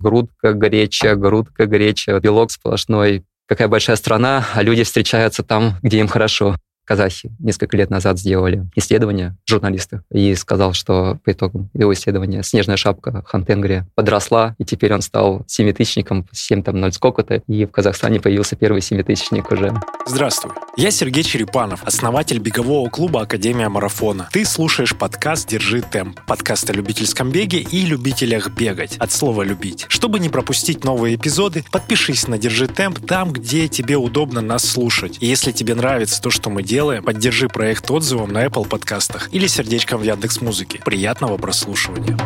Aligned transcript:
грудка 0.00 0.54
горечая, 0.54 1.14
грудка 1.14 1.66
горечая, 1.66 2.18
белок 2.20 2.50
сплошной. 2.50 3.24
Какая 3.46 3.68
большая 3.68 3.96
страна, 3.96 4.46
а 4.54 4.62
люди 4.62 4.84
встречаются 4.84 5.42
там, 5.42 5.76
где 5.82 6.00
им 6.00 6.08
хорошо 6.08 6.56
казахи 6.84 7.30
несколько 7.38 7.76
лет 7.76 7.90
назад 7.90 8.18
сделали 8.18 8.68
исследование, 8.74 9.36
журналисты, 9.46 10.02
и 10.10 10.34
сказал, 10.34 10.72
что 10.72 11.18
по 11.24 11.32
итогам 11.32 11.70
его 11.72 11.92
исследования 11.92 12.42
снежная 12.42 12.76
шапка 12.76 13.22
Хантенгри 13.26 13.84
подросла, 13.94 14.56
и 14.58 14.64
теперь 14.64 14.92
он 14.92 15.00
стал 15.00 15.44
семитысячником, 15.46 16.26
7 16.32 16.62
там 16.62 16.80
0 16.80 16.92
сколько-то, 16.92 17.42
и 17.46 17.64
в 17.64 17.70
Казахстане 17.70 18.20
появился 18.20 18.56
первый 18.56 18.82
семитысячник 18.82 19.50
уже. 19.52 19.72
Здравствуй, 20.06 20.52
я 20.76 20.90
Сергей 20.90 21.22
Черепанов, 21.22 21.84
основатель 21.84 22.38
бегового 22.38 22.88
клуба 22.90 23.22
Академия 23.22 23.68
Марафона. 23.68 24.28
Ты 24.32 24.44
слушаешь 24.44 24.96
подкаст 24.96 25.48
«Держи 25.48 25.82
темп», 25.82 26.18
подкаст 26.26 26.68
о 26.70 26.72
любительском 26.72 27.30
беге 27.30 27.60
и 27.60 27.86
любителях 27.86 28.50
бегать, 28.50 28.96
от 28.96 29.12
слова 29.12 29.42
«любить». 29.42 29.86
Чтобы 29.88 30.18
не 30.18 30.28
пропустить 30.28 30.84
новые 30.84 31.14
эпизоды, 31.14 31.64
подпишись 31.70 32.26
на 32.26 32.36
«Держи 32.36 32.66
темп» 32.66 32.98
там, 33.06 33.32
где 33.32 33.68
тебе 33.68 33.96
удобно 33.96 34.40
нас 34.40 34.64
слушать. 34.64 35.18
И 35.20 35.26
если 35.26 35.52
тебе 35.52 35.74
нравится 35.74 36.20
то, 36.20 36.30
что 36.30 36.50
мы 36.50 36.62
делаем, 36.62 36.79
делаем, 36.80 37.04
поддержи 37.04 37.46
проект 37.46 37.90
отзывом 37.90 38.32
на 38.32 38.46
Apple 38.46 38.66
подкастах 38.66 39.28
или 39.34 39.46
сердечком 39.46 40.00
в 40.00 40.02
Яндекс 40.02 40.40
Музыке. 40.40 40.80
Приятного 40.82 41.36
прослушивания. 41.36 42.16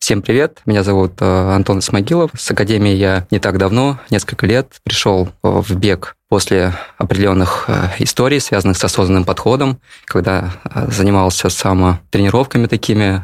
Всем 0.00 0.20
привет, 0.20 0.62
меня 0.66 0.82
зовут 0.82 1.12
э, 1.20 1.24
Антон 1.24 1.80
Смогилов. 1.80 2.32
С 2.36 2.50
Академии 2.50 2.92
я 2.92 3.24
не 3.30 3.38
так 3.38 3.58
давно, 3.58 4.00
несколько 4.10 4.46
лет, 4.46 4.80
пришел 4.82 5.28
в 5.44 5.76
бег 5.76 6.16
после 6.28 6.74
определенных 6.98 7.66
э, 7.68 7.90
историй, 8.00 8.40
связанных 8.40 8.76
с 8.76 8.82
осознанным 8.82 9.24
подходом, 9.24 9.78
когда 10.04 10.50
э, 10.64 10.90
занимался 10.90 11.50
самотренировками 11.50 12.66
такими, 12.66 13.22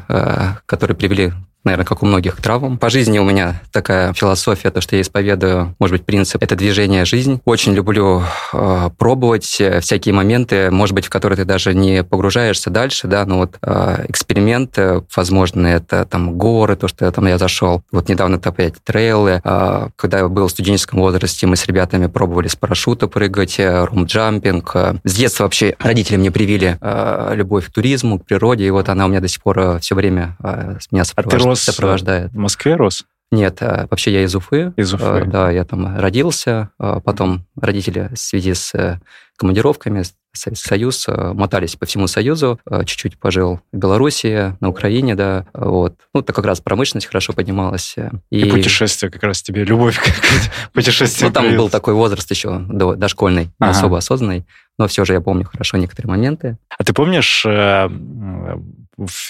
которые 0.67 0.95
привели 0.95 1.33
наверное, 1.63 1.85
как 1.85 2.03
у 2.03 2.05
многих 2.05 2.37
травм. 2.41 2.77
По 2.77 2.89
жизни 2.89 3.19
у 3.19 3.23
меня 3.23 3.61
такая 3.71 4.13
философия, 4.13 4.69
то, 4.71 4.81
что 4.81 4.95
я 4.95 5.01
исповедую, 5.01 5.75
может 5.79 5.97
быть, 5.97 6.05
принцип– 6.05 6.41
это 6.43 6.55
движение 6.55 7.05
жизнь. 7.05 7.41
Очень 7.45 7.73
люблю 7.73 8.23
э, 8.53 8.89
пробовать 8.97 9.57
э, 9.59 9.79
всякие 9.79 10.13
моменты, 10.13 10.71
может 10.71 10.95
быть, 10.95 11.05
в 11.05 11.09
которые 11.09 11.37
ты 11.37 11.45
даже 11.45 11.73
не 11.73 12.03
погружаешься 12.03 12.69
дальше, 12.69 13.07
да, 13.07 13.25
но 13.25 13.37
вот 13.39 13.57
э, 13.61 14.05
эксперимент, 14.09 14.77
возможно, 15.15 15.67
это 15.67 16.05
там 16.05 16.37
горы, 16.37 16.75
то, 16.75 16.87
что 16.87 17.11
там 17.11 17.27
я 17.27 17.37
зашел. 17.37 17.83
Вот 17.91 18.09
недавно 18.09 18.35
это 18.35 18.49
опять 18.49 18.75
трейлы. 18.83 19.41
Э, 19.43 19.89
когда 19.95 20.19
я 20.19 20.27
был 20.27 20.47
в 20.47 20.51
студенческом 20.51 20.99
возрасте, 20.99 21.47
мы 21.47 21.55
с 21.55 21.65
ребятами 21.65 22.07
пробовали 22.07 22.47
с 22.47 22.55
парашюта 22.55 23.07
прыгать, 23.07 23.59
э, 23.59 23.85
румджампинг. 23.85 24.71
Э, 24.75 24.95
с 25.03 25.15
детства 25.15 25.43
вообще 25.43 25.75
родители 25.79 26.17
мне 26.17 26.31
привили 26.31 26.77
э, 26.79 27.31
любовь 27.35 27.67
к 27.67 27.71
туризму, 27.71 28.19
к 28.19 28.25
природе, 28.25 28.65
и 28.65 28.69
вот 28.69 28.89
она 28.89 29.05
у 29.05 29.09
меня 29.09 29.21
до 29.21 29.27
сих 29.27 29.41
пор 29.41 29.79
все 29.79 29.95
время 29.95 30.35
э, 30.43 30.77
меня 30.91 31.05
сопровождает. 31.05 31.52
Рос 31.53 31.61
сопровождает. 31.61 32.31
в 32.31 32.37
Москве 32.37 32.75
рос? 32.75 33.05
Нет, 33.33 33.63
э, 33.63 33.87
вообще 33.89 34.13
я 34.13 34.23
из 34.23 34.35
Уфы. 34.35 34.73
Из 34.77 34.93
Уфы. 34.93 35.05
Э, 35.05 35.25
да, 35.25 35.49
я 35.49 35.65
там 35.65 35.97
родился. 35.97 36.69
Э, 36.79 36.99
потом 37.03 37.47
родители 37.59 38.11
в 38.13 38.19
связи 38.19 38.53
с 38.53 38.99
командировками, 39.37 40.03
Советский 40.35 40.67
Союз, 40.67 41.07
мотались 41.07 41.75
по 41.75 41.85
всему 41.87 42.07
Союзу, 42.07 42.59
чуть-чуть 42.85 43.19
пожил 43.19 43.59
в 43.71 43.77
Белоруссии, 43.77 44.55
на 44.61 44.69
Украине, 44.69 45.15
да, 45.15 45.45
вот. 45.53 45.95
Ну, 46.13 46.21
это 46.21 46.33
как 46.33 46.45
раз 46.45 46.59
промышленность 46.61 47.07
хорошо 47.07 47.33
поднималась. 47.33 47.95
И, 48.29 48.39
и 48.39 48.49
путешествие 48.49 49.11
как 49.11 49.23
раз 49.23 49.41
тебе, 49.41 49.63
любовь 49.63 49.99
к 50.69 50.71
путешествию. 50.71 51.29
Ну, 51.29 51.33
там 51.33 51.55
был 51.55 51.69
такой 51.69 51.95
возраст 51.95 52.29
еще 52.29 52.59
дошкольный, 52.59 53.49
ага. 53.59 53.71
особо 53.71 53.97
осознанный, 53.97 54.45
но 54.77 54.87
все 54.87 55.05
же 55.05 55.13
я 55.13 55.21
помню 55.21 55.45
хорошо 55.45 55.77
некоторые 55.77 56.09
моменты. 56.11 56.57
А 56.77 56.83
ты 56.83 56.93
помнишь 56.93 57.45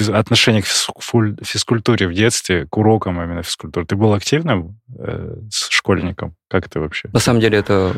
отношение 0.10 0.62
к 0.62 0.66
физкультуре 0.66 2.08
в 2.08 2.14
детстве, 2.14 2.68
к 2.68 2.78
урокам 2.78 3.22
именно 3.22 3.44
физкультуры? 3.44 3.86
Ты 3.86 3.96
был 3.96 4.14
активным 4.14 4.80
э, 4.98 5.36
школьником? 5.52 6.36
Как 6.54 6.68
это 6.68 6.82
вообще? 6.82 7.10
На 7.12 7.20
самом 7.20 7.40
деле 7.40 7.58
это 7.58 7.96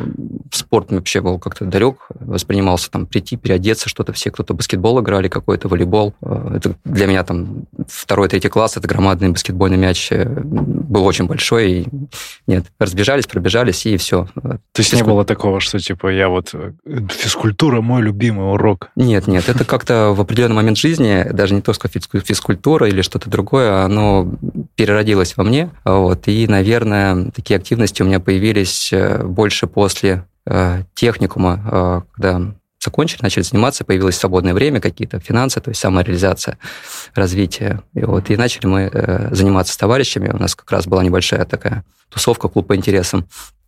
спорт 0.49 0.89
вообще 0.89 1.19
был 1.19 1.39
как-то 1.39 1.65
далек, 1.65 2.07
воспринимался 2.21 2.89
там 2.89 3.05
прийти, 3.05 3.35
переодеться, 3.35 3.89
что-то 3.89 4.13
все, 4.13 4.31
кто-то 4.31 4.53
баскетбол 4.53 5.01
играли, 5.01 5.27
какой-то 5.27 5.67
волейбол. 5.67 6.13
Э, 6.21 6.53
это 6.55 6.77
для 6.85 7.07
меня 7.07 7.25
там 7.25 7.65
второй, 7.85 8.29
третий 8.29 8.47
класс, 8.47 8.77
это 8.77 8.87
громадный 8.87 9.27
баскетбольный 9.27 9.75
мяч 9.75 10.09
э, 10.09 10.23
был 10.25 11.03
очень 11.03 11.25
большой. 11.25 11.69
И 11.69 11.87
нет, 12.47 12.67
разбежались, 12.79 13.27
пробежались, 13.27 13.85
и 13.85 13.97
все. 13.97 14.29
То 14.35 14.59
есть 14.77 14.91
Физкуль... 14.91 14.99
не 14.99 15.03
было 15.03 15.25
такого, 15.25 15.59
что 15.59 15.77
типа 15.77 16.07
я 16.07 16.29
вот 16.29 16.51
э, 16.53 16.71
физкультура 17.09 17.81
мой 17.81 18.03
любимый 18.03 18.53
урок? 18.53 18.89
Нет, 18.95 19.27
нет, 19.27 19.49
это 19.49 19.65
как-то 19.65 20.13
в 20.15 20.21
определенный 20.21 20.55
момент 20.55 20.77
жизни, 20.77 21.27
даже 21.29 21.55
не 21.55 21.61
то, 21.61 21.73
что 21.73 21.89
физкультура 21.89 22.87
или 22.87 23.01
что-то 23.01 23.29
другое, 23.29 23.83
оно 23.83 24.31
переродилось 24.75 25.37
во 25.37 25.43
мне. 25.43 25.69
Вот, 25.83 26.27
и, 26.27 26.47
наверное, 26.47 27.31
такие 27.31 27.57
активности 27.57 28.01
у 28.01 28.05
меня 28.05 28.19
появились 28.19 28.91
э, 28.91 29.23
больше 29.23 29.67
после 29.67 30.25
э, 30.45 30.83
техникума, 30.93 31.61
э, 31.65 32.01
когда 32.13 32.53
закончили, 32.83 33.23
начали 33.23 33.43
заниматься, 33.43 33.83
появилось 33.83 34.17
свободное 34.17 34.53
время, 34.53 34.79
какие-то 34.79 35.19
финансы, 35.19 35.59
то 35.59 35.69
есть 35.69 35.81
самореализация, 35.81 36.59
развитие. 37.15 37.81
И, 37.93 38.01
вот, 38.01 38.29
и 38.29 38.37
начали 38.37 38.67
мы 38.67 38.89
э, 38.93 39.33
заниматься 39.33 39.73
с 39.73 39.77
товарищами. 39.77 40.29
У 40.29 40.37
нас 40.37 40.55
как 40.55 40.69
раз 40.71 40.85
была 40.85 41.03
небольшая 41.03 41.45
такая 41.45 41.83
тусовка, 42.09 42.47
клуб 42.47 42.67
по 42.67 42.75
интересам. 42.75 43.25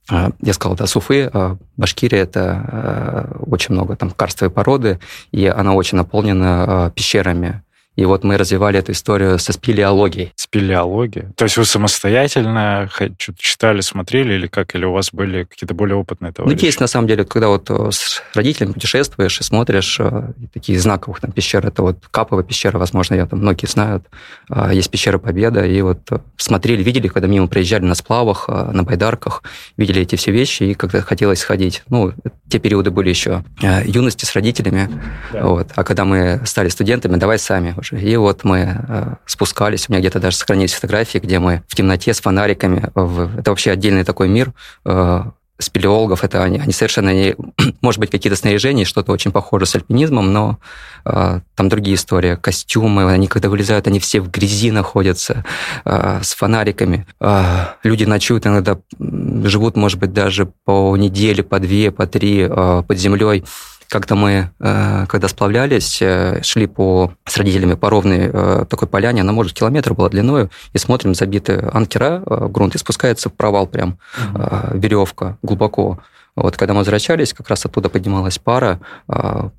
Я 0.10 0.54
сказал, 0.54 0.78
да, 0.78 0.88
Суфы, 0.88 1.30
Башкирия– 1.76 2.24
это 2.24 3.38
очень 3.46 3.74
много 3.74 3.98
там 3.98 4.10
карстовой 4.12 4.50
породы, 4.50 5.02
и 5.34 5.48
она 5.48 5.74
очень 5.74 5.98
наполнена 5.98 6.94
пещерами, 6.96 7.62
и 7.98 8.06
вот 8.06 8.24
мы 8.24 8.38
развивали 8.38 8.78
эту 8.78 8.92
историю 8.92 9.40
со 9.40 9.52
спелеологией. 9.54 10.32
Спелеология? 10.36 11.32
То 11.36 11.46
есть 11.46 11.58
вы 11.58 11.66
самостоятельно 11.66 12.88
что-то 12.92 13.40
читали, 13.40 13.82
смотрели 13.82 14.36
или 14.36 14.46
как? 14.46 14.76
Или 14.76 14.86
у 14.86 14.94
вас 14.94 15.10
были 15.12 15.46
какие-то 15.46 15.74
более 15.74 15.96
опытные 15.96 16.32
товарищи? 16.32 16.60
Ну, 16.62 16.66
есть, 16.66 16.80
на 16.80 16.86
самом 16.86 17.08
деле, 17.08 17.26
когда 17.26 17.48
вот 17.48 17.72
э, 17.72 17.90
с 17.92 18.22
родителями 18.36 18.74
путешествуешь 18.74 19.40
и 19.40 19.44
смотришь, 19.44 19.98
э, 20.00 20.32
такие 20.54 20.80
знаковых 20.80 21.20
там 21.22 21.32
пещер, 21.32 21.66
это 21.66 21.82
вот 21.82 21.98
Каповая 22.12 22.44
пещера, 22.44 22.78
возможно, 22.78 23.16
я 23.16 23.26
там 23.26 23.40
многие 23.40 23.66
знают, 23.66 24.06
а, 24.48 24.72
есть 24.72 24.92
пещера 24.92 25.18
Победа, 25.18 25.66
и 25.66 25.82
вот 25.82 26.02
э, 26.12 26.20
смотрели, 26.38 26.84
видели, 26.84 27.08
когда 27.08 27.28
мимо 27.28 27.48
проезжали 27.48 27.86
на 27.86 27.96
сплавах, 27.96 28.48
на 28.48 28.84
байдарках, 28.84 29.42
видели 29.76 30.04
эти 30.04 30.16
все 30.18 30.32
вещи, 30.32 30.64
и 30.64 30.74
когда 30.76 31.02
хотелось 31.02 31.40
сходить. 31.40 31.82
Ну, 31.90 32.14
те 32.48 32.60
периоды 32.60 32.92
были 32.92 33.10
еще 33.10 33.44
юности 33.86 34.26
с 34.26 34.36
родителями, 34.36 34.88
да. 35.34 35.46
вот. 35.48 35.70
а 35.76 35.84
когда 35.84 36.06
мы 36.06 36.42
стали 36.46 36.70
студентами, 36.70 37.16
давай 37.16 37.40
сами 37.40 37.74
уже. 37.92 38.02
И 38.02 38.16
вот 38.16 38.44
мы 38.44 38.86
э, 38.88 39.16
спускались, 39.26 39.88
у 39.88 39.92
меня 39.92 40.00
где-то 40.00 40.20
даже 40.20 40.38
сохранились 40.38 40.74
фотографии, 40.74 41.20
где 41.20 41.40
мы 41.40 41.64
в 41.68 41.76
темноте 41.76 42.14
с 42.14 42.22
фонариками, 42.22 42.90
в... 42.96 43.40
это 43.40 43.52
вообще 43.52 43.72
отдельный 43.72 44.04
такой 44.04 44.28
мир, 44.28 44.54
э, 44.86 45.24
спелеологов, 45.60 46.24
это 46.24 46.44
они, 46.44 46.60
они 46.60 46.72
совершенно 46.72 47.14
не... 47.14 47.36
Может 47.82 48.00
быть, 48.00 48.12
какие-то 48.12 48.38
снаряжения, 48.38 48.86
что-то 48.86 49.12
очень 49.12 49.32
похоже 49.32 49.66
с 49.66 49.76
альпинизмом, 49.76 50.32
но 50.32 50.60
э, 51.06 51.40
там 51.56 51.70
другие 51.70 51.96
истории. 51.96 52.36
Костюмы, 52.36 53.12
они 53.12 53.28
когда 53.28 53.50
вылезают, 53.50 53.88
они 53.88 54.00
все 54.00 54.22
в 54.22 54.30
грязи 54.30 54.72
находятся, 54.72 55.44
э, 55.86 56.20
с 56.22 56.34
фонариками. 56.36 57.08
Э, 57.20 57.66
люди 57.84 58.04
ночуют 58.04 58.46
иногда, 58.46 58.78
живут, 59.00 59.76
может 59.76 60.00
быть, 60.00 60.14
даже 60.14 60.48
по 60.66 60.96
неделе, 60.96 61.44
по 61.44 61.60
две, 61.60 61.92
по 61.92 62.06
три 62.06 62.48
э, 62.48 62.84
под 62.88 62.98
землей. 62.98 63.44
Как-то 63.90 64.16
мы, 64.16 64.52
э, 64.60 65.06
когда 65.08 65.28
сплавлялись, 65.30 66.02
э, 66.02 66.42
шли 66.44 66.68
по, 66.68 67.14
с 67.26 67.38
родителями 67.38 67.76
по 67.76 67.90
ровной 67.90 68.30
э, 68.34 68.66
такой 68.70 68.88
поляне, 68.88 69.22
она, 69.22 69.32
может, 69.32 69.54
километр 69.54 69.94
была 69.94 70.10
длиной, 70.10 70.50
и 70.74 70.78
смотрим, 70.78 71.16
забиты 71.16 71.70
анкера 71.72 72.22
в 72.26 72.52
грунт, 72.52 72.76
и 72.76 72.78
спускается 72.78 73.30
в 73.30 73.34
провал 73.34 73.66
прям 73.66 73.98
угу. 74.34 74.78
веревка 74.78 75.38
глубоко. 75.42 76.00
Вот, 76.36 76.56
когда 76.56 76.74
мы 76.74 76.80
возвращались, 76.80 77.34
как 77.34 77.50
раз 77.50 77.66
оттуда 77.66 77.90
поднималась 77.90 78.38
пара, 78.38 78.80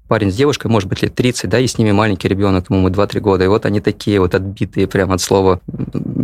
парень 0.07 0.31
с 0.31 0.37
девушкой, 0.37 0.69
может 0.69 0.89
быть, 0.89 1.03
лет 1.03 1.13
30, 1.13 1.51
да, 1.51 1.59
и 1.59 1.67
с 1.67 1.77
ними 1.77 1.91
маленький 1.91 2.29
ребенок, 2.29 2.71
ему 2.71 2.83
мы 2.83 2.91
2-3 2.91 3.19
года, 3.19 3.43
и 3.43 3.49
вот 3.49 3.67
они 3.67 3.81
такие 3.81 4.21
вот 4.21 4.37
отбитые 4.37 4.87
прямо 4.87 5.15
от 5.15 5.21
слова 5.21 5.61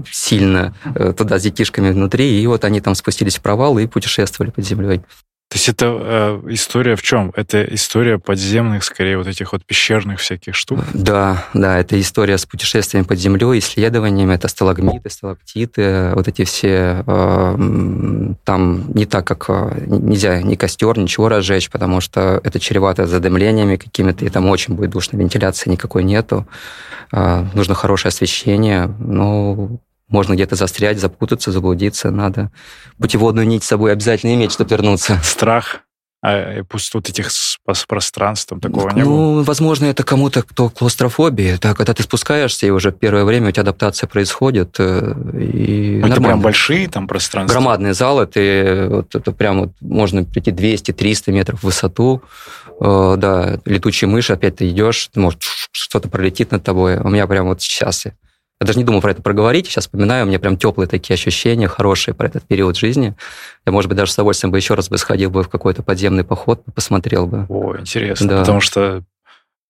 сильно 0.08 0.74
туда 1.16 1.40
с 1.40 1.42
детишками 1.42 1.90
внутри, 1.90 2.40
и 2.40 2.46
вот 2.46 2.64
они 2.64 2.80
там 2.80 2.94
спустились 2.94 3.38
в 3.38 3.42
провал 3.42 3.78
и 3.78 3.88
путешествовали 3.88 4.50
под 4.52 4.64
землей. 4.64 5.02
То 5.48 5.56
есть 5.56 5.68
это 5.68 5.86
э, 5.86 6.42
история 6.48 6.96
в 6.96 7.02
чем? 7.02 7.32
Это 7.36 7.62
история 7.62 8.18
подземных, 8.18 8.82
скорее, 8.82 9.18
вот 9.18 9.28
этих 9.28 9.52
вот 9.52 9.64
пещерных 9.64 10.18
всяких 10.18 10.56
штук? 10.56 10.80
Да, 10.92 11.44
да, 11.54 11.78
это 11.78 12.00
история 12.00 12.38
с 12.38 12.44
путешествием 12.44 13.04
под 13.04 13.18
землей, 13.20 13.60
исследованиями, 13.60 14.34
это 14.34 14.48
сталагмиты, 14.48 15.10
сталактиты, 15.10 16.10
вот 16.14 16.26
эти 16.26 16.44
все... 16.44 17.04
Э, 17.06 18.34
там 18.44 18.92
не 18.94 19.06
так, 19.06 19.26
как 19.26 19.44
э, 19.48 19.84
нельзя 19.86 20.42
ни 20.42 20.56
костер, 20.56 20.98
ничего 20.98 21.28
разжечь, 21.28 21.70
потому 21.70 22.00
что 22.00 22.40
это 22.42 22.58
чревато 22.58 23.06
задымлениями 23.06 23.76
какими-то, 23.76 24.24
и 24.24 24.30
там 24.30 24.48
очень 24.50 24.74
будет 24.74 24.90
душно, 24.90 25.18
вентиляции 25.18 25.70
никакой 25.70 26.02
нету. 26.02 26.48
Э, 27.12 27.44
нужно 27.54 27.74
хорошее 27.74 28.08
освещение, 28.08 28.92
ну, 28.98 29.80
можно 30.14 30.34
где-то 30.34 30.54
застрять, 30.54 31.00
запутаться, 31.00 31.50
заблудиться. 31.50 32.10
Надо 32.10 32.52
путеводную 32.98 33.46
нить 33.46 33.64
с 33.64 33.66
собой 33.66 33.92
обязательно 33.92 34.32
иметь, 34.34 34.52
чтобы 34.52 34.70
вернуться. 34.70 35.20
Страх 35.24 35.80
а 36.26 36.64
пустот 36.64 37.10
этих 37.10 37.30
с, 37.30 37.58
с 37.70 37.84
пространством 37.84 38.58
такого 38.58 38.88
ну, 38.88 38.96
не 38.96 39.02
было? 39.02 39.12
Ну, 39.12 39.42
возможно, 39.42 39.84
это 39.84 40.04
кому-то, 40.04 40.42
кто 40.42 40.70
клаустрофобия. 40.70 41.56
Это 41.56 41.74
когда 41.74 41.92
ты 41.92 42.02
спускаешься, 42.02 42.66
и 42.66 42.70
уже 42.70 42.92
первое 42.92 43.24
время 43.24 43.48
у 43.48 43.50
тебя 43.50 43.60
адаптация 43.60 44.06
происходит. 44.06 44.76
Э, 44.78 45.14
и 45.34 46.00
это 46.00 46.22
прям 46.22 46.40
большие 46.40 46.88
там 46.88 47.06
пространства? 47.08 47.52
Громадные 47.52 47.92
залы. 47.92 48.26
Ты, 48.26 48.88
вот, 48.88 49.14
это 49.14 49.32
прям 49.32 49.60
вот, 49.60 49.72
можно 49.82 50.24
прийти 50.24 50.50
200-300 50.50 51.30
метров 51.30 51.60
в 51.60 51.64
высоту. 51.64 52.22
Э, 52.80 53.16
да, 53.18 53.58
летучие 53.66 54.08
мыши, 54.08 54.32
опять 54.32 54.56
ты 54.56 54.70
идешь, 54.70 55.10
может, 55.14 55.42
что-то 55.42 56.08
пролетит 56.08 56.52
над 56.52 56.64
тобой. 56.64 56.96
У 57.00 57.08
меня 57.10 57.26
прям 57.26 57.48
вот 57.48 57.60
сейчас 57.60 58.06
я 58.06 58.12
даже 58.60 58.78
не 58.78 58.84
думал 58.84 59.00
про 59.00 59.10
это 59.10 59.22
проговорить, 59.22 59.66
сейчас 59.66 59.84
вспоминаю, 59.84 60.24
у 60.24 60.28
меня 60.28 60.38
прям 60.38 60.56
теплые 60.56 60.88
такие 60.88 61.14
ощущения, 61.14 61.68
хорошие 61.68 62.14
про 62.14 62.28
этот 62.28 62.44
период 62.44 62.76
жизни. 62.76 63.14
Я, 63.66 63.72
может 63.72 63.88
быть, 63.88 63.98
даже 63.98 64.12
с 64.12 64.14
удовольствием 64.14 64.52
бы 64.52 64.58
еще 64.58 64.74
раз 64.74 64.88
бы 64.88 64.98
сходил 64.98 65.30
бы 65.30 65.42
в 65.42 65.48
какой-то 65.48 65.82
подземный 65.82 66.24
поход, 66.24 66.62
посмотрел 66.74 67.26
бы. 67.26 67.46
О, 67.48 67.76
интересно, 67.76 68.28
да. 68.28 68.40
потому 68.40 68.60
что 68.60 69.02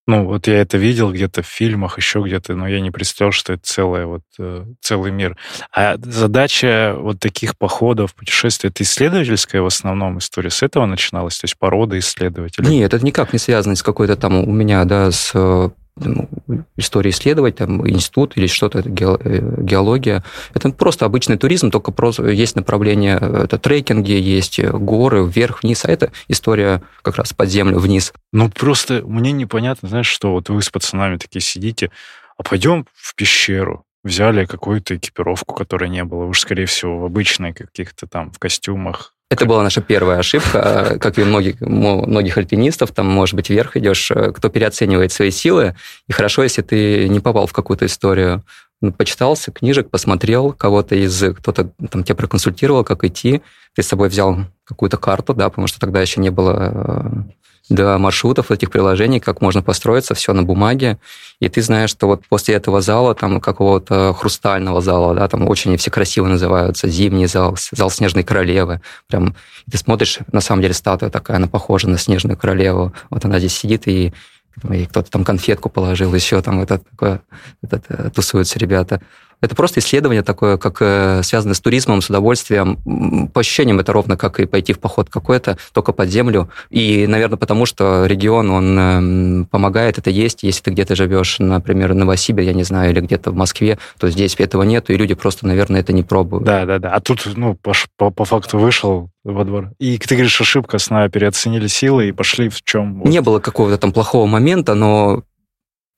ну, 0.06 0.26
вот 0.26 0.46
я 0.48 0.60
это 0.60 0.76
видел 0.76 1.12
где-то 1.12 1.42
в 1.42 1.46
фильмах, 1.46 1.96
еще 1.96 2.20
где-то, 2.20 2.54
но 2.54 2.68
я 2.68 2.80
не 2.80 2.90
представлял, 2.90 3.32
что 3.32 3.54
это 3.54 3.62
целое, 3.64 4.04
вот, 4.04 4.22
э, 4.38 4.66
целый 4.82 5.10
мир. 5.10 5.34
А 5.72 5.96
задача 5.98 6.94
вот 6.98 7.20
таких 7.20 7.56
походов, 7.56 8.14
путешествий, 8.14 8.68
это 8.68 8.82
исследовательская 8.82 9.62
в 9.62 9.66
основном 9.66 10.18
история? 10.18 10.50
С 10.50 10.62
этого 10.62 10.84
начиналась? 10.84 11.38
То 11.38 11.46
есть 11.46 11.58
порода 11.58 11.98
исследователей? 11.98 12.68
Нет, 12.68 12.92
это 12.92 13.04
никак 13.04 13.32
не 13.32 13.38
связано 13.38 13.76
с 13.76 13.82
какой-то 13.82 14.16
там 14.16 14.46
у 14.46 14.52
меня, 14.52 14.84
да, 14.84 15.10
с 15.10 15.30
э, 15.34 15.70
ну, 15.96 16.28
истории 16.76 17.10
исследовать, 17.10 17.56
там, 17.56 17.88
институт 17.88 18.36
или 18.36 18.46
что-то, 18.46 18.80
э, 18.80 18.82
геология. 18.84 20.24
Это 20.52 20.70
просто 20.70 21.06
обычный 21.06 21.38
туризм, 21.38 21.70
только 21.70 21.92
просто 21.92 22.28
есть 22.28 22.56
направление, 22.56 23.16
это 23.16 23.58
трекинги, 23.58 24.12
есть 24.12 24.60
горы 24.60 25.24
вверх-вниз, 25.26 25.84
а 25.84 25.90
это 25.90 26.12
история 26.28 26.82
как 27.02 27.16
раз 27.16 27.32
под 27.32 27.48
землю 27.48 27.78
вниз. 27.78 28.12
Ну, 28.32 28.50
просто 28.50 29.02
мне 29.06 29.32
непонятно, 29.32 29.88
знаешь, 29.88 30.08
что 30.08 30.32
вот 30.32 30.48
вы 30.48 30.62
с 30.62 30.70
пацанами 30.70 31.16
такие 31.16 31.40
сидите, 31.40 31.90
а 32.36 32.42
пойдем 32.42 32.86
в 32.94 33.14
пещеру, 33.14 33.84
взяли 34.02 34.44
какую-то 34.44 34.96
экипировку, 34.96 35.54
которой 35.54 35.88
не 35.88 36.04
было. 36.04 36.24
Уж, 36.24 36.40
скорее 36.40 36.66
всего, 36.66 36.98
в 36.98 37.04
обычной 37.04 37.52
каких-то 37.52 38.06
там, 38.06 38.32
в 38.32 38.38
костюмах, 38.38 39.13
это 39.30 39.46
была 39.46 39.62
наша 39.62 39.80
первая 39.80 40.18
ошибка, 40.18 40.98
как 41.00 41.18
и 41.18 41.24
многих, 41.24 41.60
многих 41.60 42.36
альпинистов, 42.38 42.92
там, 42.92 43.06
может 43.06 43.34
быть, 43.34 43.50
вверх 43.50 43.76
идешь, 43.76 44.10
э, 44.10 44.32
кто 44.32 44.48
переоценивает 44.48 45.12
свои 45.12 45.30
силы, 45.30 45.74
и 46.08 46.12
хорошо, 46.12 46.42
если 46.42 46.62
ты 46.62 47.08
не 47.08 47.20
попал 47.20 47.46
в 47.46 47.52
какую-то 47.52 47.86
историю, 47.86 48.44
ну, 48.80 48.92
почитался 48.92 49.50
книжек, 49.50 49.88
посмотрел 49.88 50.52
кого-то 50.52 50.94
из, 50.94 51.22
кто-то 51.36 51.70
там 51.90 52.04
тебя 52.04 52.16
проконсультировал, 52.16 52.84
как 52.84 53.04
идти, 53.04 53.40
ты 53.74 53.82
с 53.82 53.88
собой 53.88 54.08
взял 54.08 54.38
какую-то 54.64 54.98
карту, 54.98 55.34
да, 55.34 55.48
потому 55.48 55.66
что 55.66 55.80
тогда 55.80 56.00
еще 56.02 56.20
не 56.20 56.30
было 56.30 56.72
э, 56.74 57.43
до 57.68 57.98
маршрутов 57.98 58.50
этих 58.50 58.70
приложений, 58.70 59.20
как 59.20 59.40
можно 59.40 59.62
построиться, 59.62 60.14
все 60.14 60.32
на 60.32 60.42
бумаге, 60.42 60.98
и 61.40 61.48
ты 61.48 61.62
знаешь, 61.62 61.90
что 61.90 62.06
вот 62.06 62.26
после 62.28 62.54
этого 62.56 62.80
зала, 62.80 63.14
там 63.14 63.40
какого-то 63.40 64.12
хрустального 64.14 64.80
зала, 64.80 65.14
да, 65.14 65.28
там 65.28 65.48
очень 65.48 65.76
все 65.76 65.90
красиво 65.90 66.26
называются, 66.26 66.88
зимний 66.88 67.26
зал, 67.26 67.56
зал 67.72 67.90
Снежной 67.90 68.22
Королевы, 68.22 68.80
прям, 69.08 69.34
ты 69.70 69.78
смотришь, 69.78 70.18
на 70.30 70.40
самом 70.40 70.62
деле 70.62 70.74
статуя 70.74 71.10
такая, 71.10 71.38
она 71.38 71.46
похожа 71.46 71.88
на 71.88 71.98
Снежную 71.98 72.36
Королеву, 72.36 72.92
вот 73.10 73.24
она 73.24 73.38
здесь 73.38 73.56
сидит, 73.56 73.88
и 73.88 74.12
и 74.70 74.86
кто-то 74.86 75.10
там 75.10 75.24
конфетку 75.24 75.68
положил, 75.68 76.14
еще 76.14 76.40
там 76.40 76.60
это 76.60 76.78
такое, 76.78 77.22
это, 77.62 77.82
это, 77.88 78.10
тусуются 78.10 78.58
ребята. 78.58 79.00
Это 79.44 79.54
просто 79.54 79.80
исследование 79.80 80.22
такое, 80.22 80.56
как 80.58 80.78
э, 80.80 81.22
связано 81.22 81.54
с 81.54 81.60
туризмом, 81.60 82.02
с 82.02 82.10
удовольствием. 82.10 82.78
По 83.32 83.40
ощущениям 83.40 83.78
это 83.80 83.92
ровно 83.92 84.16
как 84.16 84.40
и 84.40 84.46
пойти 84.46 84.72
в 84.72 84.80
поход 84.80 85.10
какой-то, 85.10 85.58
только 85.72 85.92
под 85.92 86.08
землю. 86.08 86.50
И, 86.70 87.06
наверное, 87.06 87.36
потому 87.36 87.66
что 87.66 88.06
регион, 88.06 88.50
он 88.50 88.78
э, 88.78 89.44
помогает 89.50 89.98
это 89.98 90.10
есть. 90.10 90.42
Если 90.42 90.62
ты 90.62 90.70
где-то 90.70 90.94
живешь, 90.96 91.38
например, 91.38 91.92
в 91.92 91.94
Новосибирске, 91.94 92.34
я 92.44 92.52
не 92.52 92.64
знаю, 92.64 92.90
или 92.90 93.00
где-то 93.00 93.30
в 93.30 93.34
Москве, 93.34 93.78
то 93.98 94.10
здесь 94.10 94.34
этого 94.38 94.62
нету, 94.62 94.92
и 94.92 94.96
люди 94.96 95.14
просто, 95.14 95.46
наверное, 95.46 95.80
это 95.80 95.92
не 95.92 96.02
пробуют. 96.02 96.44
Да, 96.44 96.64
да, 96.64 96.78
да. 96.78 96.90
А 96.90 97.00
тут, 97.00 97.26
ну, 97.36 97.54
по, 97.54 97.72
по, 97.96 98.10
по 98.10 98.24
факту 98.24 98.58
вышел 98.58 99.10
во 99.24 99.44
двор. 99.44 99.70
И 99.78 99.98
ты 99.98 100.14
говоришь, 100.14 100.40
ошибка, 100.40 100.76
основная, 100.76 101.08
переоценили 101.08 101.66
силы 101.66 102.08
и 102.08 102.12
пошли 102.12 102.48
в 102.48 102.62
чем? 102.62 103.02
Не 103.04 103.20
было 103.20 103.38
какого-то 103.38 103.78
там 103.78 103.92
плохого 103.92 104.26
момента, 104.26 104.74
но 104.74 105.22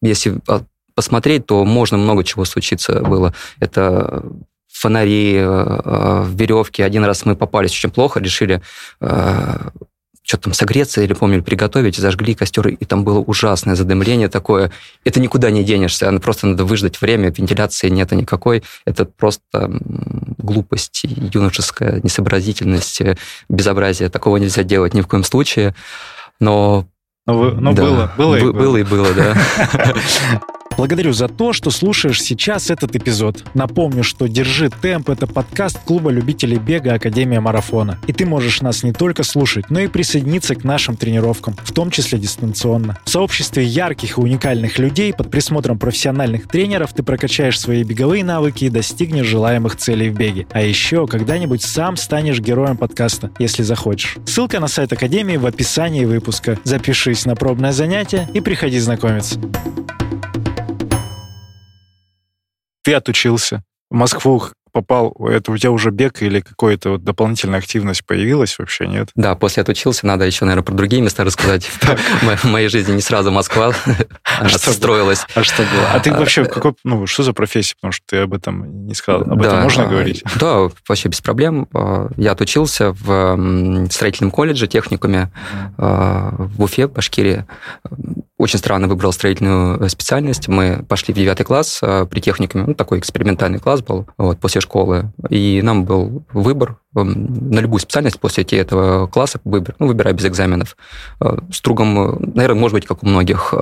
если 0.02 0.38
посмотреть, 0.96 1.46
то 1.46 1.64
можно 1.64 1.96
много 1.98 2.24
чего 2.24 2.44
случиться 2.44 3.00
было. 3.00 3.32
Это 3.60 4.24
фонари, 4.72 5.34
э, 5.36 5.80
э, 5.84 6.26
веревки. 6.28 6.82
Один 6.82 7.04
раз 7.04 7.24
мы 7.24 7.36
попались 7.36 7.70
очень 7.70 7.90
плохо, 7.90 8.18
решили 8.18 8.62
э, 9.00 9.56
что-то 10.22 10.44
там 10.44 10.54
согреться 10.54 11.02
или, 11.02 11.12
помню, 11.12 11.42
приготовить, 11.42 11.96
зажгли 11.96 12.34
костер, 12.34 12.68
и 12.68 12.84
там 12.84 13.04
было 13.04 13.20
ужасное 13.20 13.76
задымление 13.76 14.28
такое. 14.28 14.72
Это 15.04 15.20
никуда 15.20 15.50
не 15.50 15.62
денешься, 15.62 16.10
просто 16.18 16.48
надо 16.48 16.64
выждать 16.64 17.00
время, 17.00 17.30
вентиляции 17.30 17.88
нет 17.88 18.10
никакой. 18.12 18.64
Это 18.86 19.04
просто 19.04 19.70
глупость, 20.38 21.04
юношеская 21.04 22.00
несообразительность, 22.02 23.02
безобразие. 23.48 24.08
Такого 24.08 24.38
нельзя 24.38 24.62
делать 24.62 24.94
ни 24.94 25.02
в 25.02 25.06
коем 25.06 25.24
случае. 25.24 25.74
Но 26.40 26.86
но, 27.26 27.38
вы, 27.38 27.52
но 27.52 27.72
да. 27.72 27.82
было, 27.82 28.12
было, 28.16 28.36
и 28.36 28.42
было. 28.42 28.52
Было 28.52 28.76
и 28.76 28.82
было, 28.84 29.12
да. 29.12 29.34
Благодарю 30.76 31.14
за 31.14 31.28
то, 31.28 31.54
что 31.54 31.70
слушаешь 31.70 32.22
сейчас 32.22 32.70
этот 32.70 32.94
эпизод. 32.94 33.44
Напомню, 33.54 34.04
что 34.04 34.26
«Держи 34.26 34.68
темп»— 34.68 35.08
это 35.10 35.26
подкаст 35.26 35.78
клуба 35.84 36.10
любителей 36.10 36.58
бега 36.58 36.94
Академия 36.94 37.40
Марафона. 37.40 37.98
И 38.06 38.12
ты 38.12 38.26
можешь 38.26 38.60
нас 38.60 38.82
не 38.82 38.92
только 38.92 39.22
слушать, 39.22 39.70
но 39.70 39.80
и 39.80 39.86
присоединиться 39.86 40.54
к 40.54 40.64
нашим 40.64 40.96
тренировкам, 40.96 41.56
в 41.64 41.72
том 41.72 41.90
числе 41.90 42.18
дистанционно. 42.18 42.98
В 43.04 43.10
сообществе 43.10 43.64
ярких 43.64 44.18
и 44.18 44.20
уникальных 44.20 44.78
людей 44.78 45.14
под 45.14 45.30
присмотром 45.30 45.78
профессиональных 45.78 46.46
тренеров 46.46 46.92
ты 46.92 47.02
прокачаешь 47.02 47.58
свои 47.58 47.82
беговые 47.82 48.22
навыки 48.22 48.64
и 48.64 48.70
достигнешь 48.70 49.26
желаемых 49.26 49.76
целей 49.76 50.10
в 50.10 50.14
беге. 50.14 50.46
А 50.50 50.60
еще 50.60 51.06
когда-нибудь 51.06 51.62
сам 51.62 51.96
станешь 51.96 52.40
героем 52.40 52.76
подкаста, 52.76 53.30
если 53.38 53.62
захочешь. 53.62 54.18
Ссылка 54.26 54.60
на 54.60 54.68
сайт 54.68 54.92
Академии 54.92 55.38
в 55.38 55.46
описании 55.46 56.04
выпуска. 56.04 56.58
Запишись 56.64 57.24
на 57.24 57.34
пробное 57.34 57.72
занятие 57.72 58.28
и 58.34 58.40
приходи 58.40 58.78
знакомиться 58.78 59.40
ты 62.86 62.94
отучился, 62.94 63.64
в 63.90 63.96
Москву 63.96 64.44
попал, 64.70 65.12
это 65.28 65.50
у 65.50 65.56
тебя 65.56 65.72
уже 65.72 65.90
бег 65.90 66.22
или 66.22 66.38
какая-то 66.38 66.90
вот 66.90 67.02
дополнительная 67.02 67.58
активность 67.58 68.06
появилась 68.06 68.56
вообще, 68.60 68.86
нет? 68.86 69.08
Да, 69.16 69.34
после 69.34 69.62
отучился, 69.62 70.06
надо 70.06 70.24
еще, 70.24 70.44
наверное, 70.44 70.62
про 70.62 70.72
другие 70.72 71.02
места 71.02 71.24
рассказать. 71.24 71.64
В 72.20 72.44
моей 72.44 72.68
жизни 72.68 72.92
не 72.92 73.00
сразу 73.00 73.32
Москва 73.32 73.72
строилась. 74.46 75.26
А 75.34 75.42
что 75.42 75.64
было? 75.64 75.90
А 75.94 75.98
ты 75.98 76.10
а, 76.10 76.18
вообще, 76.18 76.44
какой, 76.44 76.74
ну, 76.84 77.08
что 77.08 77.24
за 77.24 77.32
профессия? 77.32 77.74
Потому 77.74 77.90
что 77.90 78.04
ты 78.06 78.18
об 78.18 78.34
этом 78.34 78.86
не 78.86 78.94
сказал. 78.94 79.22
Об 79.22 79.42
этом 79.42 79.62
можно 79.62 79.84
а, 79.84 79.88
говорить? 79.88 80.22
Да, 80.36 80.70
вообще 80.86 81.08
без 81.08 81.20
проблем. 81.20 81.66
Я 82.16 82.32
отучился 82.32 82.92
в 82.92 83.88
строительном 83.90 84.30
колледже, 84.30 84.68
техникуме 84.68 85.32
в 85.76 86.62
Уфе, 86.62 86.86
Башкирии 86.86 87.46
очень 88.38 88.58
странно 88.58 88.86
выбрал 88.86 89.12
строительную 89.12 89.82
э, 89.82 89.88
специальность. 89.88 90.48
Мы 90.48 90.84
пошли 90.86 91.14
в 91.14 91.16
девятый 91.16 91.46
класс 91.46 91.78
э, 91.82 92.06
при 92.08 92.20
техникуме, 92.20 92.64
ну, 92.66 92.74
такой 92.74 92.98
экспериментальный 92.98 93.58
класс 93.58 93.82
был, 93.82 94.06
вот, 94.18 94.38
после 94.38 94.60
школы. 94.60 95.10
И 95.30 95.60
нам 95.62 95.84
был 95.84 96.24
выбор 96.32 96.76
Эм, 96.96 97.50
на 97.50 97.60
любую 97.60 97.80
специальность 97.80 98.18
после 98.18 98.44
этого 98.44 99.06
класса 99.06 99.38
выбор, 99.44 99.74
ну, 99.78 99.86
выбирай 99.86 100.14
без 100.14 100.24
экзаменов. 100.24 100.76
Э, 101.20 101.36
с 101.52 101.60
другом, 101.60 102.18
наверное, 102.34 102.58
может 102.58 102.74
быть, 102.74 102.86
как 102.86 103.02
у 103.02 103.06
многих, 103.06 103.54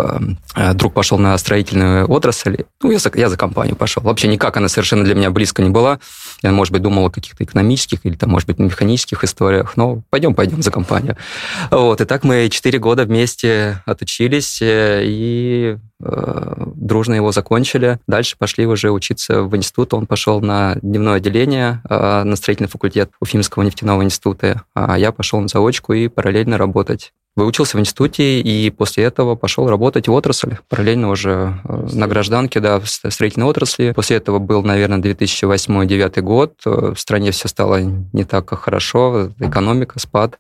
друг 0.75 0.95
пошел 0.95 1.19
на 1.19 1.37
строительную 1.37 2.09
отрасль. 2.09 2.59
Ну, 2.83 2.90
я 2.93 2.99
за, 2.99 3.11
я 3.14 3.28
за 3.28 3.37
компанию 3.37 3.76
пошел. 3.76 4.02
Вообще 4.02 4.28
никак 4.28 4.57
она 4.57 4.69
совершенно 4.69 5.04
для 5.04 5.14
меня 5.14 5.31
близко 5.31 5.62
не 5.62 5.71
была. 5.71 5.99
Я, 6.43 6.52
может 6.52 6.73
быть, 6.73 6.83
думал 6.83 7.07
о 7.07 7.11
каких-то 7.11 7.43
экономических 7.43 8.00
или, 8.04 8.14
там, 8.14 8.31
может 8.31 8.47
быть, 8.47 8.59
механических 8.59 9.25
историях, 9.25 9.76
но 9.76 10.02
пойдем, 10.11 10.35
пойдем 10.35 10.62
за 10.62 10.71
компанию. 10.71 11.16
Вот, 11.71 12.00
и 12.00 12.04
так 12.04 12.25
мы 12.25 12.49
четыре 12.50 12.78
года 12.78 13.04
вместе 13.04 13.83
отучились 13.87 14.62
и 15.04 15.76
дружно 15.97 17.14
его 17.14 17.33
закончили. 17.33 17.99
Дальше 18.06 18.37
пошли 18.38 18.66
уже 18.66 18.90
учиться 18.90 19.42
в 19.42 19.56
институт. 19.56 19.94
Он 19.94 20.06
пошел 20.06 20.40
на 20.40 20.76
дневное 20.83 21.14
отделение, 21.14 21.80
на 21.88 22.37
строительный 22.37 22.68
факультет 22.68 23.11
Уфимского 23.21 23.62
нефтяного 23.62 24.02
института, 24.02 24.62
а 24.75 24.99
я 24.99 25.12
пошел 25.12 25.40
на 25.40 25.49
заочку 25.49 25.94
и 25.94 26.09
параллельно 26.09 26.59
работать. 26.59 27.12
Выучился 27.37 27.76
в 27.76 27.80
институте 27.80 28.40
и 28.40 28.71
после 28.71 29.04
этого 29.04 29.35
пошел 29.35 29.68
работать 29.68 30.06
в 30.06 30.12
отрасль, 30.12 30.56
параллельно 30.68 31.11
уже 31.11 31.61
э, 31.64 31.88
на 31.92 32.06
гражданке, 32.06 32.61
да, 32.61 32.78
в 32.78 32.87
строительной 32.87 33.47
отрасли. 33.47 33.90
После 33.90 34.18
этого 34.18 34.38
был, 34.38 34.62
наверное, 34.62 34.99
2008-2009 35.00 36.21
год. 36.21 36.54
Э, 36.64 36.92
в 36.94 37.00
стране 37.00 37.33
все 37.33 37.49
стало 37.49 37.80
не 37.80 38.23
так 38.23 38.56
хорошо, 38.61 39.33
экономика, 39.40 39.99
спад. 39.99 40.38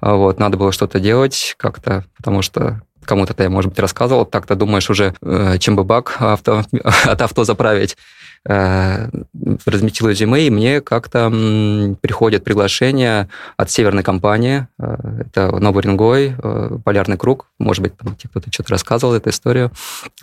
А 0.00 0.16
вот, 0.16 0.38
надо 0.38 0.58
было 0.58 0.70
что-то 0.70 1.00
делать 1.00 1.54
как-то, 1.56 2.04
потому 2.18 2.42
что 2.42 2.82
кому-то 3.04 3.34
я, 3.42 3.50
может 3.50 3.70
быть, 3.70 3.78
рассказывал, 3.78 4.24
так-то 4.24 4.54
думаешь 4.54 4.90
уже, 4.90 5.14
э, 5.22 5.58
чем 5.58 5.76
бы 5.76 5.84
бак 5.84 6.16
авто, 6.18 6.64
от 7.04 7.22
авто 7.22 7.44
заправить. 7.44 7.96
Э, 8.48 9.08
разместил 9.66 10.08
резюме, 10.08 10.46
и 10.46 10.50
мне 10.50 10.80
как-то 10.80 11.30
приходит 12.00 12.44
приглашение 12.44 13.28
от 13.56 13.70
северной 13.70 14.02
компании, 14.02 14.68
э, 14.78 15.22
это 15.26 15.56
Новый 15.58 15.82
Рингой, 15.82 16.34
э, 16.36 16.78
Полярный 16.84 17.16
круг, 17.16 17.46
может 17.58 17.82
быть, 17.82 17.96
там 17.96 18.16
кто-то 18.16 18.52
что-то 18.52 18.72
рассказывал 18.72 19.14
эту 19.14 19.30
историю. 19.30 19.70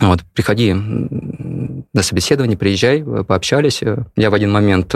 Вот, 0.00 0.20
приходи 0.34 0.72
на 0.72 2.02
собеседование, 2.02 2.56
приезжай, 2.56 3.02
пообщались. 3.02 3.82
Я 4.16 4.30
в 4.30 4.34
один 4.34 4.52
момент 4.52 4.88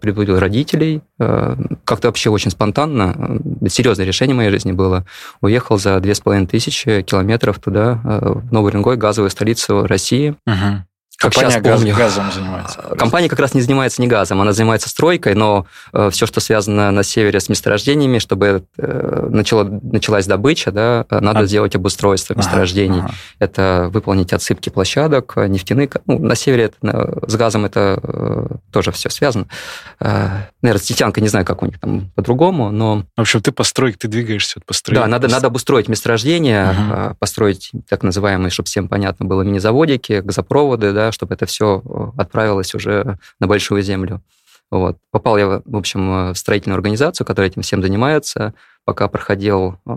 предупредил 0.00 0.38
родителей, 0.38 1.02
как-то 1.18 2.08
вообще 2.08 2.30
очень 2.30 2.50
спонтанно, 2.50 3.40
серьезное 3.68 4.06
решение 4.06 4.34
моей 4.34 4.50
жизни 4.50 4.72
было. 4.72 5.04
Уехал 5.40 5.78
за 5.78 6.00
две 6.00 6.14
с 6.14 6.20
половиной 6.20 6.46
тысячи 6.46 7.02
километров 7.02 7.58
туда, 7.58 8.00
в 8.04 8.52
Новый 8.52 8.72
Рингой, 8.72 8.96
газовую 8.96 9.30
столицу 9.30 9.86
России. 9.86 10.34
Угу. 10.46 10.84
Как 11.18 11.32
Компания 11.32 11.50
сейчас 11.50 11.62
газ, 11.64 11.80
помню. 11.80 11.96
газом 11.96 12.32
занимается. 12.32 12.80
Компания 12.96 13.28
как 13.28 13.40
раз 13.40 13.52
не 13.52 13.60
занимается 13.60 14.00
не 14.00 14.06
газом, 14.06 14.40
она 14.40 14.52
занимается 14.52 14.88
стройкой, 14.88 15.34
но 15.34 15.66
э, 15.92 16.10
все, 16.12 16.26
что 16.26 16.38
связано 16.38 16.92
на 16.92 17.02
севере 17.02 17.40
с 17.40 17.48
месторождениями, 17.48 18.20
чтобы 18.20 18.62
э, 18.76 19.26
начало, 19.28 19.64
началась 19.64 20.28
добыча, 20.28 20.70
да, 20.70 21.06
надо 21.10 21.40
а... 21.40 21.46
сделать 21.46 21.74
обустройство 21.74 22.34
месторождений. 22.34 23.00
Ага. 23.00 23.10
Это 23.40 23.90
выполнить 23.92 24.32
отсыпки 24.32 24.68
площадок, 24.68 25.36
нефтяных. 25.36 25.90
Ну, 26.06 26.20
на 26.20 26.36
севере 26.36 26.66
это, 26.66 26.76
на, 26.82 27.08
с 27.26 27.34
газом 27.34 27.64
это 27.64 27.98
э, 28.00 28.46
тоже 28.70 28.92
все 28.92 29.10
связано. 29.10 29.48
Э, 29.98 30.28
наверное, 30.62 30.84
с 30.84 30.88
нефтянкой 30.88 31.24
не 31.24 31.28
знаю, 31.28 31.44
как 31.44 31.64
у 31.64 31.66
них 31.66 31.80
там 31.80 32.12
по-другому, 32.14 32.70
но... 32.70 33.06
В 33.16 33.22
общем, 33.22 33.40
ты 33.40 33.50
постройк, 33.50 33.98
ты 33.98 34.06
двигаешься 34.06 34.60
от 34.60 34.66
построения. 34.66 35.04
Да, 35.04 35.10
надо, 35.10 35.26
надо 35.26 35.48
обустроить 35.48 35.88
месторождение, 35.88 36.68
ага. 36.68 37.16
построить 37.18 37.72
так 37.88 38.04
называемые, 38.04 38.50
чтобы 38.50 38.68
всем 38.68 38.86
понятно 38.86 39.26
было, 39.26 39.42
мини-заводики, 39.42 40.20
газопроводы, 40.24 40.92
да, 40.92 41.07
чтобы 41.12 41.34
это 41.34 41.46
все 41.46 41.82
э, 41.84 42.20
отправилось 42.20 42.74
уже 42.74 43.18
на 43.40 43.46
большую 43.46 43.82
землю. 43.82 44.22
Вот. 44.70 44.98
Попал 45.10 45.38
я, 45.38 45.62
в 45.64 45.76
общем, 45.76 46.10
э, 46.10 46.32
в 46.32 46.38
строительную 46.38 46.76
организацию, 46.76 47.26
которая 47.26 47.50
этим 47.50 47.62
всем 47.62 47.82
занимается. 47.82 48.54
Пока 48.84 49.08
проходил 49.08 49.78
э, 49.86 49.92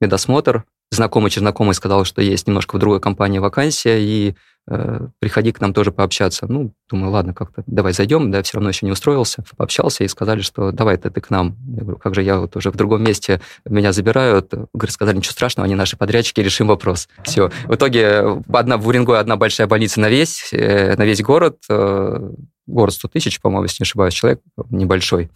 медосмотр, 0.00 0.64
знакомый 0.94 1.30
знакомый 1.30 1.74
сказал, 1.74 2.04
что 2.04 2.22
есть 2.22 2.46
немножко 2.46 2.76
в 2.76 2.78
другой 2.78 3.00
компании 3.00 3.38
вакансия, 3.38 3.98
и 4.00 4.34
э, 4.66 5.00
приходи 5.18 5.52
к 5.52 5.60
нам 5.60 5.74
тоже 5.74 5.92
пообщаться. 5.92 6.46
Ну, 6.48 6.72
думаю, 6.90 7.10
ладно, 7.10 7.34
как-то 7.34 7.62
давай 7.66 7.92
зайдем, 7.92 8.30
да, 8.30 8.42
все 8.42 8.56
равно 8.56 8.70
еще 8.70 8.86
не 8.86 8.92
устроился. 8.92 9.44
Пообщался 9.56 10.04
и 10.04 10.08
сказали, 10.08 10.40
что 10.40 10.72
давай 10.72 10.96
ты, 10.96 11.10
ты 11.10 11.20
к 11.20 11.30
нам. 11.30 11.56
Я 11.68 11.82
говорю, 11.82 11.98
как 11.98 12.14
же 12.14 12.22
я 12.22 12.38
вот 12.38 12.56
уже 12.56 12.70
в 12.70 12.76
другом 12.76 13.02
месте, 13.02 13.40
меня 13.64 13.92
забирают. 13.92 14.52
Говорю, 14.72 14.92
сказали, 14.92 15.16
ничего 15.16 15.32
страшного, 15.32 15.66
они 15.66 15.74
наши 15.74 15.96
подрядчики, 15.96 16.40
решим 16.40 16.68
вопрос. 16.68 17.08
Все. 17.24 17.50
В 17.64 17.74
итоге 17.74 18.42
одна, 18.52 18.76
в 18.76 18.86
Уренгое 18.86 19.20
одна 19.20 19.36
большая 19.36 19.66
больница 19.66 20.00
на 20.00 20.08
весь, 20.08 20.50
э, 20.52 20.96
на 20.96 21.04
весь 21.04 21.22
город, 21.22 21.58
э, 21.68 22.30
город 22.66 22.94
100 22.94 23.08
тысяч, 23.08 23.40
по-моему, 23.40 23.64
если 23.64 23.82
не 23.82 23.84
ошибаюсь, 23.84 24.14
человек 24.14 24.40
небольшой. 24.70 25.30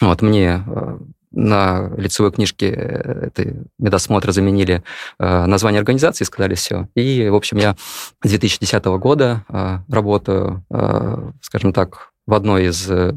Вот 0.00 0.22
мне 0.22 0.64
э, 0.66 0.98
на 1.32 1.90
лицевой 1.96 2.32
книжке 2.32 2.70
э, 2.70 3.26
этой 3.26 3.56
медосмотра 3.78 4.32
заменили 4.32 4.82
э, 5.18 5.46
название 5.46 5.80
организации, 5.80 6.24
сказали 6.24 6.54
все. 6.54 6.88
И, 6.94 7.28
в 7.28 7.34
общем, 7.34 7.58
я 7.58 7.76
с 8.22 8.28
2010 8.28 8.84
года 8.84 9.44
э, 9.48 9.78
работаю, 9.88 10.64
э, 10.70 11.30
скажем 11.40 11.72
так, 11.72 12.12
в 12.26 12.34
одной 12.34 12.66
из 12.66 12.88
э, 12.88 13.12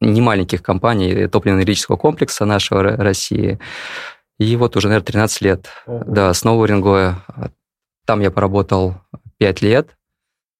немаленьких 0.00 0.62
компаний 0.62 1.26
топливно-энергетического 1.26 1.96
комплекса 1.96 2.44
нашего 2.44 2.82
России. 2.82 3.58
И 4.38 4.56
вот 4.56 4.76
уже, 4.76 4.88
наверное, 4.88 5.06
13 5.06 5.40
лет. 5.42 5.68
Ого. 5.86 6.04
Да, 6.06 6.34
снова 6.34 6.62
Уренгоя. 6.62 7.22
Там 8.06 8.20
я 8.20 8.30
поработал 8.30 8.96
5 9.38 9.62
лет. 9.62 9.96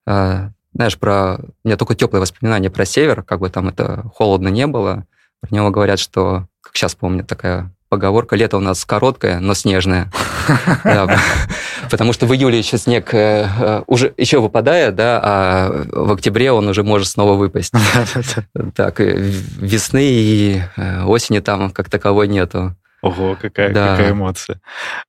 Э, 0.06 0.50
знаешь, 0.74 0.98
про... 0.98 1.36
У 1.36 1.68
меня 1.68 1.76
только 1.76 1.94
теплые 1.94 2.20
воспоминания 2.20 2.70
про 2.70 2.84
север, 2.84 3.22
как 3.22 3.40
бы 3.40 3.48
там 3.48 3.68
это 3.68 4.02
холодно 4.14 4.48
не 4.48 4.66
было. 4.66 5.06
Про 5.46 5.54
него 5.54 5.70
говорят, 5.70 5.98
что, 5.98 6.46
как 6.62 6.76
сейчас 6.76 6.94
помню, 6.94 7.24
такая 7.24 7.70
поговорка, 7.88 8.34
лето 8.34 8.56
у 8.56 8.60
нас 8.60 8.84
короткое, 8.84 9.38
но 9.38 9.54
снежное. 9.54 10.10
Потому 11.90 12.12
что 12.12 12.26
в 12.26 12.34
июле 12.34 12.58
еще 12.58 12.76
снег 12.76 13.14
э, 13.14 13.46
э, 13.56 13.82
уже 13.86 14.12
еще 14.16 14.40
выпадает, 14.40 14.96
да, 14.96 15.20
а 15.22 15.84
в 15.92 16.12
октябре 16.12 16.50
он 16.50 16.66
уже 16.66 16.82
может 16.82 17.08
снова 17.08 17.34
выпасть. 17.34 17.72
Так, 18.74 18.98
весны 18.98 20.04
и 20.04 20.62
э, 20.76 21.04
осени 21.04 21.38
там 21.38 21.70
как 21.70 21.88
таковой 21.88 22.26
нету. 22.26 22.74
Ого, 23.04 23.36
какая, 23.40 23.72
да. 23.72 23.96
какая 23.96 24.12
эмоция. 24.12 24.60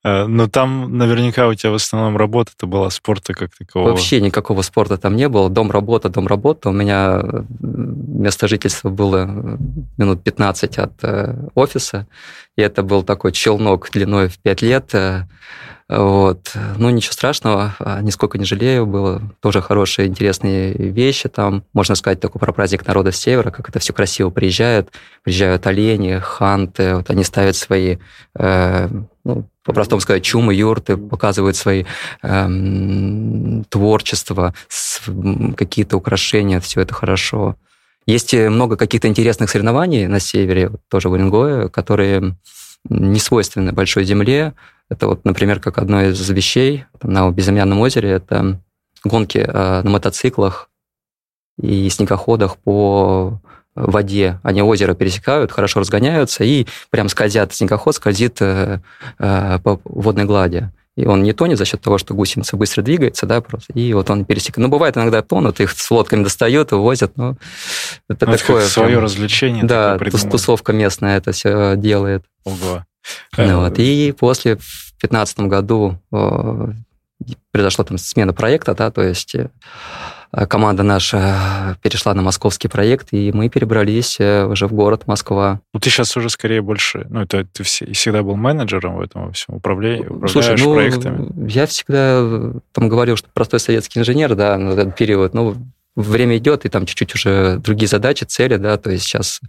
Э, 0.03 0.25
но 0.25 0.47
там 0.47 0.97
наверняка 0.97 1.47
у 1.47 1.53
тебя 1.53 1.71
в 1.71 1.75
основном 1.75 2.17
работа-то 2.17 2.67
была, 2.67 2.89
спорта 2.89 3.33
как 3.33 3.55
такового. 3.55 3.89
Вообще 3.89 4.21
никакого 4.21 4.61
спорта 4.61 4.97
там 4.97 5.15
не 5.15 5.29
было. 5.29 5.49
Дом-работа, 5.49 6.09
дом-работа. 6.09 6.69
У 6.69 6.73
меня 6.73 7.21
место 7.59 8.47
жительства 8.47 8.89
было 8.89 9.25
минут 9.97 10.23
15 10.23 10.77
от 10.77 11.03
э, 11.03 11.35
офиса, 11.55 12.07
и 12.57 12.61
это 12.61 12.83
был 12.83 13.03
такой 13.03 13.31
челнок 13.31 13.89
длиной 13.91 14.27
в 14.27 14.39
5 14.39 14.61
лет. 14.61 14.95
Э, 15.87 15.99
вот. 15.99 16.51
Ну, 16.77 16.89
ничего 16.89 17.13
страшного, 17.13 17.75
а, 17.79 18.01
нисколько 18.01 18.37
не 18.37 18.45
жалею, 18.45 18.85
было 18.85 19.21
тоже 19.39 19.61
хорошие, 19.61 20.07
интересные 20.07 20.73
вещи 20.73 21.29
там. 21.29 21.63
Можно 21.73 21.95
сказать 21.95 22.19
такой 22.19 22.39
про 22.39 22.51
праздник 22.51 22.85
народа 22.87 23.11
севера, 23.11 23.51
как 23.51 23.69
это 23.69 23.79
все 23.79 23.93
красиво 23.93 24.29
приезжает. 24.29 24.89
Приезжают 25.23 25.67
олени, 25.67 26.19
ханты, 26.19 26.95
вот 26.95 27.09
они 27.09 27.23
ставят 27.23 27.55
свои, 27.55 27.97
э, 28.37 28.89
ну, 29.23 29.47
по-простому 29.63 30.01
сказать, 30.01 30.23
чумы, 30.23 30.53
юрты, 30.53 30.97
показывают 30.97 31.55
свои 31.55 31.85
э, 32.21 32.47
творчества, 33.69 34.53
какие-то 35.57 35.97
украшения, 35.97 36.59
все 36.59 36.81
это 36.81 36.93
хорошо. 36.93 37.55
Есть 38.07 38.35
много 38.35 38.77
каких-то 38.77 39.07
интересных 39.07 39.49
соревнований 39.49 40.05
на 40.05 40.19
севере, 40.19 40.71
тоже 40.89 41.09
в 41.09 41.13
Уренгое, 41.13 41.69
которые 41.69 42.35
не 42.87 43.19
свойственны 43.19 43.71
большой 43.71 44.03
земле, 44.03 44.53
это 44.89 45.07
вот, 45.07 45.25
например, 45.25 45.59
как 45.59 45.77
одно 45.77 46.03
из 46.03 46.29
вещей 46.29 46.85
на 47.01 47.29
Безымянном 47.31 47.79
озере, 47.79 48.11
это 48.11 48.61
гонки 49.03 49.39
э, 49.39 49.81
на 49.81 49.89
мотоциклах 49.89 50.69
и 51.59 51.89
снегоходах 51.89 52.57
по 52.57 53.39
воде. 53.75 54.39
Они 54.43 54.61
озеро 54.61 54.93
пересекают, 54.93 55.51
хорошо 55.51 55.81
разгоняются 55.81 56.43
и 56.43 56.65
прям 56.89 57.09
скользят. 57.09 57.53
Снегоход 57.53 57.95
скользит 57.95 58.41
э, 58.41 58.81
э, 59.19 59.59
по 59.59 59.81
водной 59.83 60.25
глади. 60.25 60.69
И 60.95 61.05
он 61.05 61.23
не 61.23 61.33
тонет 61.33 61.57
за 61.57 61.65
счет 61.65 61.81
того, 61.81 61.97
что 61.97 62.13
гусеница 62.13 62.55
быстро 62.55 62.81
двигается, 62.81 63.25
да, 63.25 63.41
просто. 63.41 63.73
И 63.73 63.93
вот 63.93 64.09
он 64.09 64.23
пересекает. 64.23 64.65
Ну, 64.65 64.69
бывает 64.69 64.95
иногда 64.95 65.21
тонут, 65.21 65.59
их 65.59 65.71
с 65.71 65.91
лодками 65.91 66.23
достают, 66.23 66.71
увозят, 66.71 67.17
но 67.17 67.35
это 68.09 68.25
ну, 68.25 68.37
такое... 68.37 68.61
Это 68.61 68.71
свое 68.71 68.89
прям, 68.89 69.03
развлечение. 69.03 69.63
Да, 69.65 69.97
тусовка 69.97 70.71
местная 70.71 71.17
это 71.17 71.33
все 71.33 71.75
делает. 71.75 72.23
Ого. 72.45 72.85
Ну, 73.37 73.59
вот. 73.59 73.77
И 73.77 74.13
после, 74.17 74.55
в 74.55 74.99
2015 75.01 75.39
году, 75.41 75.99
э, 76.13 76.67
произошла 77.51 77.83
там 77.83 77.97
смена 77.97 78.33
проекта, 78.33 78.73
да, 78.73 78.89
то 78.89 79.01
есть 79.01 79.35
э, 79.35 79.49
команда 80.49 80.83
наша 80.83 81.77
перешла 81.81 82.13
на 82.13 82.21
московский 82.21 82.67
проект, 82.67 83.09
и 83.11 83.31
мы 83.31 83.49
перебрались 83.49 84.17
э, 84.19 84.45
уже 84.45 84.67
в 84.67 84.73
город 84.73 85.07
Москва. 85.07 85.61
Ну, 85.73 85.79
ты 85.79 85.89
сейчас 85.89 86.15
уже 86.17 86.29
скорее 86.29 86.61
больше, 86.61 87.07
ну, 87.09 87.21
это 87.21 87.45
ты 87.45 87.63
всегда 87.63 88.23
был 88.23 88.35
менеджером 88.35 88.97
в 88.97 89.01
этом 89.01 89.27
во 89.27 89.31
всем, 89.31 89.55
управляешь, 89.55 90.05
Слушай, 90.29 90.55
ну, 90.57 90.73
проектами? 90.73 91.49
я 91.49 91.65
всегда 91.65 92.53
там 92.73 92.89
говорил, 92.89 93.15
что 93.15 93.29
простой 93.33 93.59
советский 93.59 93.99
инженер, 93.99 94.35
да, 94.35 94.57
на 94.57 94.71
этот 94.71 94.95
период, 94.95 95.33
ну, 95.33 95.55
время 95.95 96.37
идет, 96.37 96.65
и 96.65 96.69
там 96.69 96.85
чуть-чуть 96.85 97.15
уже 97.15 97.57
другие 97.59 97.87
задачи, 97.87 98.25
цели, 98.25 98.57
да, 98.57 98.77
то 98.77 98.91
есть 98.91 99.05
сейчас 99.05 99.39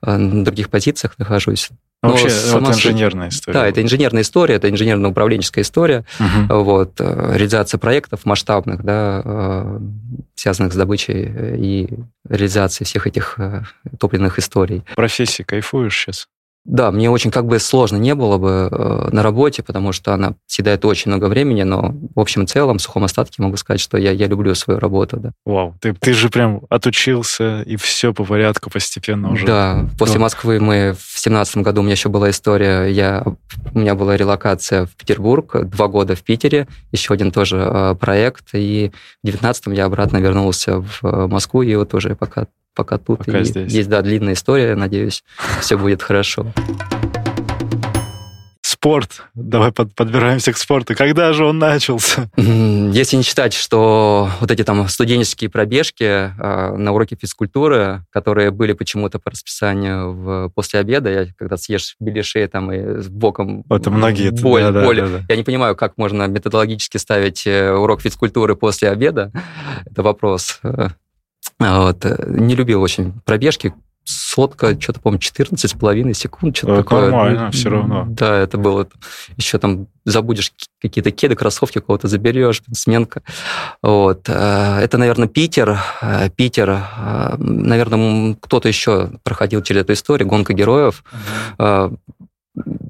на 0.00 0.44
других 0.44 0.70
позициях 0.70 1.18
нахожусь. 1.18 1.70
Ну, 2.02 2.10
вообще, 2.10 2.30
сама 2.30 2.68
вот 2.68 2.74
инженерная 2.74 3.28
история. 3.28 3.58
Да, 3.58 3.66
это 3.68 3.80
инженерная 3.80 4.22
история, 4.22 4.56
это 4.56 4.68
инженерно-управленческая 4.68 5.62
история. 5.62 6.04
Угу. 6.18 6.62
Вот, 6.62 7.00
э, 7.00 7.32
реализация 7.34 7.78
проектов 7.78 8.24
масштабных, 8.24 8.82
да, 8.82 9.22
э, 9.24 9.78
связанных 10.34 10.72
с 10.72 10.76
добычей 10.76 11.32
и 11.58 11.88
реализацией 12.28 12.86
всех 12.86 13.06
этих 13.06 13.36
э, 13.38 13.62
топливных 14.00 14.40
историй. 14.40 14.82
Профессии 14.96 15.44
кайфуешь 15.44 15.96
сейчас? 15.96 16.28
Да, 16.64 16.92
мне 16.92 17.10
очень 17.10 17.32
как 17.32 17.46
бы 17.46 17.58
сложно 17.58 17.96
не 17.96 18.14
было 18.14 18.38
бы 18.38 18.68
э, 18.70 19.08
на 19.10 19.22
работе, 19.22 19.64
потому 19.64 19.90
что 19.92 20.14
она 20.14 20.34
съедает 20.46 20.84
очень 20.84 21.10
много 21.10 21.24
времени, 21.24 21.64
но 21.64 21.92
в 22.14 22.20
общем 22.20 22.46
целом, 22.46 22.78
в 22.78 22.82
сухом 22.82 23.02
остатке 23.02 23.42
могу 23.42 23.56
сказать, 23.56 23.80
что 23.80 23.98
я, 23.98 24.12
я 24.12 24.28
люблю 24.28 24.54
свою 24.54 24.78
работу, 24.78 25.16
да. 25.16 25.32
Вау, 25.44 25.74
ты, 25.80 25.92
ты 25.92 26.12
же 26.12 26.28
прям 26.28 26.62
отучился, 26.70 27.62
и 27.62 27.74
все 27.76 28.14
по 28.14 28.24
порядку 28.24 28.70
постепенно 28.70 29.32
уже. 29.32 29.44
Да, 29.44 29.88
после 29.98 30.16
ну. 30.16 30.22
Москвы 30.22 30.60
мы 30.60 30.94
в 30.96 31.18
семнадцатом 31.18 31.64
году, 31.64 31.80
у 31.80 31.84
меня 31.84 31.94
еще 31.94 32.08
была 32.08 32.30
история, 32.30 32.86
я, 32.86 33.24
у 33.74 33.78
меня 33.78 33.96
была 33.96 34.16
релокация 34.16 34.86
в 34.86 34.90
Петербург, 34.90 35.64
два 35.64 35.88
года 35.88 36.14
в 36.14 36.22
Питере, 36.22 36.68
еще 36.92 37.12
один 37.12 37.32
тоже 37.32 37.56
э, 37.58 37.94
проект, 37.98 38.50
и 38.52 38.92
в 39.22 39.26
девятнадцатом 39.26 39.72
я 39.72 39.86
обратно 39.86 40.18
вернулся 40.18 40.80
в 40.80 41.00
э, 41.02 41.26
Москву, 41.26 41.62
и 41.62 41.74
вот 41.74 41.92
уже 41.94 42.14
пока 42.14 42.46
пока 42.74 42.98
тут. 42.98 43.18
Пока 43.18 43.40
и 43.40 43.44
здесь. 43.44 43.72
Есть, 43.72 43.88
да, 43.88 44.02
длинная 44.02 44.34
история, 44.34 44.74
надеюсь, 44.74 45.24
все 45.60 45.76
будет 45.76 46.02
хорошо. 46.02 46.52
спорт. 48.82 49.22
Давай 49.34 49.70
под, 49.70 49.94
подбираемся 49.94 50.52
к 50.52 50.56
спорту. 50.56 50.96
Когда 50.96 51.32
же 51.32 51.44
он 51.44 51.58
начался? 51.58 52.28
Если 52.36 53.16
не 53.16 53.22
считать, 53.22 53.54
что 53.54 54.28
вот 54.40 54.50
эти 54.50 54.64
там 54.64 54.88
студенческие 54.88 55.50
пробежки 55.50 56.02
э, 56.02 56.76
на 56.76 56.92
уроке 56.92 57.14
физкультуры, 57.14 58.04
которые 58.10 58.50
были 58.50 58.72
почему-то 58.72 59.20
по 59.20 59.30
расписанию 59.30 60.12
в, 60.12 60.48
после 60.48 60.80
обеда, 60.80 61.10
я 61.10 61.26
когда 61.38 61.56
съешь 61.56 61.94
беляшей 62.00 62.48
там 62.48 62.72
и 62.72 63.02
с 63.02 63.08
боком 63.08 63.64
это 63.70 63.88
многие 63.90 64.30
боль, 64.30 64.62
да, 64.62 64.84
боль. 64.84 64.96
Да, 64.96 65.06
да, 65.06 65.18
да. 65.18 65.24
я 65.28 65.36
не 65.36 65.44
понимаю, 65.44 65.76
как 65.76 65.96
можно 65.96 66.26
методологически 66.26 66.96
ставить 66.96 67.46
э, 67.46 67.72
урок 67.72 68.00
физкультуры 68.00 68.56
после 68.56 68.88
обеда. 68.88 69.30
Это 69.86 70.02
вопрос. 70.02 70.60
Э, 71.62 71.78
вот. 71.78 72.04
Не 72.28 72.54
любил 72.54 72.82
очень 72.82 73.12
пробежки, 73.24 73.74
сотка, 74.04 74.78
что-то, 74.80 75.00
по-моему, 75.00 75.20
14 75.20 75.70
с 75.70 75.74
половиной 75.74 76.14
секунд. 76.14 76.56
Что-то 76.56 76.72
это 76.74 76.82
такое. 76.82 77.02
нормально, 77.02 77.50
все 77.50 77.70
равно. 77.70 78.06
Да, 78.08 78.36
это 78.38 78.58
было... 78.58 78.88
Еще 79.36 79.58
там 79.58 79.86
забудешь 80.04 80.52
какие-то 80.80 81.10
кеды, 81.12 81.36
кроссовки 81.36 81.78
кого-то 81.78 82.08
заберешь, 82.08 82.62
сменка. 82.72 83.22
Вот. 83.82 84.28
Э, 84.28 84.78
это, 84.80 84.98
наверное, 84.98 85.28
Питер. 85.28 85.78
Э, 86.00 86.30
Питер. 86.30 86.70
Э, 86.70 87.36
наверное, 87.38 88.36
кто-то 88.40 88.68
еще 88.68 89.10
проходил 89.22 89.62
через 89.62 89.82
эту 89.82 89.92
историю, 89.92 90.28
гонка 90.28 90.52
героев. 90.52 91.04
Uh-huh 91.58 91.98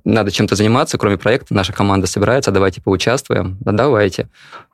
надо 0.05 0.31
чем-то 0.31 0.57
заниматься, 0.57 0.99
кроме 0.99 1.17
проекта, 1.17 1.55
наша 1.55 1.73
команда 1.73 2.07
собирается, 2.07 2.51
давайте 2.51 2.81
поучаствуем, 2.81 3.57
да 3.61 3.73
давайте. 3.73 4.29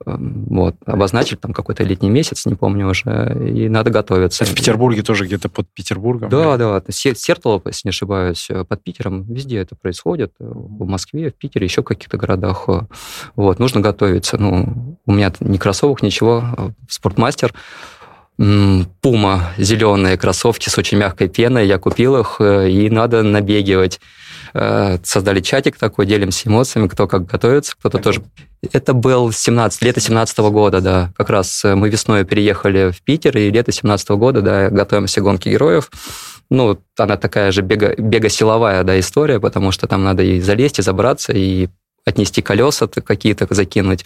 Эм, 0.07 0.47
вот, 0.49 0.76
обозначили 0.87 1.37
там 1.37 1.52
какой-то 1.52 1.85
летний 1.85 2.09
месяц, 2.09 2.47
не 2.47 2.54
помню 2.54 2.88
уже, 2.88 3.37
и 3.54 3.68
надо 3.68 3.90
готовиться. 3.90 4.45
В 4.45 4.54
Петербурге 4.54 5.02
тоже 5.02 5.26
где-то 5.26 5.49
под 5.49 5.68
Петербургом? 5.68 6.30
Да, 6.30 6.57
да, 6.57 6.80
да. 6.80 6.92
Сертолово, 6.92 7.62
если 7.66 7.88
не 7.88 7.90
ошибаюсь, 7.90 8.49
э, 8.50 8.64
под 8.64 8.83
Питером, 8.83 9.25
везде 9.25 9.59
это 9.59 9.76
происходит, 9.76 10.33
э, 10.40 10.45
в 10.45 10.87
Москве, 10.87 11.30
в 11.30 11.35
Питере, 11.35 11.66
еще 11.66 11.83
в 11.83 11.85
каких-то 11.85 12.16
городах. 12.16 12.64
Э, 12.68 12.83
вот, 13.37 13.59
нужно 13.59 13.80
готовиться. 13.80 14.38
Ну, 14.38 14.99
у 15.04 15.12
меня 15.12 15.33
ни 15.40 15.59
кроссовок, 15.59 16.02
ничего, 16.02 16.75
спортмастер, 16.88 17.52
Пума, 19.00 19.50
зеленые 19.59 20.16
кроссовки 20.16 20.68
с 20.68 20.78
очень 20.78 20.97
мягкой 20.97 21.28
пеной, 21.28 21.66
я 21.66 21.78
купил 21.78 22.16
их, 22.21 22.40
и 22.40 22.88
надо 22.88 23.25
набегивать. 23.25 24.00
Э, 24.55 24.99
создали 25.02 25.40
чатик 25.40 25.76
такой, 25.76 26.07
делимся 26.07 26.49
эмоциями, 26.49 26.88
кто 26.88 27.07
как 27.07 27.26
готовится, 27.26 27.75
кто-то 27.78 27.99
тоже... 27.99 28.23
Это 28.73 28.93
был 28.93 29.31
17, 29.31 29.83
лето 29.83 30.00
17 30.00 30.38
года, 30.38 30.81
да. 30.81 31.12
Как 31.17 31.31
раз 31.31 31.64
э, 31.64 31.75
мы 31.75 31.88
весной 31.90 32.25
переехали 32.25 32.90
в 32.90 33.02
Питер, 33.02 33.37
и 33.37 33.50
лето 33.50 33.73
17 33.73 34.09
года, 34.11 34.43
да, 34.43 34.71
готовимся 34.71 35.21
к 35.21 35.25
гонке 35.25 35.50
героев. 35.50 35.90
Ну, 36.50 36.78
она 36.97 37.17
такая 37.17 37.52
же 37.52 37.62
бега, 37.62 37.95
бега-силовая, 37.97 38.83
да, 38.85 38.99
история, 38.99 39.38
потому 39.38 39.71
что 39.71 39.87
там 39.87 40.02
надо 40.02 40.23
и 40.23 40.40
залезть, 40.40 40.78
и 40.78 40.83
забраться, 40.83 41.33
и 41.33 41.69
отнести 42.05 42.43
колеса 42.43 42.87
какие-то, 42.87 43.47
закинуть. 43.50 44.05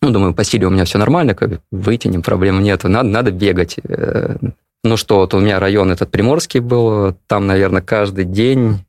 Ну, 0.00 0.10
думаю, 0.10 0.34
по 0.34 0.44
силе 0.44 0.66
у 0.66 0.70
меня 0.70 0.84
все 0.84 0.98
нормально, 0.98 1.34
как 1.34 1.60
вытянем, 1.70 2.22
проблем 2.22 2.62
нет. 2.62 2.84
Надо, 2.84 3.08
надо 3.08 3.30
бегать. 3.32 3.76
Э, 3.84 4.36
ну 4.84 4.96
что, 4.96 5.16
вот 5.16 5.34
у 5.34 5.40
меня 5.40 5.58
район 5.58 5.90
этот 5.90 6.10
Приморский 6.10 6.60
был, 6.60 7.16
там, 7.26 7.46
наверное, 7.46 7.82
каждый 7.82 8.24
день 8.24 8.84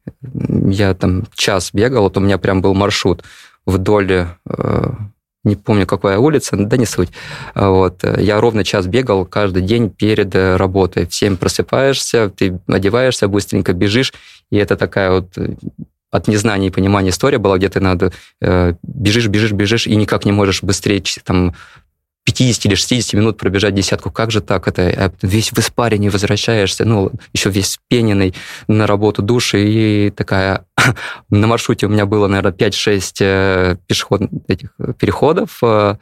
я 0.69 0.93
там 0.93 1.25
час 1.33 1.71
бегал, 1.73 2.03
вот 2.03 2.17
у 2.17 2.19
меня 2.19 2.37
прям 2.37 2.61
был 2.61 2.73
маршрут 2.73 3.23
вдоль, 3.65 4.27
э, 4.45 4.91
не 5.43 5.55
помню, 5.55 5.85
какая 5.85 6.17
улица, 6.17 6.57
да 6.57 6.77
не 6.77 6.85
суть. 6.85 7.09
Вот. 7.55 8.03
Я 8.17 8.41
ровно 8.41 8.63
час 8.63 8.87
бегал 8.87 9.25
каждый 9.25 9.61
день 9.61 9.89
перед 9.89 10.35
э, 10.35 10.55
работой. 10.57 11.05
В 11.05 11.13
7 11.13 11.37
просыпаешься, 11.37 12.29
ты 12.29 12.59
одеваешься, 12.67 13.27
быстренько 13.27 13.73
бежишь, 13.73 14.13
и 14.51 14.57
это 14.57 14.75
такая 14.75 15.11
вот 15.11 15.37
э, 15.37 15.55
от 16.11 16.27
незнания 16.27 16.67
и 16.67 16.71
понимания 16.71 17.09
история 17.09 17.37
была, 17.37 17.57
где 17.57 17.69
ты 17.69 17.79
надо 17.79 18.11
э, 18.41 18.73
бежишь, 18.83 19.27
бежишь, 19.27 19.51
бежишь, 19.51 19.87
и 19.87 19.95
никак 19.95 20.25
не 20.25 20.31
можешь 20.31 20.63
быстрее 20.63 21.01
там 21.23 21.53
50 22.39 22.65
или 22.67 22.75
60 22.75 23.13
минут 23.15 23.37
пробежать 23.37 23.75
десятку. 23.75 24.11
Как 24.11 24.31
же 24.31 24.39
так? 24.39 24.69
Это 24.69 24.83
э, 24.83 25.09
весь 25.21 25.51
в 25.51 25.59
испарине 25.59 26.09
возвращаешься, 26.09 26.85
ну, 26.85 27.11
еще 27.33 27.49
весь 27.49 27.79
пененный 27.89 28.33
на 28.69 28.87
работу 28.87 29.21
души, 29.21 29.61
и 29.61 30.09
такая 30.09 30.63
на 31.29 31.47
маршруте 31.47 31.85
у 31.87 31.89
меня 31.89 32.05
было, 32.05 32.27
наверное, 32.27 32.53
5-6 32.53 33.13
э, 33.19 33.75
пешеход 33.87 34.21
этих 34.47 34.69
переходов, 34.97 35.59
э, 35.61 35.95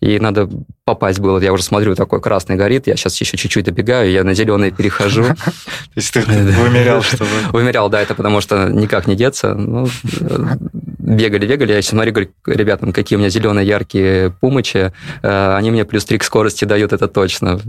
и 0.00 0.18
надо 0.18 0.48
попасть 0.86 1.20
было. 1.20 1.38
Я 1.40 1.52
уже 1.52 1.62
смотрю, 1.62 1.94
такой 1.94 2.22
красный 2.22 2.56
горит, 2.56 2.86
я 2.86 2.96
сейчас 2.96 3.20
еще 3.20 3.36
чуть-чуть 3.36 3.66
добегаю, 3.66 4.10
я 4.10 4.24
на 4.24 4.32
зеленый 4.32 4.70
перехожу. 4.70 5.24
То 5.34 5.34
есть 5.96 6.12
ты 6.12 6.20
вымерял, 6.22 7.02
что 7.02 7.26
Вымерял, 7.52 7.90
да, 7.90 8.00
это 8.00 8.14
потому 8.14 8.40
что 8.40 8.68
никак 8.68 9.06
не 9.06 9.14
деться. 9.14 9.54
Бегали, 11.02 11.46
бегали, 11.46 11.72
я 11.72 11.82
смотрю, 11.82 12.12
говорю, 12.12 12.30
ребятам, 12.46 12.92
какие 12.92 13.16
у 13.16 13.20
меня 13.20 13.28
зеленые 13.28 13.66
яркие 13.66 14.30
пумычи, 14.30 14.92
э, 15.22 15.54
они 15.56 15.72
мне 15.72 15.84
плюс 15.84 16.04
3 16.04 16.18
к 16.18 16.24
скорости 16.24 16.64
дают, 16.64 16.92
это 16.92 17.08
точно. 17.08 17.60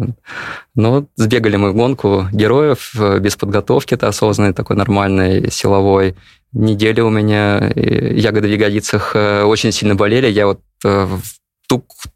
Ну, 0.76 1.08
сбегали 1.16 1.56
мы 1.56 1.74
гонку 1.74 2.28
героев 2.32 2.94
без 3.20 3.36
подготовки, 3.36 3.96
это 3.96 4.08
осознанный 4.08 4.54
такой 4.54 4.76
нормальный, 4.76 5.50
силовой, 5.50 6.16
неделю 6.54 7.08
у 7.08 7.10
меня 7.10 7.72
ягоды 7.76 8.48
в 8.48 8.52
ягодицах 8.52 9.16
э, 9.16 9.44
очень 9.44 9.72
сильно 9.72 9.96
болели. 9.96 10.28
Я 10.28 10.46
вот 10.46 10.62
э, 10.86 11.08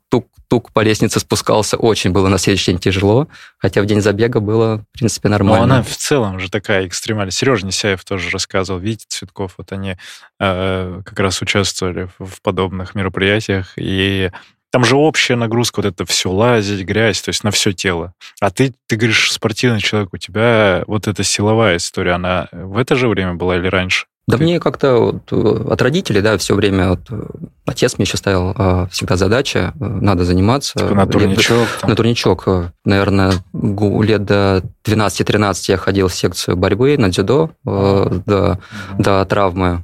тук-тук-тук 0.09 0.71
по 0.71 0.81
лестнице 0.81 1.19
спускался. 1.19 1.77
Очень 1.77 2.11
было 2.11 2.27
на 2.27 2.37
следующий 2.37 2.71
день 2.71 2.79
тяжело, 2.79 3.27
хотя 3.57 3.81
в 3.81 3.85
день 3.85 4.01
забега 4.01 4.39
было, 4.39 4.77
в 4.93 4.97
принципе, 4.97 5.29
нормально. 5.29 5.67
Но 5.67 5.73
она 5.75 5.83
в 5.83 5.95
целом 5.95 6.39
же 6.39 6.49
такая 6.49 6.87
экстремальная. 6.87 7.31
Сережа 7.31 7.65
Несяев 7.65 8.03
тоже 8.03 8.29
рассказывал. 8.29 8.79
Видите, 8.79 9.05
Цветков, 9.09 9.55
вот 9.57 9.71
они 9.71 9.97
э, 10.39 11.01
как 11.05 11.19
раз 11.19 11.41
участвовали 11.41 12.09
в 12.19 12.41
подобных 12.41 12.95
мероприятиях, 12.95 13.73
и 13.75 14.31
там 14.69 14.83
же 14.83 14.95
общая 14.95 15.35
нагрузка, 15.35 15.79
вот 15.79 15.85
это 15.85 16.05
все, 16.05 16.29
лазить, 16.29 16.85
грязь, 16.85 17.21
то 17.21 17.29
есть 17.29 17.43
на 17.43 17.51
все 17.51 17.71
тело. 17.71 18.13
А 18.41 18.51
ты, 18.51 18.73
ты 18.87 18.97
говоришь, 18.97 19.31
спортивный 19.31 19.79
человек, 19.79 20.09
у 20.13 20.17
тебя 20.17 20.83
вот 20.87 21.07
эта 21.07 21.23
силовая 21.23 21.77
история, 21.77 22.13
она 22.13 22.49
в 22.51 22.77
это 22.77 22.95
же 22.95 23.07
время 23.07 23.33
была 23.35 23.57
или 23.57 23.67
раньше? 23.67 24.07
Да 24.27 24.35
мне 24.35 24.59
как-то 24.59 24.97
вот 24.97 25.31
э, 25.31 25.71
от 25.71 25.81
родителей, 25.81 26.19
да, 26.19 26.37
все 26.37 26.53
время 26.53 26.89
вот, 26.89 26.99
э, 27.09 27.23
отец 27.65 27.97
мне 27.97 28.03
еще 28.03 28.17
ставил 28.17 28.53
а, 28.57 28.87
всегда 28.91 29.15
задача, 29.15 29.73
э, 29.79 29.85
надо 29.85 30.25
заниматься. 30.25 30.77
Типа 30.77 30.93
на 30.95 31.07
турничок? 31.07 31.67
Там. 31.79 31.89
На 31.89 31.95
турничок. 31.95 32.45
Наверное, 32.83 33.31
лет 33.53 34.25
до 34.25 34.63
12-13 34.85 35.55
я 35.69 35.77
ходил 35.77 36.09
в 36.09 36.13
секцию 36.13 36.57
борьбы 36.57 36.97
на 36.97 37.07
дзюдо 37.07 37.51
до, 37.63 38.59
до 38.97 39.25
травмы. 39.25 39.83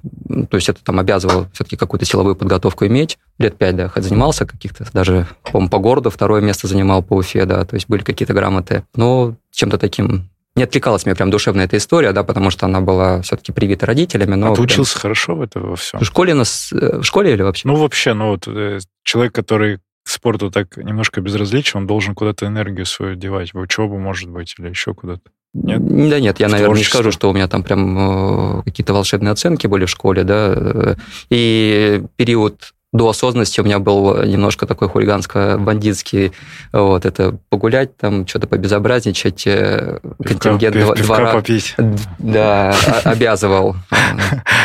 То 0.49 0.57
есть 0.57 0.67
это 0.67 0.83
там 0.83 0.99
обязывало 0.99 1.49
все-таки 1.53 1.77
какую-то 1.77 2.05
силовую 2.05 2.35
подготовку 2.35 2.85
иметь. 2.85 3.17
Лет 3.37 3.57
пять, 3.57 3.77
да, 3.77 3.87
хоть 3.87 4.03
занимался 4.03 4.45
каких-то, 4.45 4.85
даже, 4.91 5.25
по 5.51 5.65
по 5.69 5.79
городу 5.79 6.09
второе 6.09 6.41
место 6.41 6.67
занимал 6.67 7.01
по 7.01 7.13
Уфе, 7.13 7.45
да, 7.45 7.63
то 7.63 7.75
есть 7.75 7.87
были 7.87 8.03
какие-то 8.03 8.33
грамоты. 8.33 8.83
Но 8.95 9.35
чем-то 9.51 9.77
таким 9.77 10.29
не 10.55 10.63
отвлекалась 10.63 11.05
мне 11.05 11.15
прям 11.15 11.31
душевно 11.31 11.61
эта 11.61 11.77
история, 11.77 12.11
да, 12.11 12.23
потому 12.23 12.51
что 12.51 12.65
она 12.65 12.79
была 12.81 13.21
все-таки 13.21 13.51
привита 13.51 13.85
родителями. 13.85 14.35
Но 14.35 14.47
а 14.47 14.49
ты 14.51 14.55
прям... 14.55 14.65
учился 14.65 14.99
хорошо 14.99 15.35
в 15.35 15.41
этом 15.41 15.69
во 15.69 15.75
всем? 15.75 15.99
В 15.99 16.03
школе 16.03 16.33
нас... 16.33 16.71
Э, 16.71 16.99
в 16.99 17.03
школе 17.03 17.33
или 17.33 17.41
вообще? 17.41 17.67
Ну, 17.67 17.75
вообще, 17.75 18.13
ну, 18.13 18.29
вот 18.29 18.47
э, 18.47 18.79
человек, 19.03 19.33
который 19.33 19.77
к 19.77 20.09
спорту 20.09 20.51
так 20.51 20.77
немножко 20.77 21.21
безразличен, 21.21 21.79
он 21.79 21.87
должен 21.87 22.13
куда-то 22.13 22.45
энергию 22.45 22.85
свою 22.85 23.15
девать, 23.15 23.53
в 23.53 23.57
учебу, 23.57 23.97
может 23.97 24.29
быть, 24.29 24.55
или 24.59 24.69
еще 24.69 24.93
куда-то. 24.93 25.23
Нет? 25.53 26.09
Да 26.09 26.19
нет, 26.19 26.39
я, 26.39 26.49
наверное, 26.49 26.77
не 26.77 26.83
скажу, 26.83 27.11
что 27.11 27.29
у 27.29 27.33
меня 27.33 27.47
там 27.47 27.63
прям 27.63 28.59
э, 28.59 28.63
какие-то 28.63 28.93
волшебные 28.93 29.31
оценки 29.31 29.65
были 29.65 29.85
в 29.85 29.89
школе, 29.89 30.23
да. 30.23 30.97
И 31.29 32.03
период 32.15 32.73
до 32.93 33.09
осознанности 33.09 33.59
у 33.59 33.63
меня 33.63 33.79
был 33.79 34.23
немножко 34.23 34.67
такой 34.67 34.87
хулиганско-бандитский, 34.87 36.31
вот, 36.71 37.05
это 37.05 37.37
погулять, 37.49 37.97
там, 37.97 38.25
что-то 38.27 38.47
побезобразничать, 38.47 39.45
э, 39.47 39.99
контингент 40.23 40.75
пивка, 40.75 41.03
двора... 41.03 41.33
попить. 41.33 41.75
Да, 42.19 42.73
обязывал. 43.03 43.75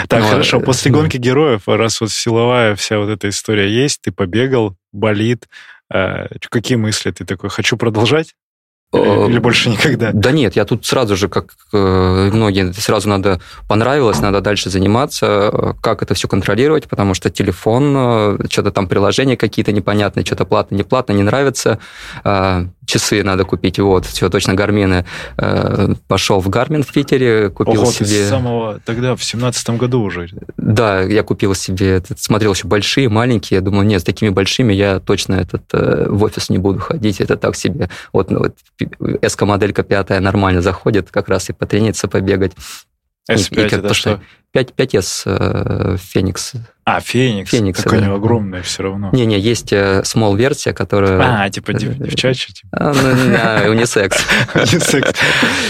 Так, 0.08 0.24
хорошо, 0.24 0.60
после 0.60 0.90
гонки 0.90 1.16
героев, 1.16 1.62
раз 1.66 2.00
вот 2.00 2.10
силовая 2.10 2.76
вся 2.76 2.98
вот 2.98 3.10
эта 3.10 3.28
история 3.28 3.68
есть, 3.68 4.00
ты 4.02 4.12
побегал, 4.12 4.74
болит, 4.92 5.48
э, 5.92 6.28
какие 6.50 6.76
мысли 6.76 7.10
ты 7.10 7.24
такой, 7.24 7.50
хочу 7.50 7.76
продолжать? 7.76 8.34
Или, 8.94 9.30
или 9.30 9.38
больше 9.38 9.68
никогда? 9.68 10.12
Да 10.14 10.30
нет, 10.30 10.56
я 10.56 10.64
тут 10.64 10.86
сразу 10.86 11.14
же, 11.14 11.28
как 11.28 11.52
э, 11.74 12.30
многие, 12.32 12.72
сразу 12.72 13.08
надо 13.08 13.38
понравилось, 13.68 14.20
надо 14.20 14.40
дальше 14.40 14.70
заниматься, 14.70 15.76
как 15.82 16.02
это 16.02 16.14
все 16.14 16.26
контролировать, 16.26 16.88
потому 16.88 17.12
что 17.12 17.28
телефон, 17.28 17.94
э, 17.96 18.38
что-то 18.48 18.70
там 18.70 18.88
приложения 18.88 19.36
какие-то 19.36 19.72
непонятные, 19.72 20.24
что-то 20.24 20.46
платно, 20.46 20.74
не 20.74 20.84
платно, 20.84 21.12
не 21.12 21.22
нравится. 21.22 21.78
Э, 22.24 22.64
часы 22.88 23.22
надо 23.22 23.44
купить, 23.44 23.78
вот, 23.78 24.06
все 24.06 24.30
точно, 24.30 24.54
гармины. 24.54 25.04
Э, 25.36 25.94
пошел 26.08 26.40
в 26.40 26.48
Гармин 26.48 26.82
в 26.82 26.90
Питере, 26.90 27.50
купил 27.50 27.82
Ого, 27.82 27.92
себе... 27.92 28.06
с 28.24 28.28
самого 28.30 28.80
тогда, 28.84 29.14
в 29.14 29.22
семнадцатом 29.22 29.76
году 29.76 30.00
уже? 30.00 30.30
Да, 30.56 31.02
я 31.02 31.22
купил 31.22 31.54
себе, 31.54 32.02
смотрел 32.16 32.54
еще 32.54 32.66
большие, 32.66 33.08
маленькие, 33.10 33.56
я 33.56 33.60
думаю, 33.60 33.86
нет, 33.86 34.00
с 34.00 34.04
такими 34.04 34.30
большими 34.30 34.72
я 34.72 34.98
точно 35.00 35.34
этот, 35.34 35.62
э, 35.72 36.06
в 36.08 36.24
офис 36.24 36.48
не 36.48 36.58
буду 36.58 36.80
ходить, 36.80 37.20
это 37.20 37.36
так 37.36 37.54
себе. 37.54 37.90
Вот, 38.12 38.30
ну, 38.30 38.38
вот 38.38 38.54
эска-моделька 39.22 39.82
пятая 39.82 40.20
нормально 40.20 40.62
заходит, 40.62 41.10
как 41.10 41.28
раз 41.28 41.48
и 41.50 41.52
потрениться, 41.52 42.08
побегать. 42.08 42.52
S5 43.30 43.78
это 43.78 43.94
что? 43.94 44.20
5, 44.52 44.70
5S 44.70 45.22
э, 45.26 45.96
Феникс. 45.98 46.52
А, 46.88 47.00
Феникс. 47.00 47.50
Феникс. 47.50 47.82
Как 47.82 47.92
да. 47.92 47.98
у 47.98 48.00
него 48.00 48.14
огромный 48.14 48.62
все 48.62 48.84
равно. 48.84 49.10
Не-не, 49.12 49.38
есть 49.38 49.74
э, 49.74 50.02
small 50.06 50.34
версия, 50.38 50.72
которая... 50.72 51.42
А, 51.42 51.50
типа 51.50 51.74
девчачья? 51.74 52.54
Типа. 52.54 52.68
А, 52.72 53.62
ну, 53.64 53.72
унисекс. 53.72 54.24
Унисекс. 54.54 55.12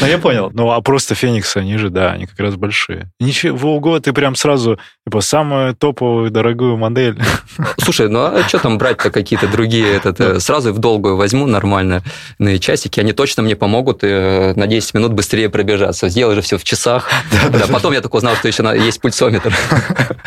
Ну, 0.00 0.06
я 0.06 0.18
понял. 0.18 0.52
Ну, 0.54 0.70
а 0.70 0.80
просто 0.80 1.16
Фениксы, 1.16 1.56
они 1.56 1.76
же, 1.76 1.90
да, 1.90 2.12
они 2.12 2.26
как 2.26 2.38
раз 2.38 2.54
большие. 2.54 3.10
Ничего, 3.18 3.76
ого, 3.78 3.98
ты 3.98 4.12
прям 4.12 4.36
сразу, 4.36 4.78
типа, 5.04 5.20
самую 5.20 5.74
топовую, 5.74 6.30
дорогую 6.30 6.76
модель. 6.76 7.20
Слушай, 7.78 8.08
ну, 8.08 8.20
а 8.20 8.44
что 8.46 8.60
там 8.60 8.78
брать-то 8.78 9.10
какие-то 9.10 9.48
другие? 9.48 9.92
Этот, 9.92 10.20
э, 10.20 10.38
сразу 10.38 10.72
в 10.72 10.78
долгую 10.78 11.16
возьму 11.16 11.46
нормально 11.46 12.04
на 12.38 12.60
часики. 12.60 13.00
Они 13.00 13.12
точно 13.12 13.42
мне 13.42 13.56
помогут 13.56 14.02
на 14.02 14.66
10 14.68 14.94
минут 14.94 15.14
быстрее 15.14 15.48
пробежаться. 15.48 16.08
Сделай 16.10 16.36
же 16.36 16.42
все 16.42 16.58
в 16.58 16.64
часах. 16.64 17.10
Да, 17.50 17.66
потом 17.72 17.92
я 17.92 18.00
только 18.00 18.16
узнал, 18.16 18.36
что 18.36 18.46
еще 18.46 18.62
есть 18.78 19.00
пульсометр. 19.00 19.52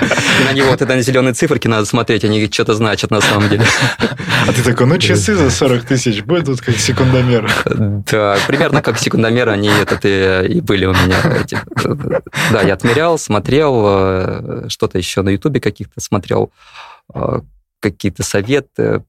И 0.01 0.43
на 0.43 0.54
него 0.54 0.75
тогда 0.82 0.96
на 0.96 1.04
зеленые 1.04 1.36
циферки 1.36 1.67
надо 1.67 1.86
смотреть, 1.86 2.24
они 2.24 2.50
что-то 2.52 2.74
значат 2.74 3.12
на 3.12 3.22
самом 3.22 3.50
деле. 3.50 3.63
А 4.48 4.52
ты 4.52 4.63
такой, 4.63 4.88
ну 4.88 4.98
часы 4.98 5.36
за 5.36 5.52
40 5.52 5.86
тысяч 5.86 6.24
будут 6.24 6.62
как 6.62 6.76
секундомер. 6.76 7.48
Да, 8.12 8.39
примерно 8.48 8.82
как 8.82 8.98
секундомер 8.98 9.50
они 9.50 9.67
этот 9.67 10.04
и, 10.04 10.48
и 10.48 10.62
были 10.62 10.88
у 10.88 10.94
меня. 10.94 11.17
Эти. 11.39 11.60
Да, 12.52 12.63
я 12.63 12.74
отмерял, 12.74 13.20
смотрел, 13.20 13.84
э, 13.86 14.65
что-то 14.70 14.98
еще 14.98 15.22
на 15.22 15.30
Ютубе 15.30 15.62
каких-то 15.62 16.02
смотрел, 16.02 16.52
э, 17.13 17.41
какие-то 17.80 18.24
советы, 18.24 19.04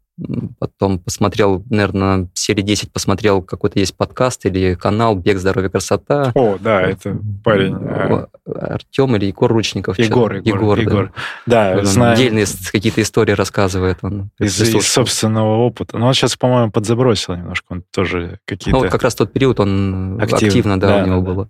Потом 0.58 0.98
посмотрел, 0.98 1.64
наверное, 1.70 2.28
серии 2.34 2.62
10 2.62 2.92
посмотрел, 2.92 3.42
какой-то 3.42 3.78
есть 3.78 3.96
подкаст 3.96 4.46
или 4.46 4.74
канал 4.74 5.16
«Бег, 5.16 5.38
здоровье, 5.38 5.70
красота». 5.70 6.32
О, 6.34 6.56
да, 6.58 6.82
это 6.82 7.18
парень. 7.44 7.74
А, 7.74 8.28
Артем 8.46 9.16
или 9.16 9.26
Егор 9.26 9.52
Ручников. 9.52 9.98
Егор, 9.98 10.32
Егор, 10.34 10.78
Егор, 10.78 10.78
Егор. 10.78 11.12
Да, 11.46 11.76
да 11.76 11.84
знаю. 11.84 12.14
Отдельные 12.14 12.46
какие-то 12.70 13.02
истории 13.02 13.32
рассказывает 13.32 13.98
он. 14.02 14.30
Из, 14.38 14.60
из 14.60 14.88
собственного 14.88 15.58
опыта. 15.58 15.98
Но 15.98 16.06
он 16.06 16.14
сейчас, 16.14 16.36
по-моему, 16.36 16.70
подзабросил 16.70 17.34
немножко. 17.34 17.66
Он 17.70 17.84
тоже 17.92 18.38
какие-то... 18.46 18.80
Ну, 18.80 18.90
как 18.90 19.02
раз 19.02 19.14
тот 19.14 19.32
период 19.32 19.60
он 19.60 20.20
активно, 20.20 20.46
активно 20.46 20.80
да, 20.80 20.88
да, 20.88 21.02
у 21.02 21.06
него 21.06 21.20
да. 21.20 21.26
было. 21.32 21.48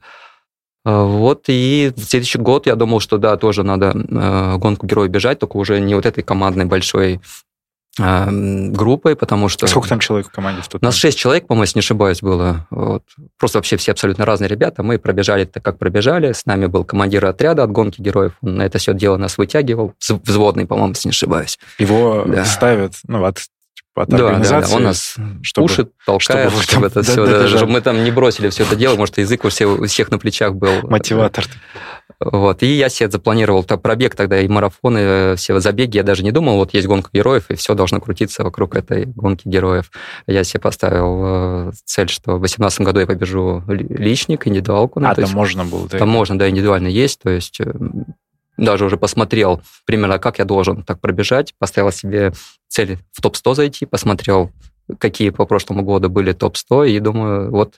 А, 0.84 1.04
вот, 1.04 1.44
и 1.46 1.92
в 1.96 2.00
следующий 2.00 2.38
год 2.38 2.66
я 2.66 2.74
думал, 2.74 3.00
что 3.00 3.18
да, 3.18 3.36
тоже 3.36 3.62
надо 3.62 3.94
э, 3.94 4.56
гонку 4.58 4.86
героя 4.86 5.08
бежать, 5.08 5.38
только 5.38 5.56
уже 5.56 5.80
не 5.80 5.94
вот 5.94 6.06
этой 6.06 6.24
командной 6.24 6.64
большой 6.64 7.20
группой, 7.98 9.16
потому 9.16 9.48
что... 9.48 9.66
Сколько 9.66 9.88
там 9.88 10.00
человек 10.00 10.28
в 10.28 10.30
команде? 10.30 10.62
В 10.62 10.74
У 10.74 10.78
нас 10.80 10.94
шесть 10.94 11.18
человек, 11.18 11.46
по-моему, 11.46 11.64
если 11.64 11.78
не 11.78 11.80
ошибаюсь, 11.80 12.22
было. 12.22 12.66
Вот. 12.70 13.02
Просто 13.38 13.58
вообще 13.58 13.76
все 13.76 13.92
абсолютно 13.92 14.24
разные 14.24 14.48
ребята. 14.48 14.82
Мы 14.82 14.98
пробежали 14.98 15.44
так, 15.44 15.62
как 15.62 15.78
пробежали. 15.78 16.32
С 16.32 16.46
нами 16.46 16.66
был 16.66 16.84
командир 16.84 17.24
отряда 17.26 17.64
от 17.64 17.70
гонки 17.70 18.00
героев. 18.00 18.32
Он 18.40 18.56
на 18.56 18.62
это 18.62 18.78
все 18.78 18.94
дело 18.94 19.18
нас 19.18 19.36
вытягивал. 19.36 19.92
Взводный, 20.08 20.66
по-моему, 20.66 20.92
если 20.92 21.08
не 21.08 21.12
ошибаюсь. 21.12 21.58
Его 21.78 22.24
да. 22.26 22.46
ставят, 22.46 22.94
ну, 23.06 23.24
от 23.24 23.38
от 23.94 24.08
да, 24.08 24.16
организации. 24.28 24.62
Да, 24.62 24.68
да, 24.68 24.76
он 24.76 24.82
нас 24.84 25.16
чтобы, 25.42 25.68
пушит, 25.68 25.92
толкает, 26.06 26.50
чтобы, 26.50 26.62
чтобы 26.62 26.86
это 26.86 27.02
все, 27.02 27.26
да, 27.26 27.38
да, 27.40 27.48
чтобы 27.48 27.72
мы 27.72 27.80
там 27.80 28.02
не 28.04 28.10
бросили 28.10 28.48
все 28.48 28.64
это 28.64 28.76
дело, 28.76 28.96
может, 28.96 29.18
язык 29.18 29.44
у 29.44 29.48
всех, 29.48 29.80
у 29.80 29.86
всех 29.86 30.10
на 30.10 30.18
плечах 30.18 30.54
был. 30.54 30.82
Мотиватор. 30.82 31.46
Вот. 32.20 32.62
И 32.62 32.66
я 32.66 32.88
себе 32.88 33.10
запланировал 33.10 33.62
-то 33.62 33.76
пробег 33.78 34.14
тогда 34.14 34.40
и 34.40 34.48
марафоны, 34.48 34.98
э, 34.98 35.36
все 35.36 35.58
забеги. 35.60 35.96
Я 35.96 36.02
даже 36.02 36.22
не 36.22 36.30
думал, 36.30 36.56
вот 36.56 36.74
есть 36.74 36.86
гонка 36.86 37.10
героев, 37.12 37.46
и 37.48 37.54
все 37.54 37.74
должно 37.74 38.00
крутиться 38.00 38.44
вокруг 38.44 38.76
этой 38.76 39.06
гонки 39.06 39.48
героев. 39.48 39.90
Я 40.26 40.44
себе 40.44 40.60
поставил 40.60 41.68
э, 41.68 41.72
цель, 41.84 42.08
что 42.08 42.36
в 42.36 42.40
2018 42.40 42.80
году 42.82 43.00
я 43.00 43.06
побежу 43.06 43.62
личник, 43.66 44.46
индивидуалку. 44.46 45.00
Ну, 45.00 45.08
а, 45.08 45.14
там 45.14 45.24
есть, 45.24 45.34
можно 45.34 45.64
было? 45.64 45.88
Там 45.88 46.08
можно, 46.08 46.38
да, 46.38 46.48
индивидуально 46.48 46.88
есть. 46.88 47.20
То 47.20 47.30
есть 47.30 47.60
э, 47.60 47.72
даже 48.56 48.84
уже 48.84 48.96
посмотрел 48.96 49.62
примерно, 49.86 50.18
как 50.18 50.38
я 50.38 50.44
должен 50.44 50.82
так 50.82 51.00
пробежать, 51.00 51.54
поставил 51.58 51.92
себе 51.92 52.32
цель 52.68 52.98
в 53.12 53.20
топ-100 53.20 53.54
зайти, 53.54 53.86
посмотрел, 53.86 54.50
какие 54.98 55.30
по 55.30 55.46
прошлому 55.46 55.82
году 55.82 56.08
были 56.08 56.32
топ-100, 56.32 56.90
и 56.90 56.98
думаю, 57.00 57.50
вот 57.50 57.76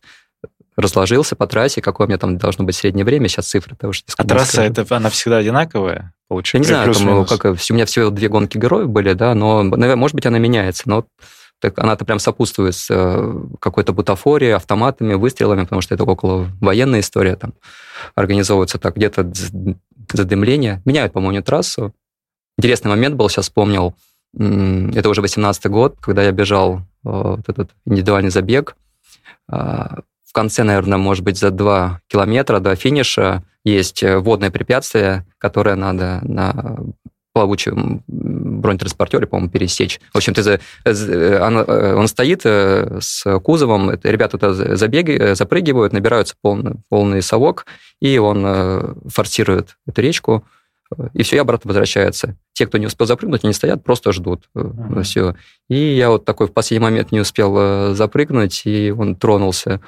разложился 0.76 1.36
по 1.36 1.46
трассе, 1.46 1.80
какое 1.80 2.06
у 2.06 2.08
меня 2.08 2.18
там 2.18 2.36
должно 2.36 2.64
быть 2.64 2.74
среднее 2.74 3.04
время, 3.04 3.28
сейчас 3.28 3.46
цифры-то 3.46 3.88
уже 3.88 4.02
А 4.16 4.24
трасса, 4.24 4.62
это, 4.62 4.84
она 4.90 5.08
всегда 5.10 5.38
одинаковая? 5.38 6.12
Получается? 6.28 6.72
Я 6.72 6.86
не 6.86 6.92
знаю, 6.94 7.24
там, 7.24 7.38
как, 7.38 7.44
у 7.44 7.74
меня 7.74 7.86
всего 7.86 8.10
две 8.10 8.28
гонки 8.28 8.58
героев 8.58 8.88
были, 8.88 9.12
да, 9.12 9.34
но, 9.34 9.62
наверное, 9.62 9.96
может 9.96 10.16
быть, 10.16 10.26
она 10.26 10.38
меняется, 10.38 10.84
но 10.86 11.06
так 11.64 11.78
она-то 11.78 12.04
прям 12.04 12.18
сопутствует 12.18 12.74
с 12.74 12.88
э, 12.90 13.34
какой-то 13.58 13.94
бутафорией, 13.94 14.52
автоматами, 14.52 15.14
выстрелами, 15.14 15.62
потому 15.62 15.80
что 15.80 15.94
это 15.94 16.04
около 16.04 16.50
военная 16.60 17.00
история, 17.00 17.36
там 17.36 17.54
организовывается 18.14 18.78
так 18.78 18.96
где-то 18.96 19.32
задымление. 20.12 20.82
Меняют, 20.84 21.14
по-моему, 21.14 21.42
трассу. 21.42 21.94
Интересный 22.58 22.90
момент 22.90 23.16
был, 23.16 23.30
сейчас 23.30 23.46
вспомнил, 23.46 23.94
это 24.34 25.08
уже 25.08 25.22
18 25.22 25.66
год, 25.66 25.96
когда 26.00 26.22
я 26.22 26.32
бежал 26.32 26.80
э, 26.80 26.80
вот 27.04 27.48
этот 27.48 27.70
индивидуальный 27.86 28.30
забег. 28.30 28.76
А, 29.48 30.00
в 30.26 30.32
конце, 30.32 30.64
наверное, 30.64 30.98
может 30.98 31.24
быть, 31.24 31.38
за 31.38 31.50
2 31.50 32.00
километра 32.08 32.58
до 32.58 32.76
финиша 32.76 33.42
есть 33.64 34.02
э, 34.02 34.18
водное 34.18 34.50
препятствие, 34.50 35.24
которое 35.38 35.76
надо 35.76 36.20
на 36.24 36.76
плавучем 37.32 38.02
бронетранспортере, 38.64 39.26
по-моему, 39.26 39.50
пересечь. 39.50 40.00
В 40.12 40.16
общем, 40.16 40.34
ты 40.34 40.42
за, 40.42 40.60
он, 40.84 41.56
он 41.56 42.08
стоит 42.08 42.42
э, 42.44 42.98
с 43.00 43.38
кузовом, 43.40 43.92
ребята 44.02 44.38
туда 44.38 44.76
забеги, 44.76 45.34
запрыгивают, 45.34 45.92
набираются 45.92 46.34
полный, 46.40 46.74
полный 46.88 47.22
совок, 47.22 47.66
и 48.00 48.18
он 48.18 48.96
форсирует 49.08 49.76
эту 49.86 50.02
речку, 50.02 50.44
и 51.12 51.22
все, 51.22 51.36
и 51.36 51.38
обратно 51.38 51.68
возвращается. 51.68 52.36
Те, 52.52 52.66
кто 52.66 52.78
не 52.78 52.86
успел 52.86 53.06
запрыгнуть, 53.06 53.44
они 53.44 53.52
стоят, 53.52 53.82
просто 53.82 54.12
ждут. 54.12 54.48
Uh-huh. 54.54 55.02
Все. 55.02 55.34
И 55.68 55.76
я 55.76 56.10
вот 56.10 56.24
такой 56.24 56.46
в 56.46 56.52
последний 56.52 56.84
момент 56.84 57.10
не 57.10 57.20
успел 57.20 57.54
э, 57.56 57.94
запрыгнуть, 57.94 58.62
и 58.64 58.90
он 58.96 59.16
тронулся. 59.16 59.80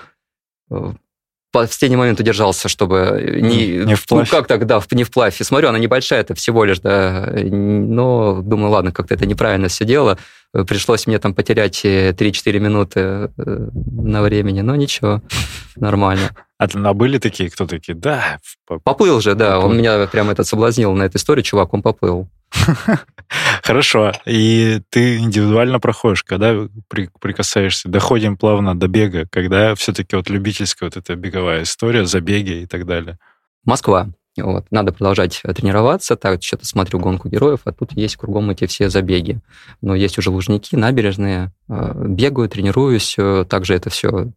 Э, 1.63 1.67
в 1.67 1.69
последний 1.69 1.97
момент 1.97 2.21
удержался, 2.21 2.69
чтобы 2.69 3.39
не, 3.41 3.85
не 3.85 3.95
вплавь. 3.95 4.31
Ну, 4.31 4.37
как 4.37 4.47
так, 4.47 4.67
да, 4.67 4.83
не 4.93 5.05
вплавь. 5.05 5.41
И 5.41 5.45
смотрю, 5.45 5.69
она 5.69 5.79
небольшая, 5.79 6.21
это 6.21 6.35
всего 6.35 6.65
лишь, 6.65 6.79
да, 6.81 7.31
но 7.35 8.41
думаю, 8.43 8.71
ладно, 8.71 8.93
как-то 8.93 9.15
это 9.15 9.27
неправильно 9.27 9.69
все 9.69 9.85
дело. 9.85 10.19
Пришлось 10.53 11.07
мне 11.07 11.19
там 11.19 11.35
потерять 11.35 11.85
3-4 11.85 12.59
минуты 12.59 13.31
на 13.37 14.23
времени, 14.23 14.61
но 14.61 14.75
ничего, 14.77 15.23
нормально. 15.77 16.31
А, 16.59 16.67
а 16.73 16.95
были 16.95 17.19
такие, 17.19 17.51
кто 17.51 17.67
такие, 17.67 17.95
да? 17.95 18.39
Поплыл 18.85 19.21
же, 19.21 19.35
да. 19.35 19.57
Поплыл. 19.57 19.71
Он 19.71 19.79
меня 19.79 20.07
прямо 20.07 20.33
этот 20.33 20.47
соблазнил 20.47 20.93
на 20.93 21.03
эту 21.03 21.19
историю, 21.19 21.45
чувак, 21.45 21.75
он 21.75 21.83
поплыл. 21.83 22.29
Хорошо. 23.63 24.13
И 24.25 24.81
ты 24.91 25.19
индивидуально 25.19 25.81
проходишь, 25.81 26.23
когда 26.23 26.69
прикасаешься, 26.89 27.89
доходим 27.89 28.37
плавно 28.37 28.79
до 28.79 28.89
бега, 28.89 29.27
когда 29.31 29.75
все-таки 29.75 30.17
вот 30.17 30.31
любительская 30.31 30.89
вот 30.89 30.97
эта 30.97 31.17
беговая 31.17 31.63
история, 31.63 32.07
забеги 32.07 32.63
и 32.63 32.67
так 32.67 32.87
далее. 32.87 33.19
Москва. 33.65 34.09
Вот. 34.39 34.67
Надо 34.71 34.93
продолжать 34.93 35.41
тренироваться. 35.55 36.17
Так, 36.17 36.43
что-то 36.43 36.67
смотрю 36.67 37.01
гонку 37.01 37.29
героев, 37.29 37.61
а 37.65 37.73
тут 37.73 37.93
есть 37.93 38.17
кругом 38.17 38.51
эти 38.51 38.67
все 38.67 38.91
забеги. 38.91 39.41
Но 39.81 39.95
есть 39.95 40.19
уже 40.19 40.31
лужники, 40.31 40.77
набережные. 40.77 41.53
Э, 41.69 41.93
бегаю, 41.97 42.49
тренируюсь. 42.49 43.15
Э, 43.19 43.47
также 43.49 43.75
это 43.75 43.89
все 43.89 44.31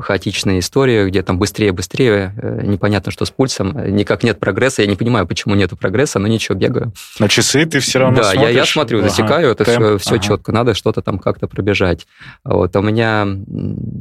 хаотичная 0.00 0.58
история, 0.58 1.06
где 1.06 1.22
там 1.22 1.38
быстрее-быстрее, 1.38 2.34
э, 2.36 2.60
непонятно, 2.64 3.12
что 3.12 3.24
с 3.24 3.30
пульсом, 3.30 3.76
никак 3.94 4.22
нет 4.22 4.38
прогресса, 4.38 4.82
я 4.82 4.88
не 4.88 4.96
понимаю, 4.96 5.26
почему 5.26 5.54
нет 5.54 5.70
прогресса, 5.78 6.18
но 6.18 6.26
ничего, 6.26 6.56
бегаю. 6.56 6.92
На 7.18 7.28
часы 7.28 7.66
ты 7.66 7.80
все 7.80 7.98
равно 7.98 8.18
Да, 8.18 8.32
смотришь? 8.32 8.50
Я, 8.50 8.60
я 8.60 8.64
смотрю, 8.66 9.02
засекаю, 9.02 9.52
ага, 9.52 9.52
это 9.52 9.64
темп, 9.64 9.78
все, 9.78 9.98
все 9.98 10.14
ага. 10.14 10.22
четко, 10.22 10.52
надо 10.52 10.74
что-то 10.74 11.02
там 11.02 11.18
как-то 11.18 11.46
пробежать. 11.46 12.06
Вот, 12.44 12.74
а 12.74 12.78
у 12.80 12.82
меня 12.82 13.26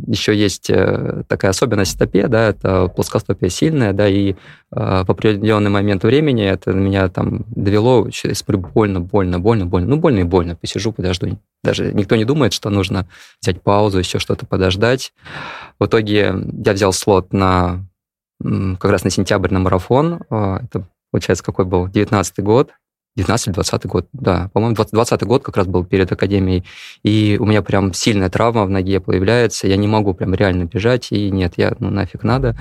еще 0.07 0.35
есть 0.35 0.69
э, 0.69 1.23
такая 1.27 1.51
особенность 1.51 1.91
стопе, 1.91 2.27
да, 2.27 2.49
это 2.49 2.87
плоскостопие 2.87 3.49
сильное, 3.49 3.93
да, 3.93 4.07
и 4.07 4.31
э, 4.31 4.35
в 4.71 5.09
определенный 5.09 5.69
момент 5.69 6.03
времени 6.03 6.45
это 6.45 6.71
меня 6.71 7.07
там 7.09 7.45
довело, 7.49 8.07
больно, 8.73 9.01
больно, 9.01 9.39
больно, 9.39 9.65
больно, 9.65 9.87
ну, 9.87 9.97
больно 9.97 10.19
и 10.19 10.23
больно, 10.23 10.55
посижу, 10.55 10.91
подожду, 10.91 11.37
даже 11.63 11.91
никто 11.93 12.15
не 12.15 12.25
думает, 12.25 12.53
что 12.53 12.69
нужно 12.69 13.07
взять 13.41 13.61
паузу, 13.61 13.99
еще 13.99 14.19
что-то 14.19 14.45
подождать. 14.45 15.13
В 15.77 15.83
итоге 15.89 16.33
я 16.65 16.73
взял 16.73 16.93
слот 16.93 17.33
на 17.33 17.85
как 18.41 18.91
раз 18.91 19.03
на 19.03 19.09
сентябрь 19.09 19.51
на 19.51 19.59
марафон. 19.59 20.21
А, 20.29 20.61
это, 20.63 20.87
получается, 21.11 21.43
какой 21.43 21.65
был? 21.65 21.87
19 21.87 22.39
год. 22.39 22.71
19-20 23.17 23.87
год, 23.87 24.07
да. 24.13 24.49
По-моему, 24.53 24.75
20 24.75 25.23
год 25.23 25.43
как 25.43 25.57
раз 25.57 25.67
был 25.67 25.83
перед 25.83 26.09
академией. 26.11 26.63
И 27.03 27.37
у 27.39 27.45
меня 27.45 27.61
прям 27.61 27.93
сильная 27.93 28.29
травма 28.29 28.65
в 28.65 28.69
ноге 28.69 29.01
появляется. 29.01 29.67
Я 29.67 29.75
не 29.75 29.87
могу 29.87 30.13
прям 30.13 30.33
реально 30.33 30.65
бежать. 30.65 31.11
И 31.11 31.29
нет, 31.29 31.53
я, 31.57 31.75
ну, 31.79 31.89
нафиг 31.89 32.23
надо. 32.23 32.55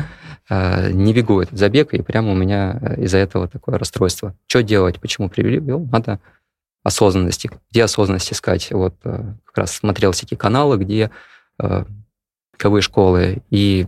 А, 0.48 0.90
не 0.90 1.12
бегу 1.12 1.40
этот 1.40 1.58
забег. 1.58 1.94
И 1.94 2.02
прямо 2.02 2.32
у 2.32 2.34
меня 2.34 2.78
э, 2.80 3.02
из-за 3.02 3.18
этого 3.18 3.46
такое 3.46 3.78
расстройство. 3.78 4.34
Что 4.48 4.62
делать? 4.62 4.98
Почему 4.98 5.28
привел? 5.28 5.86
Надо 5.92 6.18
осознанности. 6.82 7.50
Где 7.70 7.84
осознанность 7.84 8.32
искать? 8.32 8.72
Вот 8.72 8.94
э, 9.04 9.34
как 9.44 9.58
раз 9.58 9.76
смотрел 9.76 10.10
всякие 10.10 10.38
каналы, 10.38 10.76
где 10.78 11.10
э, 12.58 12.62
ковые 12.62 12.82
школы, 12.82 13.38
и 13.50 13.86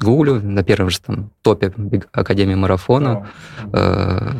гуглю, 0.00 0.40
на 0.40 0.62
первом 0.62 0.90
же 0.90 1.00
там 1.00 1.30
топе 1.42 1.72
Академии 2.12 2.54
марафона, 2.54 3.28
э, 3.72 4.32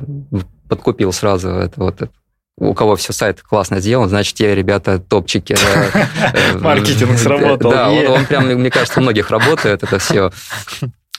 подкупил 0.68 1.12
сразу 1.12 1.48
это 1.48 1.80
вот 1.80 2.10
у 2.60 2.74
кого 2.74 2.96
все 2.96 3.12
сайт 3.12 3.40
классно 3.40 3.78
сделан, 3.78 4.08
значит, 4.08 4.34
те 4.34 4.54
ребята 4.54 4.98
топчики. 4.98 5.56
Маркетинг 6.60 7.16
сработал. 7.16 7.70
Да, 7.70 7.88
он 7.90 8.26
прям, 8.26 8.46
мне 8.46 8.70
кажется, 8.70 8.98
у 8.98 9.02
многих 9.02 9.30
работает 9.30 9.84
это 9.84 9.98
все 9.98 10.32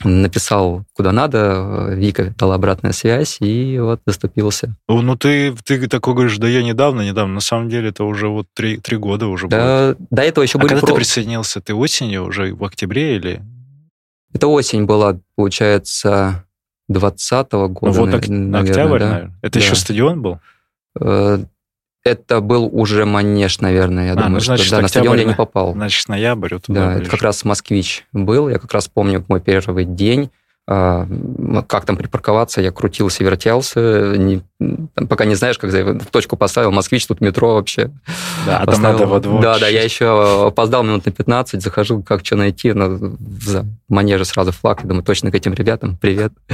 написал 0.04 0.84
куда 0.94 1.12
надо, 1.12 1.88
Вика 1.90 2.34
дала 2.38 2.54
обратная 2.54 2.92
связь, 2.92 3.38
и 3.40 3.78
вот 3.78 4.00
доступился. 4.06 4.74
Ну, 4.88 5.16
ты, 5.16 5.54
ты 5.64 5.86
такой 5.88 6.14
говоришь, 6.14 6.38
да 6.38 6.48
я 6.48 6.62
недавно, 6.62 7.02
недавно. 7.02 7.34
На 7.34 7.40
самом 7.40 7.68
деле 7.68 7.90
это 7.90 8.04
уже 8.04 8.28
вот 8.28 8.46
три, 8.54 8.78
три 8.78 8.96
года 8.96 9.26
уже 9.26 9.48
да, 9.48 9.94
было. 9.94 10.06
До 10.10 10.22
этого 10.22 10.42
еще 10.42 10.58
а 10.58 10.60
были... 10.60 10.68
когда 10.70 10.86
про... 10.86 10.92
ты 10.92 10.94
присоединился? 10.96 11.60
Ты 11.60 11.74
осенью 11.74 12.24
уже, 12.24 12.54
в 12.54 12.64
октябре 12.64 13.16
или... 13.16 13.42
Это 14.32 14.46
осень 14.46 14.84
была, 14.84 15.18
получается, 15.34 16.44
20 16.88 17.52
года, 17.52 17.72
ну, 17.82 17.92
вот 17.92 18.06
наверное, 18.06 18.60
октябрь, 18.60 18.98
да? 18.98 19.10
наверное. 19.10 19.38
Это 19.42 19.58
да. 19.58 19.64
еще 19.64 19.74
стадион 19.74 20.22
был? 20.22 20.38
Это 22.02 22.40
был 22.40 22.68
уже 22.72 23.04
манеж, 23.04 23.60
наверное, 23.60 24.06
я 24.06 24.12
а, 24.12 24.16
думаю, 24.16 24.32
ну, 24.32 24.40
значит, 24.40 24.66
что 24.66 24.76
да, 24.76 24.82
на 24.82 24.88
стадион 24.88 25.18
я 25.18 25.24
не 25.24 25.34
попал. 25.34 25.72
Значит, 25.72 26.08
ноябрь. 26.08 26.54
Вот 26.54 26.64
да, 26.68 26.94
это 26.94 27.10
как 27.10 27.20
раз 27.22 27.44
москвич 27.44 28.06
был. 28.12 28.48
Я 28.48 28.58
как 28.58 28.72
раз 28.72 28.88
помню 28.88 29.24
мой 29.28 29.40
первый 29.40 29.84
день. 29.84 30.30
А, 30.72 31.04
как 31.66 31.84
там 31.84 31.96
припарковаться, 31.96 32.60
я 32.60 32.70
крутился, 32.70 33.24
вертелся, 33.24 34.14
не, 34.16 34.40
пока 34.94 35.24
не 35.24 35.34
знаешь, 35.34 35.58
как 35.58 35.72
в 35.72 36.06
точку 36.06 36.36
поставил, 36.36 36.70
москвич, 36.70 37.06
тут 37.08 37.20
метро 37.20 37.54
вообще. 37.54 37.90
Да, 38.46 38.58
а 38.58 38.66
там 38.66 38.80
надо 38.80 39.06
во 39.06 39.18
двор. 39.18 39.42
Да, 39.42 39.58
да, 39.58 39.66
я 39.66 39.82
еще 39.82 40.46
опоздал 40.46 40.84
минут 40.84 41.06
на 41.06 41.10
15, 41.10 41.60
захожу, 41.60 42.04
как 42.04 42.24
что 42.24 42.36
найти, 42.36 42.72
но 42.72 42.88
в 42.88 43.64
манеже 43.88 44.24
сразу 44.24 44.52
флаг, 44.52 44.82
я 44.82 44.88
думаю, 44.88 45.02
точно 45.02 45.32
к 45.32 45.34
этим 45.34 45.54
ребятам, 45.54 45.96
привет. 45.96 46.32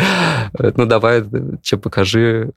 Ну, 0.76 0.86
давай, 0.86 1.22
что 1.62 1.76
покажи. 1.76 2.52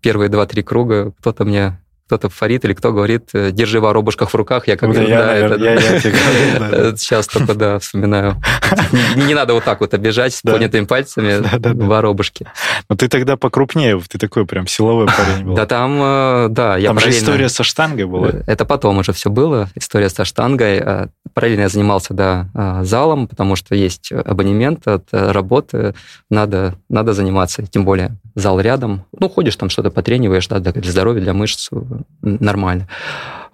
Первые 0.00 0.28
два-три 0.28 0.62
круга 0.62 1.12
кто-то 1.20 1.44
мне 1.44 1.78
кто-то 2.06 2.28
Фарид 2.28 2.64
или 2.64 2.74
кто 2.74 2.92
говорит, 2.92 3.30
э, 3.32 3.50
держи 3.50 3.80
воробушках 3.80 4.30
в 4.30 4.34
руках, 4.34 4.68
я 4.68 4.76
как 4.76 4.92
да, 4.92 5.02
я, 5.02 5.18
да, 5.18 5.34
это, 5.34 5.54
я, 5.64 5.74
я, 5.74 5.92
я 5.94 6.00
Сейчас 6.96 7.26
только, 7.26 7.54
да, 7.54 7.78
вспоминаю. 7.78 8.42
Не, 9.16 9.24
не 9.24 9.34
надо 9.34 9.54
вот 9.54 9.64
так 9.64 9.80
вот 9.80 9.94
обижать 9.94 10.34
с 10.34 10.42
да. 10.42 10.52
поднятыми 10.52 10.84
пальцами 10.84 11.40
да, 11.52 11.58
да, 11.58 11.72
да. 11.72 11.86
воробушки. 11.86 12.46
Но 12.90 12.96
ты 12.96 13.08
тогда 13.08 13.36
покрупнее, 13.36 13.98
ты 14.06 14.18
такой 14.18 14.44
прям 14.44 14.66
силовой 14.66 15.06
парень 15.06 15.46
был. 15.46 15.54
Да 15.54 15.64
там, 15.64 15.98
э, 16.02 16.46
да, 16.50 16.76
я 16.76 16.88
Там 16.88 17.00
же 17.00 17.10
история 17.10 17.48
со 17.48 17.64
штангой 17.64 18.04
была. 18.04 18.30
Это 18.46 18.66
потом 18.66 18.98
уже 18.98 19.12
все 19.12 19.30
было, 19.30 19.70
история 19.74 20.10
со 20.10 20.26
штангой. 20.26 20.82
Э, 20.84 21.06
параллельно 21.32 21.62
я 21.62 21.68
занимался, 21.68 22.12
да, 22.12 22.48
залом, 22.82 23.26
потому 23.26 23.56
что 23.56 23.74
есть 23.74 24.12
абонемент 24.12 24.86
от 24.86 25.08
работы, 25.10 25.94
надо, 26.30 26.74
надо 26.88 27.12
заниматься, 27.12 27.66
тем 27.66 27.84
более 27.84 28.16
зал 28.34 28.60
рядом. 28.60 29.04
Ну, 29.18 29.28
ходишь 29.28 29.56
там 29.56 29.68
что-то 29.68 29.90
потрениваешь, 29.90 30.48
да, 30.48 30.60
для 30.60 30.90
здоровья, 30.90 31.20
для 31.20 31.34
мышц, 31.34 31.70
нормально. 32.22 32.88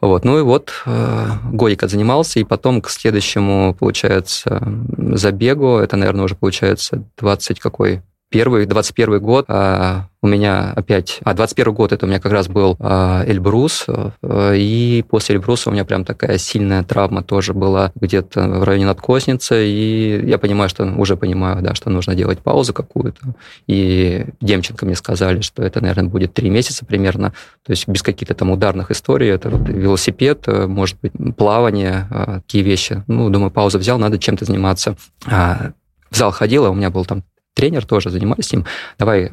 Вот. 0.00 0.24
Ну 0.24 0.38
и 0.38 0.42
вот 0.42 0.72
э, 0.86 1.26
годик 1.52 1.82
отзанимался, 1.82 2.40
и 2.40 2.44
потом 2.44 2.80
к 2.80 2.88
следующему, 2.88 3.74
получается, 3.78 4.62
забегу, 4.96 5.76
это, 5.76 5.96
наверное, 5.96 6.24
уже 6.24 6.36
получается 6.36 7.04
20 7.18 7.60
какой? 7.60 8.02
Первый, 8.30 8.64
21 8.64 9.18
год, 9.18 9.46
а 9.48 10.06
у 10.22 10.28
меня 10.28 10.72
опять... 10.76 11.18
А, 11.24 11.34
21 11.34 11.74
год, 11.74 11.90
это 11.90 12.06
у 12.06 12.08
меня 12.08 12.20
как 12.20 12.30
раз 12.30 12.46
был 12.46 12.76
а, 12.78 13.24
Эльбрус, 13.26 13.86
э, 13.88 14.56
и 14.56 15.04
после 15.08 15.34
Эльбруса 15.34 15.68
у 15.68 15.72
меня 15.72 15.84
прям 15.84 16.04
такая 16.04 16.38
сильная 16.38 16.84
травма 16.84 17.24
тоже 17.24 17.54
была 17.54 17.90
где-то 17.96 18.42
в 18.42 18.62
районе 18.62 18.86
надкосницы, 18.86 19.66
и 19.66 20.24
я 20.28 20.38
понимаю, 20.38 20.68
что 20.68 20.84
уже 20.84 21.16
понимаю, 21.16 21.60
да, 21.60 21.74
что 21.74 21.90
нужно 21.90 22.14
делать 22.14 22.38
паузу 22.38 22.72
какую-то. 22.72 23.34
И 23.66 24.26
Демченко 24.40 24.86
мне 24.86 24.94
сказали, 24.94 25.40
что 25.40 25.64
это, 25.64 25.80
наверное, 25.80 26.08
будет 26.08 26.32
три 26.32 26.50
месяца 26.50 26.86
примерно, 26.86 27.32
то 27.66 27.72
есть 27.72 27.88
без 27.88 28.04
каких-то 28.04 28.34
там 28.34 28.52
ударных 28.52 28.92
историй, 28.92 29.28
это 29.28 29.50
вот 29.50 29.68
велосипед, 29.68 30.44
э, 30.46 30.68
может 30.68 30.98
быть, 31.00 31.12
плавание, 31.36 32.06
э, 32.12 32.40
такие 32.46 32.62
вещи. 32.62 33.02
Ну, 33.08 33.28
думаю, 33.28 33.50
паузу 33.50 33.80
взял, 33.80 33.98
надо 33.98 34.20
чем-то 34.20 34.44
заниматься. 34.44 34.94
А, 35.26 35.72
в 36.10 36.16
зал 36.16 36.30
ходила, 36.30 36.68
у 36.68 36.74
меня 36.74 36.90
был 36.90 37.04
там 37.04 37.24
тренер 37.60 37.84
тоже, 37.86 38.10
занимались 38.10 38.46
с 38.46 38.52
ним. 38.52 38.64
Давай 38.98 39.30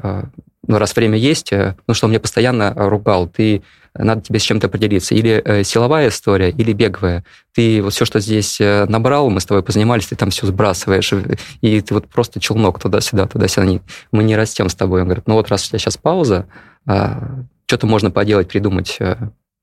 ну, 0.68 0.78
раз 0.78 0.96
время 0.96 1.18
есть, 1.18 1.52
э, 1.54 1.76
ну, 1.88 1.94
что 1.94 2.08
мне 2.08 2.20
постоянно 2.20 2.74
ругал, 2.76 3.28
ты, 3.28 3.64
надо 3.94 4.22
тебе 4.22 4.40
с 4.40 4.44
чем-то 4.44 4.68
поделиться. 4.68 5.16
Или 5.16 5.42
э, 5.44 5.64
силовая 5.64 6.10
история, 6.10 6.50
или 6.50 6.74
беговая. 6.74 7.24
Ты 7.56 7.82
вот 7.82 7.94
все, 7.94 8.06
что 8.06 8.20
здесь 8.20 8.60
э, 8.60 8.86
набрал, 8.86 9.30
мы 9.30 9.40
с 9.40 9.46
тобой 9.46 9.64
позанимались, 9.64 10.08
ты 10.08 10.16
там 10.16 10.30
все 10.30 10.46
сбрасываешь, 10.46 11.14
и 11.62 11.82
ты 11.82 11.94
вот 11.94 12.08
просто 12.08 12.40
челнок 12.40 12.80
туда-сюда, 12.80 13.28
туда-сюда. 13.28 13.80
Мы 14.12 14.24
не 14.24 14.36
растем 14.36 14.68
с 14.70 14.76
тобой. 14.76 15.02
Он 15.02 15.08
говорит, 15.08 15.28
ну 15.28 15.36
вот 15.36 15.50
раз 15.50 15.66
у 15.66 15.70
тебя 15.70 15.80
сейчас 15.80 15.98
пауза, 15.98 16.48
а, 16.86 17.46
что-то 17.66 17.88
можно 17.88 18.12
поделать, 18.12 18.50
придумать. 18.50 19.00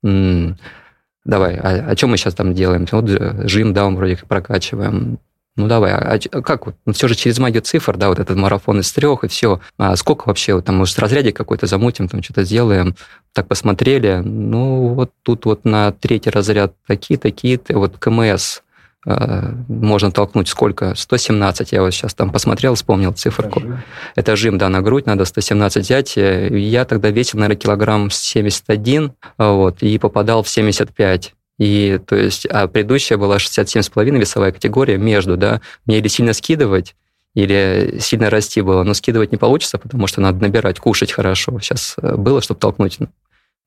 Давай, 0.02 1.56
а, 1.56 1.90
а 1.90 1.96
что 1.96 2.06
мы 2.06 2.16
сейчас 2.16 2.34
там 2.34 2.54
делаем? 2.54 2.86
Вот 2.90 3.08
жим, 3.48 3.72
да, 3.72 3.88
мы 3.88 3.96
вроде 3.96 4.16
как 4.16 4.26
прокачиваем. 4.26 5.18
Ну 5.56 5.68
давай, 5.68 5.92
а, 5.92 6.18
а 6.32 6.42
как 6.42 6.66
вот? 6.66 6.74
Ну, 6.84 6.92
все 6.92 7.06
же 7.06 7.14
через 7.14 7.38
магию 7.38 7.62
цифр, 7.62 7.96
да, 7.96 8.08
вот 8.08 8.18
этот 8.18 8.36
марафон 8.36 8.80
из 8.80 8.90
трех 8.92 9.22
и 9.22 9.28
все. 9.28 9.60
А 9.78 9.94
сколько 9.94 10.26
вообще, 10.26 10.54
вот, 10.54 10.64
там, 10.64 10.76
может, 10.76 10.98
разрядик 10.98 11.36
какой-то 11.36 11.66
замутим, 11.66 12.08
там 12.08 12.22
что-то 12.24 12.42
сделаем. 12.42 12.96
Так 13.32 13.46
посмотрели, 13.46 14.20
ну 14.24 14.94
вот 14.94 15.12
тут 15.22 15.44
вот 15.44 15.64
на 15.64 15.92
третий 15.92 16.30
разряд 16.30 16.74
такие-такие, 16.88 17.60
вот 17.68 17.98
КМС 17.98 18.62
э, 19.06 19.52
можно 19.68 20.10
толкнуть 20.10 20.48
сколько? 20.48 20.96
117, 20.96 21.70
я 21.70 21.82
вот 21.82 21.92
сейчас 21.92 22.14
там 22.14 22.30
посмотрел, 22.30 22.74
вспомнил 22.74 23.12
циферку. 23.12 23.60
Это 23.60 23.68
жим, 23.68 23.78
Это 24.16 24.36
жим 24.36 24.58
да, 24.58 24.68
на 24.68 24.82
грудь 24.82 25.06
надо 25.06 25.24
117 25.24 25.84
взять. 25.84 26.16
Я 26.16 26.84
тогда 26.84 27.10
весил, 27.10 27.38
наверное, 27.38 27.60
килограмм 27.60 28.10
71, 28.10 29.12
вот, 29.38 29.82
и 29.84 29.98
попадал 29.98 30.42
в 30.42 30.48
75. 30.48 31.32
И 31.58 32.00
то 32.06 32.16
есть, 32.16 32.46
а 32.46 32.66
предыдущая 32.66 33.16
была 33.16 33.36
67,5 33.36 34.18
весовая 34.18 34.52
категория 34.52 34.98
между, 34.98 35.36
да, 35.36 35.60
мне 35.86 35.98
или 35.98 36.08
сильно 36.08 36.32
скидывать, 36.32 36.96
или 37.34 37.98
сильно 38.00 38.30
расти 38.30 38.60
было, 38.60 38.82
но 38.82 38.94
скидывать 38.94 39.32
не 39.32 39.38
получится, 39.38 39.78
потому 39.78 40.06
что 40.06 40.20
надо 40.20 40.40
набирать, 40.40 40.78
кушать 40.80 41.12
хорошо. 41.12 41.58
Сейчас 41.60 41.96
э, 42.00 42.16
было, 42.16 42.40
чтобы 42.40 42.60
толкнуть 42.60 42.98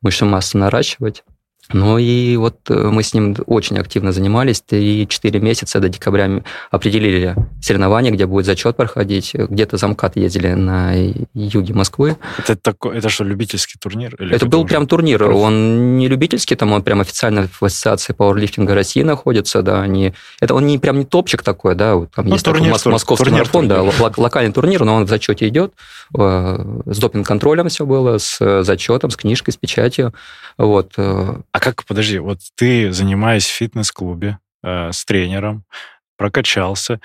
мышечную 0.02 0.32
массу 0.32 0.58
наращивать. 0.58 1.24
Ну 1.74 1.98
и 1.98 2.38
вот 2.38 2.58
э, 2.70 2.74
мы 2.74 3.04
с 3.04 3.14
ним 3.14 3.36
очень 3.46 3.78
активно 3.78 4.12
занимались. 4.12 4.64
И 4.72 5.06
4 5.08 5.40
месяца 5.40 5.80
до 5.80 5.90
декабря 5.90 6.44
определили 6.72 7.36
соревнования, 7.62 8.12
где 8.12 8.26
будет 8.26 8.46
зачет 8.46 8.78
проходить. 8.78 9.34
Где-то 9.34 9.78
замкат 9.78 10.16
ездили 10.16 10.54
на 10.54 10.94
юге 11.34 11.74
Москвы. 11.74 12.18
Это, 12.38 12.56
такой, 12.56 12.98
это 12.98 13.10
что, 13.10 13.26
любительский 13.26 13.78
турнир? 13.80 14.16
Или 14.16 14.36
это 14.36 14.46
был 14.46 14.66
прям 14.66 14.88
турнир. 14.88 15.20
Просто... 15.20 15.36
Он 15.36 15.98
не 15.98 16.08
любительский, 16.08 16.56
там 16.56 16.72
он 16.72 16.84
прям 16.84 17.02
официально 17.02 17.48
в 17.48 17.64
ассоциации 17.64 18.14
пауэрлифтинга 18.14 18.74
России 18.74 19.04
находится. 19.04 19.62
Да, 19.62 19.82
они, 19.82 20.14
это 20.40 20.56
он 20.56 20.66
не 20.68 20.78
прям 20.78 21.00
не 21.00 21.06
топчик 21.06 21.44
такой, 21.44 21.76
да, 21.76 21.96
вот 21.96 22.12
там 22.12 22.28
ну, 22.28 22.34
есть 22.34 22.46
турнир, 22.46 22.68
такой 22.68 22.84
тур, 22.84 22.92
московский 22.94 23.26
турнир, 23.26 23.40
марафон, 23.42 23.68
турнир. 23.68 23.94
да, 24.00 24.22
локальный 24.22 24.54
турнир, 24.54 24.86
но 24.86 24.96
он 24.96 25.06
в 25.06 25.10
зачете 25.10 25.48
идет. 25.48 25.74
Э, 26.18 26.58
с 26.86 27.00
допинг-контролем 27.00 27.68
все 27.68 27.86
было, 27.86 28.18
с 28.18 28.64
зачетом, 28.64 29.10
с 29.10 29.18
книжкой, 29.18 29.54
с 29.54 29.58
печатью. 29.58 30.14
Вот. 30.58 30.94
Э, 31.58 31.60
а 31.60 31.60
как, 31.60 31.86
подожди, 31.86 32.20
вот 32.20 32.40
ты, 32.56 32.92
занимаясь 32.92 33.46
в 33.46 33.54
фитнес-клубе 33.54 34.40
э, 34.64 34.92
с 34.92 35.06
тренером, 35.06 35.64
прокачался, 36.18 37.00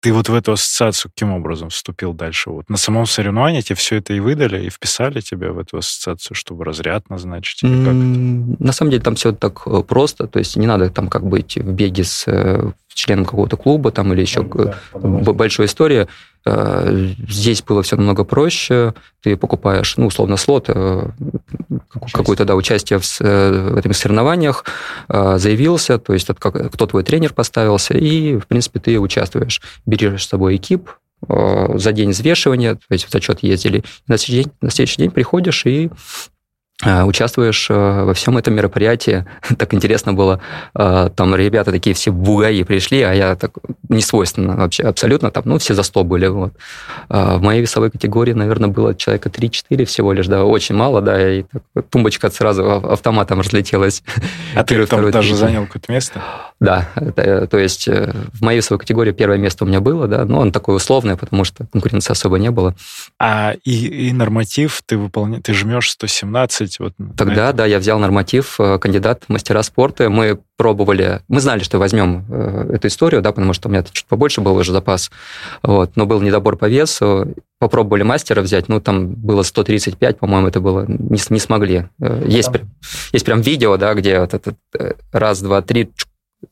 ты 0.00 0.12
вот 0.12 0.28
в 0.28 0.34
эту 0.34 0.52
ассоциацию 0.52 1.10
каким 1.10 1.32
образом 1.32 1.70
вступил 1.70 2.12
дальше? 2.12 2.50
Вот 2.50 2.68
на 2.70 2.76
самом 2.76 3.06
соревновании 3.06 3.62
тебе 3.62 3.74
все 3.74 3.96
это 3.96 4.12
и 4.12 4.20
выдали, 4.20 4.64
и 4.64 4.70
вписали 4.70 5.20
тебя 5.20 5.50
в 5.52 5.58
эту 5.58 5.78
ассоциацию, 5.78 6.36
чтобы 6.36 6.64
разряд 6.64 7.10
назначить? 7.10 7.64
Или 7.64 7.84
как 7.84 8.60
На 8.60 8.72
самом 8.72 8.92
деле 8.92 9.02
там 9.02 9.16
все 9.16 9.32
так 9.32 9.62
э, 9.66 9.82
просто, 9.82 10.28
то 10.28 10.38
есть 10.38 10.56
не 10.56 10.66
надо 10.66 10.90
там 10.90 11.08
как 11.08 11.26
быть 11.26 11.56
в 11.56 11.72
беге 11.72 12.04
с 12.04 12.24
э, 12.28 12.70
членом 12.94 13.24
какого-то 13.24 13.56
клуба 13.56 13.90
там 13.90 14.12
или 14.12 14.20
еще 14.20 14.42
да, 14.42 14.78
большой 14.94 15.66
история. 15.66 16.08
Э, 16.44 17.12
здесь 17.28 17.62
было 17.62 17.82
все 17.82 17.96
намного 17.96 18.24
проще. 18.24 18.94
Ты 19.22 19.36
покупаешь, 19.36 19.96
ну, 19.96 20.06
условно, 20.06 20.36
слот, 20.36 20.66
э, 20.68 21.10
какое-то, 22.12 22.44
да, 22.44 22.54
участие 22.54 22.98
в, 22.98 23.20
э, 23.20 23.70
в 23.72 23.76
этих 23.76 23.96
соревнованиях, 23.96 24.64
заявился, 25.08 25.98
то 25.98 26.12
есть 26.12 26.28
кто 26.38 26.86
твой 26.86 27.02
тренер 27.02 27.32
поставился, 27.32 27.94
и, 27.94 28.36
в 28.36 28.46
принципе, 28.46 28.80
ты 28.80 28.98
участвуешь. 28.98 29.60
Берешь 29.86 30.24
с 30.24 30.28
собой 30.28 30.56
экип, 30.56 30.90
за 31.28 31.92
день 31.92 32.10
взвешивания, 32.10 32.74
то 32.74 32.80
есть 32.90 33.04
в 33.04 33.10
зачет 33.10 33.42
ездили. 33.42 33.82
На 34.06 34.18
следующий 34.18 34.44
день, 34.44 34.52
на 34.60 34.70
следующий 34.70 35.02
день 35.02 35.10
приходишь 35.10 35.66
и 35.66 35.90
Э, 35.90 36.37
участвуешь 36.84 37.68
э, 37.70 37.74
во 38.04 38.14
всем 38.14 38.38
этом 38.38 38.54
мероприятии. 38.54 39.26
так 39.58 39.74
интересно 39.74 40.12
было. 40.12 40.40
Э, 40.76 41.10
там 41.14 41.34
ребята 41.34 41.72
такие 41.72 41.94
все 41.94 42.12
бугаи 42.12 42.62
пришли, 42.62 43.02
а 43.02 43.12
я 43.12 43.34
так 43.34 43.52
не 43.88 44.00
свойственно 44.00 44.56
вообще 44.56 44.84
абсолютно. 44.84 45.32
Там, 45.32 45.42
ну, 45.46 45.58
все 45.58 45.74
за 45.74 45.82
100 45.82 46.04
были. 46.04 46.28
Вот. 46.28 46.52
В 47.08 47.40
моей 47.40 47.62
весовой 47.62 47.90
категории, 47.90 48.32
наверное, 48.32 48.68
было 48.68 48.94
человека 48.94 49.28
3-4 49.28 49.84
всего 49.86 50.12
лишь, 50.12 50.26
да, 50.28 50.44
очень 50.44 50.76
мало, 50.76 51.00
да, 51.00 51.38
и 51.38 51.42
так, 51.42 51.62
тумбочка 51.90 52.30
сразу 52.30 52.70
автоматом 52.70 53.40
разлетелась. 53.40 54.02
А 54.54 54.64
ты 54.64 54.86
там 54.86 55.10
даже 55.10 55.36
занял 55.36 55.66
какое-то 55.66 55.92
место? 55.92 56.20
Да, 56.58 56.88
это, 56.96 57.46
то 57.46 57.58
есть 57.58 57.86
в 57.86 58.42
моей 58.42 58.58
весовой 58.58 58.80
категории 58.80 59.12
первое 59.12 59.38
место 59.38 59.64
у 59.64 59.68
меня 59.68 59.80
было, 59.80 60.08
да, 60.08 60.24
но 60.24 60.40
он 60.40 60.52
такой 60.52 60.76
условный, 60.76 61.16
потому 61.16 61.44
что 61.44 61.66
конкуренции 61.72 62.10
особо 62.10 62.38
не 62.38 62.50
было. 62.50 62.74
А 63.20 63.54
и, 63.64 64.08
и 64.08 64.12
норматив 64.12 64.80
ты 64.84 64.96
выполняешь, 64.96 65.42
ты 65.44 65.54
жмешь 65.54 65.90
117 65.90 66.67
быть. 66.68 66.78
Вот 66.78 67.16
Тогда, 67.16 67.52
да, 67.52 67.66
я 67.66 67.78
взял 67.78 67.98
норматив, 67.98 68.58
э, 68.60 68.78
кандидат 68.78 69.24
в 69.26 69.32
мастера 69.32 69.62
спорта. 69.62 70.10
Мы 70.10 70.38
пробовали, 70.56 71.22
мы 71.28 71.40
знали, 71.40 71.62
что 71.62 71.78
возьмем 71.78 72.24
э, 72.28 72.70
эту 72.74 72.88
историю, 72.88 73.22
да, 73.22 73.32
потому 73.32 73.52
что 73.52 73.68
у 73.68 73.70
меня 73.70 73.84
чуть 73.90 74.06
побольше 74.06 74.40
был 74.40 74.56
уже 74.56 74.72
запас, 74.72 75.10
вот, 75.62 75.96
но 75.96 76.06
был 76.06 76.20
недобор 76.20 76.56
по 76.56 76.68
весу, 76.68 77.34
попробовали 77.58 78.02
мастера 78.02 78.42
взять, 78.42 78.68
ну, 78.68 78.80
там 78.80 79.08
было 79.08 79.42
135, 79.42 80.18
по-моему, 80.18 80.48
это 80.48 80.60
было, 80.60 80.84
не, 80.86 81.20
не 81.30 81.40
смогли. 81.40 81.88
Э, 82.00 82.24
есть, 82.26 82.52
да. 82.52 82.60
есть 83.12 83.24
прям 83.24 83.40
видео, 83.40 83.76
да, 83.76 83.94
где 83.94 84.20
вот 84.20 84.34
этот 84.34 84.56
раз, 85.12 85.40
два, 85.40 85.62
три, 85.62 85.90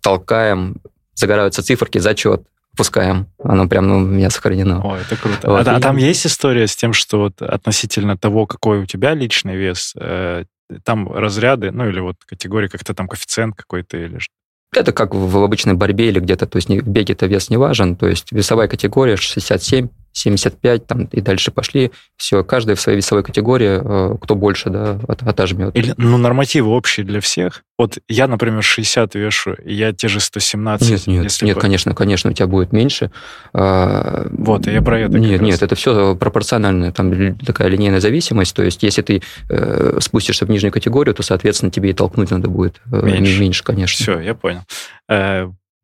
толкаем, 0.00 0.76
загораются 1.14 1.62
циферки, 1.62 1.98
зачет, 1.98 2.42
пускаем. 2.77 3.27
Оно 3.43 3.69
прям 3.69 3.89
ну, 3.89 3.99
у 3.99 4.01
меня 4.01 4.31
сохранено. 4.31 4.81
О, 4.83 4.97
это 4.97 5.17
круто. 5.17 5.51
Вот. 5.51 5.67
А, 5.67 5.77
а 5.77 5.81
там 5.81 5.97
есть 5.97 6.27
история 6.27 6.67
с 6.67 6.77
тем, 6.77 6.93
что 6.93 7.19
вот 7.19 7.43
относительно 7.43 8.17
того, 8.17 8.47
какой 8.47 8.81
у 8.81 8.87
тебя 8.87 9.15
личный 9.15 9.57
вес, 9.57 9.95
э, 9.99 10.45
там 10.85 11.12
разряды, 11.12 11.71
ну 11.71 11.89
или 11.89 12.01
вот 12.01 12.17
категория, 12.27 12.69
как-то 12.69 12.95
там 12.95 13.09
коэффициент 13.09 13.57
какой-то 13.57 13.97
или 13.97 14.19
что? 14.19 14.33
Это 14.75 14.93
как 14.93 15.15
в 15.15 15.39
обычной 15.39 15.75
борьбе 15.75 16.09
или 16.09 16.21
где-то, 16.21 16.47
то 16.47 16.57
есть 16.57 16.69
в 16.69 16.89
беге-то 16.89 17.27
вес 17.27 17.51
не 17.51 17.57
важен, 17.57 17.97
то 17.97 18.07
есть 18.07 18.33
весовая 18.33 18.69
категория 18.69 19.17
67, 19.17 19.89
75 20.16 20.87
там, 20.87 21.05
и 21.05 21.20
дальше 21.20 21.50
пошли. 21.50 21.92
Все, 22.16 22.42
каждый 22.42 22.74
в 22.74 22.81
своей 22.81 22.96
весовой 22.96 23.22
категории, 23.22 23.81
э, 23.83 24.16
кто 24.18 24.35
больше, 24.35 24.70
да, 24.70 24.98
от, 25.07 25.22
отожмет. 25.22 25.76
Или, 25.76 25.92
ну, 25.98 26.16
нормативы 26.16 26.70
общие 26.70 27.05
для 27.05 27.20
всех. 27.20 27.64
Вот 27.79 27.98
я, 28.09 28.26
например, 28.26 28.62
60 28.62 29.14
вешу, 29.14 29.52
и 29.52 29.74
я 29.74 29.92
те 29.92 30.09
же 30.09 30.20
117. 30.20 30.88
Нет, 30.90 31.07
нет, 31.07 31.42
нет, 31.42 31.55
бы... 31.57 31.61
конечно, 31.61 31.94
конечно, 31.94 32.31
у 32.31 32.33
тебя 32.33 32.46
будет 32.46 32.72
меньше. 32.72 33.11
А, 33.52 34.26
вот, 34.31 34.66
я 34.66 34.81
про 34.81 35.00
это. 35.00 35.18
Нет, 35.18 35.42
нет, 35.42 35.62
это 35.62 35.74
все 35.74 36.16
пропорционально, 36.16 36.92
там 36.92 37.37
такая 37.37 37.68
линейная 37.68 38.00
зависимость, 38.00 38.57
то 38.57 38.62
есть 38.62 38.83
если 38.83 39.02
ты 39.02 39.22
э, 39.50 39.98
спустишься 40.00 40.46
в 40.46 40.48
нижнюю 40.48 40.72
категорию, 40.72 41.14
то, 41.14 41.22
соответственно, 41.22 41.70
тебе 41.70 41.90
и 41.90 41.92
толкнуть 41.92 42.31
надо 42.31 42.48
будет 42.48 42.81
э, 42.90 43.05
меньше, 43.05 43.38
меньше 43.38 43.64
конечно. 43.64 44.02
Все, 44.02 44.18
я 44.20 44.35
понял. 44.35 44.62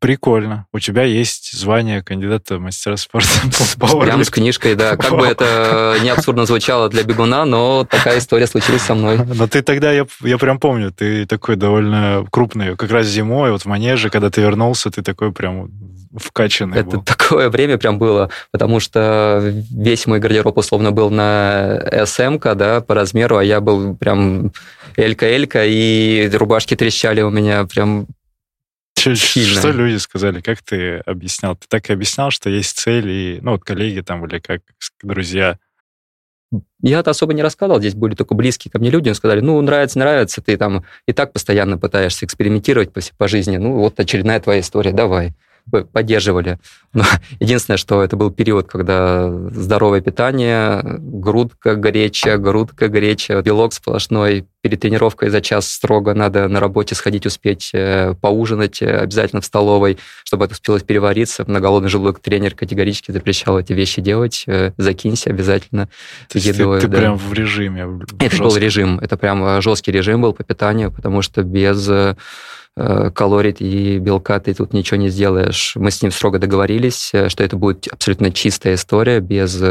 Э, 0.02 0.06
Прикольно. 0.06 0.66
У 0.72 0.78
тебя 0.78 1.04
есть 1.04 1.52
звание 1.52 2.02
кандидата 2.02 2.56
в 2.56 2.60
мастера 2.60 2.96
спорта 2.96 3.28
Прям 4.00 4.24
с 4.24 4.30
книжкой, 4.30 4.74
да. 4.74 4.96
Как 4.96 5.12
бы 5.12 5.26
это 5.26 5.96
не 6.02 6.10
абсурдно 6.10 6.44
звучало 6.44 6.88
для 6.88 7.04
бегуна, 7.04 7.44
но 7.44 7.86
такая 7.88 8.18
история 8.18 8.46
случилась 8.46 8.82
со 8.82 8.94
мной. 8.94 9.18
Но 9.34 9.46
ты 9.46 9.62
тогда, 9.62 9.92
я, 9.92 10.06
я 10.20 10.38
прям 10.38 10.58
помню, 10.58 10.92
ты 10.92 11.26
такой 11.26 11.56
довольно 11.56 12.26
крупный. 12.30 12.76
Как 12.76 12.90
раз 12.90 13.06
зимой, 13.06 13.52
вот 13.52 13.62
в 13.62 13.66
манеже, 13.66 14.10
когда 14.10 14.30
ты 14.30 14.40
вернулся, 14.40 14.90
ты 14.90 15.02
такой 15.02 15.32
прям 15.32 15.70
вкачанный 16.16 16.78
Это 16.78 16.96
был. 16.96 17.02
такое 17.02 17.48
время 17.48 17.78
прям 17.78 17.98
было, 17.98 18.30
потому 18.50 18.80
что 18.80 19.40
весь 19.70 20.06
мой 20.06 20.18
гардероб 20.18 20.56
условно 20.58 20.92
был 20.92 21.10
на 21.10 22.04
СМ, 22.04 22.38
да, 22.38 22.80
по 22.80 22.94
размеру, 22.94 23.38
а 23.38 23.44
я 23.44 23.60
был 23.60 23.96
прям 23.96 24.52
элька-элька, 24.96 25.64
и 25.64 26.30
рубашки 26.34 26.76
трещали 26.76 27.22
у 27.22 27.30
меня 27.30 27.64
прям 27.64 28.06
что, 29.02 29.14
что 29.16 29.70
люди 29.70 29.96
сказали? 29.98 30.40
Как 30.40 30.62
ты 30.62 30.98
объяснял? 30.98 31.56
Ты 31.56 31.66
так 31.68 31.90
и 31.90 31.92
объяснял, 31.92 32.30
что 32.30 32.48
есть 32.50 32.78
цель, 32.78 33.08
и, 33.08 33.38
ну, 33.42 33.52
вот 33.52 33.64
коллеги 33.64 34.00
там 34.00 34.24
или 34.26 34.38
как 34.38 34.60
друзья? 35.02 35.58
Я-то 36.82 37.10
особо 37.10 37.32
не 37.32 37.42
рассказывал, 37.42 37.80
здесь 37.80 37.94
были 37.94 38.14
только 38.14 38.34
близкие 38.34 38.70
ко 38.70 38.78
мне 38.78 38.90
люди, 38.90 39.10
сказали, 39.10 39.40
ну, 39.40 39.60
нравится, 39.60 39.98
нравится, 39.98 40.42
ты 40.42 40.56
там 40.56 40.84
и 41.06 41.12
так 41.12 41.32
постоянно 41.32 41.78
пытаешься 41.78 42.26
экспериментировать 42.26 42.92
по, 42.92 43.00
по 43.16 43.28
жизни, 43.28 43.56
ну, 43.56 43.74
вот 43.76 43.98
очередная 43.98 44.40
твоя 44.40 44.60
история, 44.60 44.92
давай 44.92 45.34
поддерживали. 45.70 46.58
Но 46.92 47.04
единственное, 47.40 47.76
что 47.76 48.02
это 48.02 48.16
был 48.16 48.30
период, 48.30 48.68
когда 48.68 49.30
здоровое 49.50 50.00
питание, 50.00 50.80
грудка 50.82 51.76
горячая, 51.76 52.38
грудка 52.38 52.88
горячая, 52.88 53.42
белок 53.42 53.72
сплошной, 53.72 54.46
перед 54.62 54.80
тренировкой 54.80 55.28
за 55.28 55.40
час 55.40 55.68
строго 55.68 56.14
надо 56.14 56.48
на 56.48 56.60
работе 56.60 56.94
сходить, 56.94 57.26
успеть 57.26 57.70
э, 57.74 58.14
поужинать 58.20 58.80
э, 58.80 58.96
обязательно 58.96 59.42
в 59.42 59.44
столовой, 59.44 59.98
чтобы 60.24 60.44
это 60.44 60.54
успелось 60.54 60.84
перевариться. 60.84 61.44
На 61.48 61.60
голодный 61.60 61.90
желудок 61.90 62.20
тренер 62.20 62.54
категорически 62.54 63.10
запрещал 63.10 63.58
эти 63.58 63.72
вещи 63.72 64.00
делать. 64.00 64.44
Э, 64.46 64.72
закинься 64.78 65.30
обязательно 65.30 65.88
То 66.28 66.38
едой. 66.38 66.80
Ты, 66.80 66.86
ты 66.86 66.92
да. 66.92 66.98
прям 66.98 67.16
в 67.16 67.32
режиме. 67.32 68.00
Это 68.18 68.30
жестком. 68.30 68.48
был 68.48 68.56
режим. 68.56 68.98
Это 69.00 69.16
прям 69.16 69.60
жесткий 69.60 69.90
режим 69.90 70.22
был 70.22 70.32
по 70.32 70.44
питанию, 70.44 70.92
потому 70.92 71.22
что 71.22 71.42
без 71.42 71.90
калорий 72.74 73.50
и 73.50 73.98
белка 73.98 74.40
ты 74.40 74.54
тут 74.54 74.72
ничего 74.72 74.96
не 74.96 75.10
сделаешь. 75.10 75.74
Мы 75.76 75.90
с 75.90 76.00
ним 76.00 76.10
строго 76.10 76.38
договорились, 76.38 77.12
что 77.28 77.44
это 77.44 77.56
будет 77.56 77.86
абсолютно 77.88 78.30
чистая 78.32 78.76
история, 78.76 79.20
без 79.20 79.62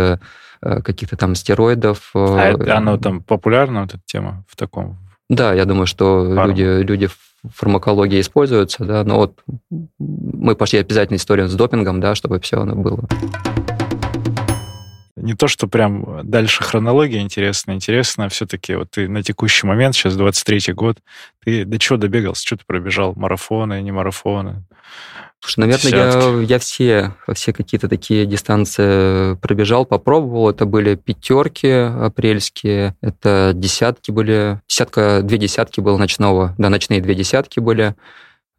каких-то 0.61 1.17
там 1.17 1.35
стероидов. 1.35 2.11
А 2.13 2.51
это, 2.51 2.77
оно 2.77 2.97
там 2.97 3.21
популярна, 3.21 3.81
вот 3.81 3.95
эта 3.95 4.03
тема 4.05 4.43
в 4.47 4.55
таком? 4.55 4.97
Да, 5.29 5.53
я 5.53 5.65
думаю, 5.65 5.85
что 5.85 6.45
люди, 6.45 6.81
люди 6.83 7.07
в 7.07 7.17
фармакологии 7.55 8.21
используются, 8.21 8.83
да, 8.85 9.03
но 9.03 9.17
вот 9.17 9.39
мы 9.97 10.55
пошли 10.55 10.79
обязательно 10.79 11.17
историю 11.17 11.47
с 11.47 11.55
допингом, 11.55 11.99
да, 11.99 12.15
чтобы 12.15 12.39
все 12.39 12.61
оно 12.61 12.75
было 12.75 13.07
не 15.21 15.35
то, 15.35 15.47
что 15.47 15.67
прям 15.67 16.21
дальше 16.23 16.63
хронология 16.63 17.21
интересна, 17.21 17.73
интересно 17.73 18.27
все-таки 18.29 18.75
вот 18.75 18.91
ты 18.91 19.07
на 19.07 19.23
текущий 19.23 19.67
момент, 19.67 19.95
сейчас 19.95 20.17
23-й 20.17 20.73
год, 20.73 20.97
ты 21.43 21.63
до 21.65 21.79
чего 21.79 21.97
добегался, 21.97 22.45
что 22.45 22.57
ты 22.57 22.63
пробежал, 22.65 23.13
марафоны, 23.15 23.81
не 23.81 23.91
марафоны? 23.91 24.63
Слушай, 25.43 25.59
наверное, 25.61 25.91
я, 25.91 26.41
я 26.43 26.59
все, 26.59 27.15
все 27.33 27.51
какие-то 27.51 27.89
такие 27.89 28.27
дистанции 28.27 29.35
пробежал, 29.37 29.85
попробовал. 29.85 30.51
Это 30.51 30.65
были 30.65 30.93
пятерки 30.95 31.67
апрельские, 31.67 32.95
это 33.01 33.51
десятки 33.55 34.11
были, 34.11 34.61
десятка, 34.69 35.21
две 35.23 35.39
десятки 35.39 35.79
было 35.79 35.97
ночного, 35.97 36.53
да, 36.59 36.69
ночные 36.69 37.01
две 37.01 37.15
десятки 37.15 37.59
были, 37.59 37.95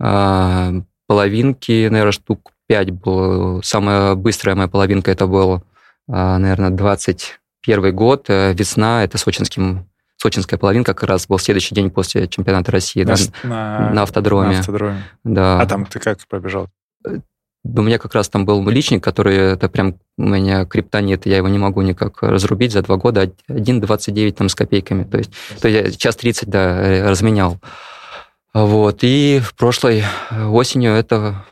а, 0.01 0.73
половинки, 1.07 1.87
наверное, 1.89 2.11
штук 2.11 2.51
пять 2.67 2.91
было. 2.91 3.63
Самая 3.63 4.17
быстрая 4.17 4.57
моя 4.57 4.69
половинка 4.69 5.13
это 5.13 5.29
было 5.29 5.63
а, 6.09 6.39
наверное, 6.39 6.71
21 6.71 7.95
год, 7.95 8.27
э, 8.29 8.53
весна, 8.55 9.05
это 9.05 9.19
сочинским 9.19 9.89
сочинская 10.23 10.59
половинка 10.59 10.95
как 10.95 11.09
раз 11.09 11.27
был 11.27 11.39
следующий 11.39 11.75
день 11.75 11.91
после 11.91 12.29
чемпионата 12.29 12.71
России 12.71 13.03
на, 13.03 13.17
да, 13.17 13.49
на, 13.49 13.91
на 13.91 14.03
автодроме. 14.03 14.53
На 14.53 14.59
автодроме. 14.61 15.03
Да. 15.25 15.61
А 15.61 15.67
там 15.67 15.85
ты 15.87 15.99
как 15.99 16.19
пробежал? 16.29 16.69
Э, 17.05 17.19
у 17.65 17.83
меня 17.83 17.99
как 17.99 18.15
раз 18.15 18.29
там 18.29 18.45
был 18.45 18.69
личник, 18.69 19.03
который, 19.03 19.37
это 19.37 19.69
прям 19.69 19.97
у 20.19 20.23
меня 20.23 20.65
криптонит, 20.65 21.27
я 21.27 21.39
его 21.39 21.49
не 21.49 21.59
могу 21.59 21.83
никак 21.83 22.23
разрубить 22.23 22.73
за 22.73 22.83
два 22.83 22.97
года, 22.97 23.33
1,29 23.49 24.33
там 24.33 24.49
с 24.49 24.55
копейками. 24.55 25.05
То 25.05 25.19
есть, 25.19 25.33
то 25.61 25.69
есть 25.69 25.95
я 25.95 25.99
час 25.99 26.17
30, 26.17 26.49
да, 26.49 26.81
э, 26.81 27.09
разменял. 27.09 27.59
Вот, 28.55 28.99
и 29.03 29.41
в 29.43 29.55
прошлой 29.55 30.05
осенью 30.31 30.93
это 30.93 31.45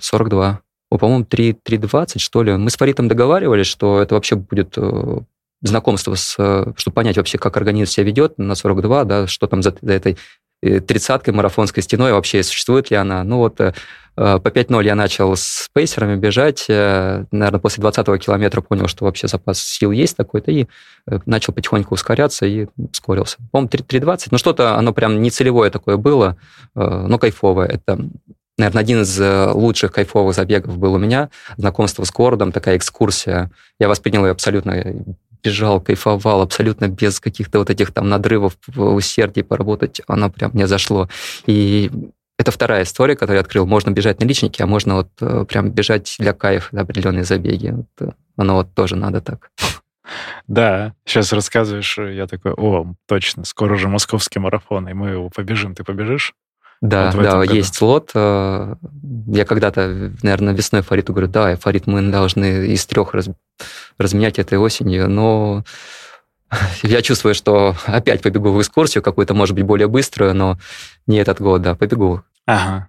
42 0.00 0.60
по-моему, 0.88 1.24
3.20, 1.24 2.18
что 2.18 2.42
ли. 2.42 2.56
Мы 2.56 2.70
с 2.70 2.76
Фаритом 2.76 3.08
договаривались, 3.08 3.66
что 3.66 4.00
это 4.00 4.14
вообще 4.14 4.36
будет 4.36 4.74
э, 4.78 5.18
знакомство, 5.62 6.14
с, 6.14 6.34
э, 6.38 6.72
чтобы 6.76 6.94
понять 6.94 7.16
вообще, 7.16 7.38
как 7.38 7.56
организм 7.56 7.90
себя 7.90 8.04
ведет 8.04 8.38
на 8.38 8.54
42, 8.54 9.04
да, 9.04 9.26
что 9.26 9.46
там 9.46 9.62
за, 9.62 9.74
за 9.80 9.92
этой 9.92 10.16
э, 10.62 10.80
тридцаткой 10.80 11.34
марафонской 11.34 11.82
стеной 11.82 12.12
вообще, 12.12 12.42
существует 12.42 12.90
ли 12.90 12.96
она. 12.96 13.24
Ну 13.24 13.38
вот 13.38 13.56
по 13.56 14.38
5.0 14.48 14.82
я 14.82 14.94
начал 14.94 15.36
с 15.36 15.68
пейсерами 15.74 16.16
бежать, 16.16 16.64
наверное, 16.68 17.60
после 17.60 17.82
20 17.82 18.06
километра 18.18 18.62
понял, 18.62 18.88
что 18.88 19.04
вообще 19.04 19.28
запас 19.28 19.60
сил 19.60 19.90
есть 19.90 20.16
такой-то, 20.16 20.50
и 20.50 20.68
начал 21.26 21.52
потихоньку 21.52 21.92
ускоряться 21.92 22.46
и 22.46 22.66
ускорился. 22.78 23.36
По-моему, 23.52 23.68
3.20, 23.68 24.28
ну 24.30 24.38
что-то, 24.38 24.78
оно 24.78 24.94
прям 24.94 25.20
не 25.20 25.30
целевое 25.30 25.68
такое 25.68 25.98
было, 25.98 26.38
но 26.74 27.18
кайфовое. 27.18 27.66
Это 27.66 28.08
наверное, 28.58 28.80
один 28.80 29.02
из 29.02 29.20
э, 29.20 29.50
лучших 29.52 29.92
кайфовых 29.92 30.34
забегов 30.34 30.78
был 30.78 30.94
у 30.94 30.98
меня. 30.98 31.30
Знакомство 31.56 32.04
с 32.04 32.12
городом, 32.12 32.52
такая 32.52 32.76
экскурсия. 32.76 33.50
Я 33.78 33.88
воспринял 33.88 34.24
ее 34.24 34.32
абсолютно 34.32 34.94
бежал, 35.46 35.80
кайфовал, 35.80 36.42
абсолютно 36.42 36.88
без 36.88 37.20
каких-то 37.20 37.58
вот 37.58 37.70
этих 37.70 37.92
там 37.92 38.08
надрывов 38.08 38.56
усердий 38.76 39.44
поработать. 39.44 40.00
Оно 40.08 40.30
прям 40.30 40.50
мне 40.54 40.66
зашло. 40.66 41.08
И 41.46 41.90
это 42.38 42.50
вторая 42.50 42.82
история, 42.82 43.14
которую 43.14 43.36
я 43.36 43.40
открыл. 43.40 43.66
Можно 43.66 43.90
бежать 43.90 44.20
на 44.20 44.26
личнике, 44.26 44.64
а 44.64 44.66
можно 44.66 44.96
вот 44.96 45.08
э, 45.20 45.44
прям 45.48 45.70
бежать 45.70 46.16
для 46.18 46.32
кайфа, 46.32 46.80
определенные 46.80 47.24
забеги. 47.24 47.70
Вот, 47.70 48.08
э, 48.08 48.12
оно 48.36 48.54
вот 48.56 48.74
тоже 48.74 48.96
надо 48.96 49.20
так. 49.20 49.50
Да, 50.46 50.94
сейчас 51.04 51.32
рассказываешь, 51.32 51.98
я 51.98 52.26
такой, 52.26 52.52
о, 52.52 52.94
точно, 53.08 53.44
скоро 53.44 53.76
же 53.76 53.88
московский 53.88 54.38
марафон, 54.38 54.88
и 54.88 54.92
мы 54.92 55.10
его 55.10 55.30
побежим. 55.30 55.74
Ты 55.74 55.82
побежишь? 55.82 56.34
Да, 56.80 57.10
вот 57.12 57.22
да, 57.22 57.42
есть 57.44 57.74
слот. 57.74 58.10
Э, 58.14 58.74
я 59.28 59.44
когда-то, 59.44 60.12
наверное, 60.22 60.54
весной 60.54 60.82
Фариту 60.82 61.12
говорю, 61.12 61.28
да, 61.28 61.56
Фарит, 61.56 61.86
мы 61.86 62.02
должны 62.02 62.66
из 62.66 62.84
трех 62.86 63.14
раз, 63.14 63.28
разменять 63.98 64.38
этой 64.38 64.58
осенью, 64.58 65.08
но 65.08 65.64
я 66.82 67.02
чувствую, 67.02 67.34
что 67.34 67.74
опять 67.86 68.22
побегу 68.22 68.50
в 68.50 68.60
экскурсию 68.60 69.02
какую-то, 69.02 69.34
может 69.34 69.54
быть, 69.54 69.64
более 69.64 69.88
быструю, 69.88 70.34
но 70.34 70.58
не 71.06 71.18
этот 71.18 71.40
год, 71.40 71.62
да, 71.62 71.74
побегу. 71.74 72.22
Ага. 72.46 72.88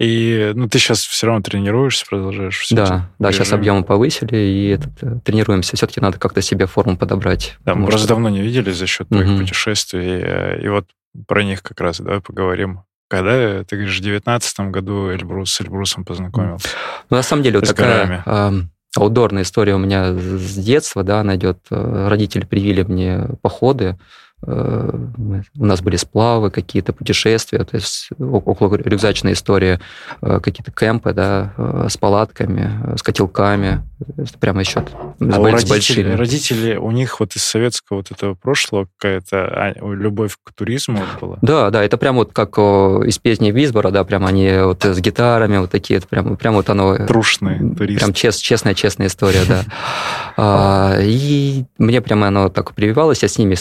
И 0.00 0.52
ну, 0.54 0.68
ты 0.68 0.78
сейчас 0.78 1.00
все 1.00 1.26
равно 1.26 1.42
тренируешься, 1.42 2.04
продолжаешь 2.08 2.58
все 2.58 2.74
Да, 2.74 3.10
да, 3.18 3.30
сейчас 3.30 3.52
объемы 3.52 3.84
повысили, 3.84 4.36
и 4.36 4.68
этот, 4.70 4.90
э, 5.02 5.20
тренируемся. 5.24 5.76
Все-таки 5.76 6.00
надо 6.00 6.18
как-то 6.18 6.42
себе 6.42 6.66
форму 6.66 6.96
подобрать. 6.96 7.56
Да, 7.64 7.76
мы 7.76 7.86
просто 7.86 8.00
что... 8.00 8.08
давно 8.08 8.28
не 8.28 8.40
виделись 8.40 8.76
за 8.76 8.86
счет 8.86 9.08
твоих 9.08 9.28
угу. 9.28 9.38
путешествий, 9.38 10.20
э, 10.20 10.60
и 10.62 10.68
вот 10.68 10.86
про 11.26 11.44
них 11.44 11.62
как 11.62 11.80
раз 11.80 12.00
давай 12.00 12.20
поговорим. 12.20 12.80
Когда, 13.08 13.64
ты 13.64 13.76
говоришь, 13.76 13.98
в 13.98 14.02
2019 14.02 14.60
году 14.60 15.10
Эльбрус 15.10 15.50
с 15.50 15.60
Эльбрусом 15.60 16.04
познакомился? 16.04 16.68
Ну, 17.10 17.16
на 17.16 17.22
самом 17.22 17.42
деле, 17.42 17.58
вот 17.58 17.68
такая 17.68 18.22
э, 18.24 18.52
аутдорная 18.96 19.42
история 19.42 19.74
у 19.74 19.78
меня 19.78 20.12
с 20.12 20.54
детства, 20.54 21.02
да, 21.02 21.20
она 21.20 21.36
идет. 21.36 21.58
Э, 21.70 22.08
родители 22.08 22.44
привили 22.44 22.82
мне 22.82 23.28
походы, 23.40 23.96
Э, 23.96 23.96
у 24.46 25.64
нас 25.64 25.80
были 25.80 25.96
сплавы, 25.96 26.50
какие-то 26.50 26.92
путешествия, 26.92 27.64
то 27.64 27.76
есть 27.76 28.10
около 28.18 28.76
рюкзачная 28.76 29.32
история, 29.32 29.80
э, 30.22 30.38
какие-то 30.40 30.70
кемпы, 30.70 31.12
да, 31.12 31.52
э, 31.56 31.86
с 31.90 31.96
палатками, 31.96 32.96
с 32.96 33.02
котелками, 33.02 33.82
это 34.16 34.38
прямо 34.38 34.60
еще 34.60 34.80
а 34.80 35.40
у 35.40 35.44
родителей, 35.44 35.68
большими. 35.68 36.12
родители, 36.12 36.76
у 36.76 36.92
них 36.92 37.18
вот 37.18 37.34
из 37.34 37.42
советского 37.42 37.98
вот 37.98 38.12
этого 38.12 38.34
прошлого 38.34 38.86
какая-то 38.96 39.36
а, 39.38 39.74
любовь 39.80 40.36
к 40.42 40.52
туризму 40.52 41.02
была? 41.20 41.38
Да, 41.42 41.70
да, 41.70 41.82
это 41.82 41.96
прям 41.96 42.14
вот 42.14 42.32
как 42.32 42.58
из 42.58 43.18
песни 43.18 43.50
Визбора, 43.50 43.90
да, 43.90 44.04
прям 44.04 44.24
они 44.24 44.52
вот 44.62 44.84
с 44.84 45.00
гитарами 45.00 45.58
вот 45.58 45.70
такие, 45.70 45.98
это 45.98 46.06
прям, 46.06 46.36
прям 46.36 46.54
вот 46.54 46.70
оно... 46.70 46.96
Трушные 47.06 47.58
туристы. 47.74 48.04
Прям 48.04 48.14
чест, 48.14 48.40
честная, 48.40 48.74
честная 48.74 49.08
история, 49.08 49.42
да. 49.48 49.64
А, 50.40 50.96
и 51.00 51.64
мне 51.78 52.00
прямо 52.00 52.28
оно 52.28 52.48
так 52.48 52.72
прививалось, 52.72 53.22
я 53.22 53.28
с 53.28 53.38
ними 53.38 53.56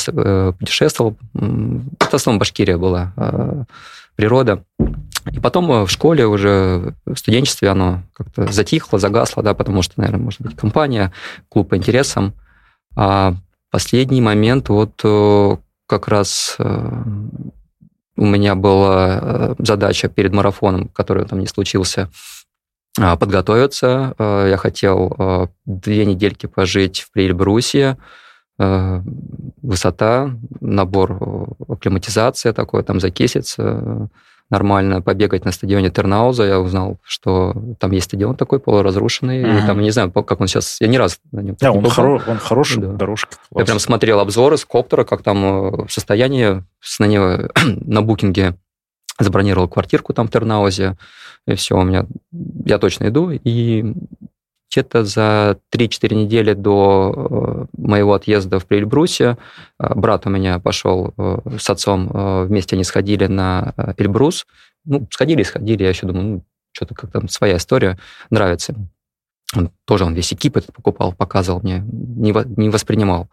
путешествовал. 0.67 1.15
Это 1.33 2.09
в 2.09 2.13
основном 2.13 2.39
Башкирия 2.39 2.77
была 2.77 3.13
а, 3.15 3.63
природа. 4.15 4.63
И 5.31 5.39
потом 5.39 5.71
э, 5.71 5.85
в 5.85 5.89
школе 5.89 6.25
уже, 6.25 6.93
в 7.05 7.15
студенчестве 7.15 7.69
оно 7.69 8.03
как-то 8.13 8.51
затихло, 8.51 8.99
загасло, 8.99 9.43
да, 9.43 9.53
потому 9.53 9.81
что, 9.81 9.93
наверное, 9.97 10.23
может 10.23 10.41
быть, 10.41 10.55
компания, 10.55 11.11
клуб 11.49 11.69
по 11.69 11.77
интересам. 11.77 12.33
А 12.95 13.35
последний 13.71 14.21
момент, 14.21 14.69
вот 14.69 14.99
э, 15.03 15.57
как 15.85 16.07
раз 16.07 16.55
э, 16.59 17.03
у 18.17 18.25
меня 18.25 18.55
была 18.55 19.55
задача 19.59 20.07
перед 20.09 20.33
марафоном, 20.33 20.87
который 20.89 21.25
там 21.25 21.39
не 21.39 21.47
случился, 21.47 22.09
а, 22.99 23.15
подготовиться. 23.15 24.15
Я 24.17 24.57
хотел 24.57 25.51
две 25.65 26.05
недельки 26.05 26.47
пожить 26.47 27.01
в 27.01 27.11
Прельбрусе, 27.11 27.89
Э, 27.91 28.01
высота, 28.57 30.31
набор 30.61 31.17
э, 31.19 31.45
акклиматизация 31.73 32.53
такой, 32.53 32.83
там 32.83 32.99
закиситься 32.99 33.63
э, 33.63 34.07
нормально, 34.49 35.01
побегать 35.01 35.45
на 35.45 35.51
стадионе 35.51 35.89
Тернауза. 35.89 36.43
Я 36.43 36.59
узнал, 36.59 36.97
что 37.03 37.53
там 37.79 37.91
есть 37.91 38.05
стадион 38.05 38.35
такой 38.35 38.59
полуразрушенный. 38.59 39.43
Uh-huh. 39.43 39.63
И 39.63 39.67
там, 39.67 39.81
не 39.81 39.91
знаю, 39.91 40.11
как 40.11 40.41
он 40.41 40.47
сейчас... 40.47 40.79
Я 40.79 40.87
ни 40.87 40.97
раз 40.97 41.19
на 41.31 41.41
нем 41.41 41.55
да, 41.59 41.71
он, 41.71 41.87
хоро, 41.89 42.21
он 42.25 42.37
хороший, 42.37 42.81
да. 42.81 42.93
дорожка. 42.93 43.35
Класс. 43.51 43.61
Я 43.61 43.65
прям 43.65 43.79
смотрел 43.79 44.19
обзоры 44.19 44.57
с 44.57 44.65
коптера, 44.65 45.03
как 45.03 45.21
там 45.21 45.85
в 45.85 45.91
состоянии 45.91 46.63
с, 46.79 46.99
на, 46.99 47.05
него, 47.05 47.49
на 47.65 48.01
букинге 48.01 48.55
забронировал 49.19 49.67
квартирку 49.67 50.13
там 50.13 50.27
в 50.27 50.31
Тернаузе. 50.31 50.97
И 51.45 51.55
все, 51.55 51.77
у 51.77 51.83
меня... 51.83 52.05
Я 52.65 52.77
точно 52.77 53.07
иду. 53.09 53.31
И 53.31 53.93
где-то 54.71 55.03
за 55.05 55.59
3-4 55.73 56.13
недели 56.13 56.53
до 56.53 57.13
э, 57.15 57.77
моего 57.77 58.13
отъезда 58.13 58.59
в 58.59 58.65
Прельбрусе 58.65 59.37
э, 59.79 59.93
брат 59.95 60.25
у 60.25 60.29
меня 60.29 60.59
пошел 60.59 61.13
э, 61.17 61.37
с 61.59 61.69
отцом, 61.69 62.09
вместе 62.47 62.75
они 62.75 62.83
сходили 62.83 63.27
на 63.27 63.73
Эльбрус. 63.97 64.45
Ну, 64.85 65.07
сходили, 65.11 65.43
сходили, 65.43 65.83
я 65.83 65.89
еще 65.89 66.05
думаю, 66.05 66.25
ну, 66.25 66.43
что-то 66.71 66.95
как 66.95 67.11
там 67.11 67.27
своя 67.27 67.57
история, 67.57 67.97
нравится. 68.29 68.75
Он, 69.55 69.71
тоже 69.85 70.03
он 70.03 70.13
весь 70.13 70.33
экип 70.33 70.57
этот 70.57 70.75
покупал, 70.75 71.13
показывал 71.13 71.61
мне, 71.61 71.83
не, 71.87 72.33
не 72.57 72.69
воспринимал. 72.69 73.29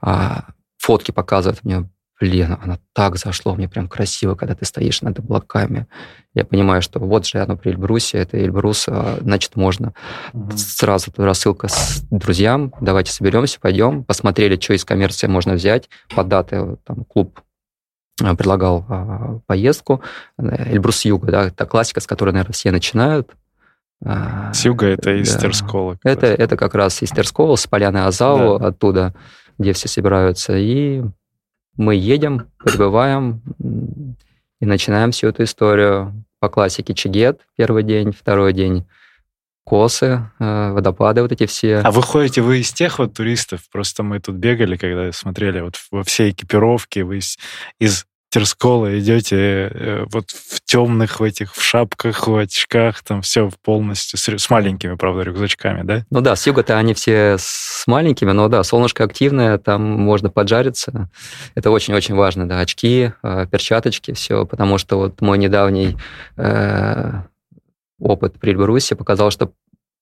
А, 0.00 0.46
фотки 0.78 1.10
показывает 1.10 1.64
мне, 1.64 1.88
Блин, 2.20 2.58
оно 2.62 2.78
так 2.92 3.16
зашло, 3.16 3.54
мне 3.54 3.66
прям 3.66 3.88
красиво, 3.88 4.34
когда 4.34 4.54
ты 4.54 4.66
стоишь 4.66 5.00
над 5.00 5.18
облаками. 5.18 5.86
Я 6.34 6.44
понимаю, 6.44 6.82
что 6.82 7.00
вот 7.00 7.26
же 7.26 7.38
оно 7.38 7.56
при 7.56 7.70
Эльбрусе, 7.70 8.18
это 8.18 8.38
Эльбрус, 8.38 8.86
а, 8.88 9.16
значит, 9.22 9.56
можно. 9.56 9.94
Угу. 10.34 10.50
Сразу 10.54 11.10
рассылка 11.16 11.68
с 11.68 12.02
друзьям, 12.10 12.74
давайте 12.78 13.10
соберемся, 13.10 13.58
пойдем. 13.58 14.04
Посмотрели, 14.04 14.60
что 14.60 14.74
из 14.74 14.84
коммерции 14.84 15.28
можно 15.28 15.54
взять. 15.54 15.88
По 16.14 16.22
даты 16.22 16.76
там 16.84 17.04
клуб 17.04 17.40
а, 18.22 18.36
предлагал 18.36 18.84
а, 18.90 19.38
поездку. 19.46 20.02
Эльбрус 20.38 21.06
Юга, 21.06 21.32
да, 21.32 21.46
это 21.46 21.64
классика, 21.64 22.00
с 22.00 22.06
которой, 22.06 22.32
наверное, 22.32 22.52
все 22.52 22.70
начинают. 22.70 23.30
С 24.02 24.64
юга 24.64 24.86
это 24.86 25.10
из 25.12 25.32
да. 25.34 25.40
Терскола. 25.40 25.98
Это, 26.04 26.26
это 26.26 26.56
как 26.56 26.74
раз 26.74 27.02
из 27.02 27.10
Терскола, 27.10 27.56
с 27.56 27.66
поляны 27.66 27.98
Азау, 27.98 28.58
да. 28.58 28.68
оттуда, 28.68 29.14
где 29.58 29.74
все 29.74 29.88
собираются. 29.88 30.56
И 30.56 31.02
мы 31.76 31.94
едем, 31.94 32.48
прибываем 32.58 33.42
и 34.60 34.66
начинаем 34.66 35.12
всю 35.12 35.28
эту 35.28 35.44
историю 35.44 36.24
по 36.38 36.48
классике 36.48 36.94
Чигет 36.94 37.40
первый 37.56 37.82
день, 37.82 38.12
второй 38.12 38.52
день 38.52 38.86
косы, 39.64 40.30
э, 40.38 40.72
водопады 40.72 41.22
вот 41.22 41.32
эти 41.32 41.46
все. 41.46 41.78
А 41.78 41.90
вы 41.90 42.02
ходите, 42.02 42.42
вы 42.42 42.60
из 42.60 42.72
тех 42.72 42.98
вот 42.98 43.14
туристов, 43.14 43.60
просто 43.70 44.02
мы 44.02 44.18
тут 44.18 44.36
бегали, 44.36 44.76
когда 44.76 45.12
смотрели 45.12 45.60
вот 45.60 45.76
во 45.90 46.02
все 46.02 46.30
экипировки, 46.30 47.00
вы 47.00 47.18
из, 47.18 47.38
из 47.78 48.06
Терскола 48.30 48.96
идете 48.98 49.36
э, 49.36 50.04
вот 50.12 50.30
в 50.30 50.60
темных 50.64 51.18
в 51.18 51.22
этих, 51.24 51.52
в 51.52 51.60
шапках, 51.60 52.28
в 52.28 52.36
очках, 52.36 53.02
там 53.02 53.22
все 53.22 53.50
полностью, 53.64 54.18
с, 54.18 54.28
с 54.28 54.50
маленькими, 54.50 54.94
правда, 54.94 55.22
рюкзачками, 55.22 55.82
да? 55.82 56.04
Ну 56.10 56.20
да, 56.20 56.36
с 56.36 56.46
юга-то 56.46 56.78
они 56.78 56.94
все 56.94 57.36
с 57.38 57.84
маленькими, 57.88 58.30
но 58.30 58.48
да, 58.48 58.62
солнышко 58.62 59.02
активное, 59.02 59.58
там 59.58 59.82
можно 59.82 60.30
поджариться. 60.30 61.10
Это 61.56 61.72
очень-очень 61.72 62.14
важно, 62.14 62.48
да, 62.48 62.60
очки, 62.60 63.12
э, 63.22 63.46
перчаточки, 63.50 64.12
все, 64.12 64.46
потому 64.46 64.78
что 64.78 64.98
вот 64.98 65.20
мой 65.20 65.36
недавний 65.36 65.96
э, 66.36 67.12
опыт 67.98 68.38
при 68.38 68.52
Эльбрусе 68.52 68.94
показал, 68.94 69.32
что 69.32 69.52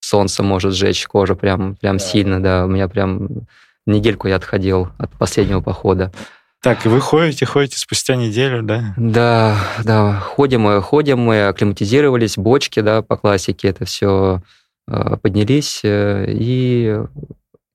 солнце 0.01 0.43
может 0.43 0.75
сжечь 0.75 1.07
кожу 1.07 1.35
прям, 1.35 1.77
прям 1.77 1.97
да. 1.97 2.05
сильно, 2.05 2.43
да, 2.43 2.67
у 2.67 2.69
меня 2.69 2.89
прям 2.89 3.47
недельку 3.87 4.29
я 4.29 4.37
отходил 4.37 4.91
от 4.99 5.11
последнего 5.13 5.61
похода. 5.61 6.13
Так, 6.61 6.85
и 6.87 6.89
вы 6.89 7.01
ходите, 7.01 7.47
ходите 7.47 7.79
спустя 7.79 8.17
неделю, 8.17 8.65
да? 8.65 8.95
Да, 8.97 9.57
да, 9.85 10.19
ходим 10.19 10.63
мы, 10.63 10.83
ходим 10.83 11.21
мы, 11.21 11.47
акклиматизировались, 11.47 12.37
бочки, 12.37 12.81
да, 12.81 13.01
по 13.01 13.17
классике, 13.17 13.69
это 13.69 13.85
все 13.85 14.43
э, 14.89 15.17
поднялись, 15.23 15.81
э, 15.85 16.27
и 16.29 16.99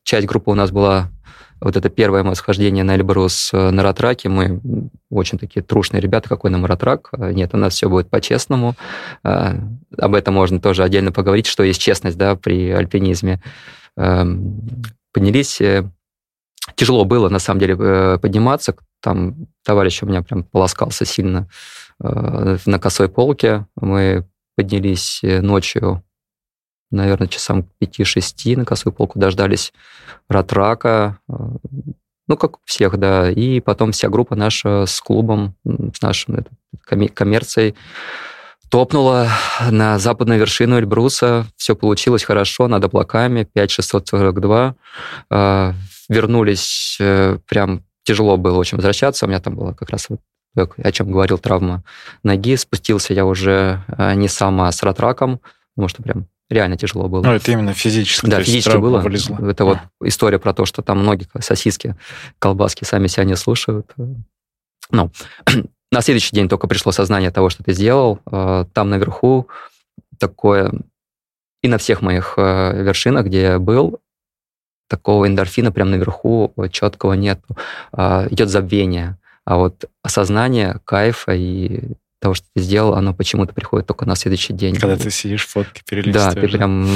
часть 0.04 0.28
группы 0.28 0.52
у 0.52 0.54
нас 0.54 0.72
была 0.72 1.10
вот 1.62 1.78
это 1.78 1.88
первое 1.90 2.24
мое 2.24 2.34
схождение 2.34 2.84
на 2.84 2.98
Эльбрус 2.98 3.52
э, 3.54 3.70
на 3.70 3.84
Ратраке. 3.84 4.28
Мы 4.28 4.60
очень 5.10 5.40
такие 5.40 5.64
трушные 5.64 6.02
ребята, 6.02 6.28
какой 6.28 6.52
нам 6.52 6.66
Ратрак. 6.66 7.10
Нет, 7.18 7.52
у 7.54 7.58
нас 7.58 7.76
все 7.76 7.88
будет 7.88 8.10
по-честному. 8.10 8.76
Об 9.24 10.14
этом 10.14 10.34
можно 10.34 10.60
тоже 10.60 10.84
отдельно 10.84 11.14
поговорить, 11.14 11.46
что 11.46 11.64
есть 11.64 11.80
честность 11.80 12.18
да, 12.18 12.36
при 12.36 12.72
альпинизме. 12.72 13.42
Эм, 13.96 14.84
поднялись 15.14 15.62
Тяжело 16.76 17.06
было, 17.06 17.30
на 17.30 17.40
самом 17.40 17.60
деле, 17.60 17.76
э, 17.78 18.18
подниматься. 18.20 18.76
Там 19.02 19.48
товарищ 19.64 20.02
у 20.02 20.06
меня 20.06 20.22
прям 20.22 20.44
полоскался 20.44 21.06
сильно 21.06 21.50
э, 22.02 22.58
на 22.66 22.80
косой 22.80 23.10
полке. 23.10 23.68
Мы 23.76 24.26
поднялись 24.56 25.20
э, 25.24 25.42
ночью, 25.42 26.04
наверное, 26.90 27.28
часам 27.28 27.68
5-6 27.82 28.58
на 28.58 28.66
косую 28.66 28.94
полку, 28.94 29.20
дождались 29.20 29.74
ратрака, 30.30 31.20
ну, 32.28 32.38
как 32.38 32.58
всех, 32.64 32.98
да. 32.98 33.30
И 33.30 33.60
потом 33.60 33.92
вся 33.92 34.10
группа 34.10 34.36
наша 34.36 34.86
с 34.86 35.02
клубом, 35.02 35.56
с 35.66 36.02
нашим 36.02 36.46
коммерцией 36.86 37.76
топнула 38.70 39.28
на 39.70 40.00
западную 40.00 40.40
вершину 40.40 40.78
Эльбруса. 40.78 41.46
Все 41.58 41.76
получилось 41.76 42.24
хорошо, 42.24 42.68
над 42.68 42.86
облаками, 42.86 43.44
5642 43.44 44.76
вернулись, 46.14 46.98
э, 47.00 47.38
прям 47.48 47.84
тяжело 48.04 48.38
было 48.38 48.58
очень 48.58 48.78
возвращаться. 48.78 49.26
У 49.26 49.30
меня 49.30 49.40
там 49.40 49.56
было 49.56 49.74
как 49.74 49.90
раз 49.90 50.08
вот 50.10 50.22
о 50.56 50.92
чем 50.92 51.12
говорил, 51.12 51.38
травма 51.38 51.84
ноги. 52.24 52.56
Спустился 52.56 53.14
я 53.14 53.26
уже 53.26 53.84
э, 53.88 54.14
не 54.14 54.28
сам, 54.28 54.62
а 54.62 54.72
с 54.72 54.84
ратраком, 54.84 55.42
потому 55.76 55.88
что 55.88 56.04
прям 56.04 56.28
реально 56.50 56.78
тяжело 56.78 57.08
было. 57.08 57.24
Ну, 57.24 57.32
это 57.32 57.52
именно 57.52 57.74
физически. 57.74 58.28
Да, 58.28 58.42
физически 58.42 58.78
было. 58.78 59.00
Вылезло. 59.00 59.50
Это 59.50 59.66
вот 59.66 59.80
история 60.04 60.40
про 60.40 60.54
то, 60.54 60.66
что 60.66 60.82
там 60.82 61.00
многие 61.00 61.28
сосиски, 61.40 61.96
колбаски 62.40 62.84
сами 62.84 63.08
себя 63.08 63.24
не 63.24 63.36
слушают. 63.36 63.92
Ну, 64.92 65.12
на 65.92 66.02
следующий 66.02 66.36
день 66.36 66.48
только 66.50 66.68
пришло 66.68 66.92
сознание 66.92 67.32
того, 67.32 67.50
что 67.50 67.64
ты 67.64 67.74
сделал. 67.74 68.20
Э, 68.32 68.66
там 68.74 68.90
наверху 68.90 69.48
такое... 70.20 70.72
И 71.64 71.70
на 71.70 71.78
всех 71.78 72.02
моих 72.02 72.34
вершинах, 72.36 73.28
где 73.28 73.42
я 73.42 73.60
был, 73.60 74.02
такого 74.94 75.28
эндорфина 75.28 75.72
прямо 75.72 75.90
наверху 75.92 76.54
четкого 76.72 77.14
нет. 77.14 77.40
А, 77.92 78.28
идет 78.30 78.50
забвение. 78.50 79.18
А 79.44 79.58
вот 79.58 79.86
осознание 80.04 80.80
кайфа 80.86 81.34
и 81.34 81.94
того, 82.20 82.36
что 82.36 82.46
ты 82.54 82.62
сделал, 82.62 82.94
оно 82.94 83.12
почему-то 83.12 83.54
приходит 83.54 83.88
только 83.88 84.06
на 84.06 84.16
следующий 84.16 84.54
день. 84.54 84.76
Когда 84.76 84.96
ты 84.96 85.10
сидишь, 85.10 85.48
фотки 85.48 85.82
перелистываешь. 85.90 86.36
Да, 86.36 86.40
ты 86.42 86.48
прям 86.48 86.88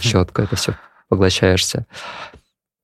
четко 0.00 0.42
это 0.42 0.56
все 0.56 0.74
поглощаешься. 1.08 1.86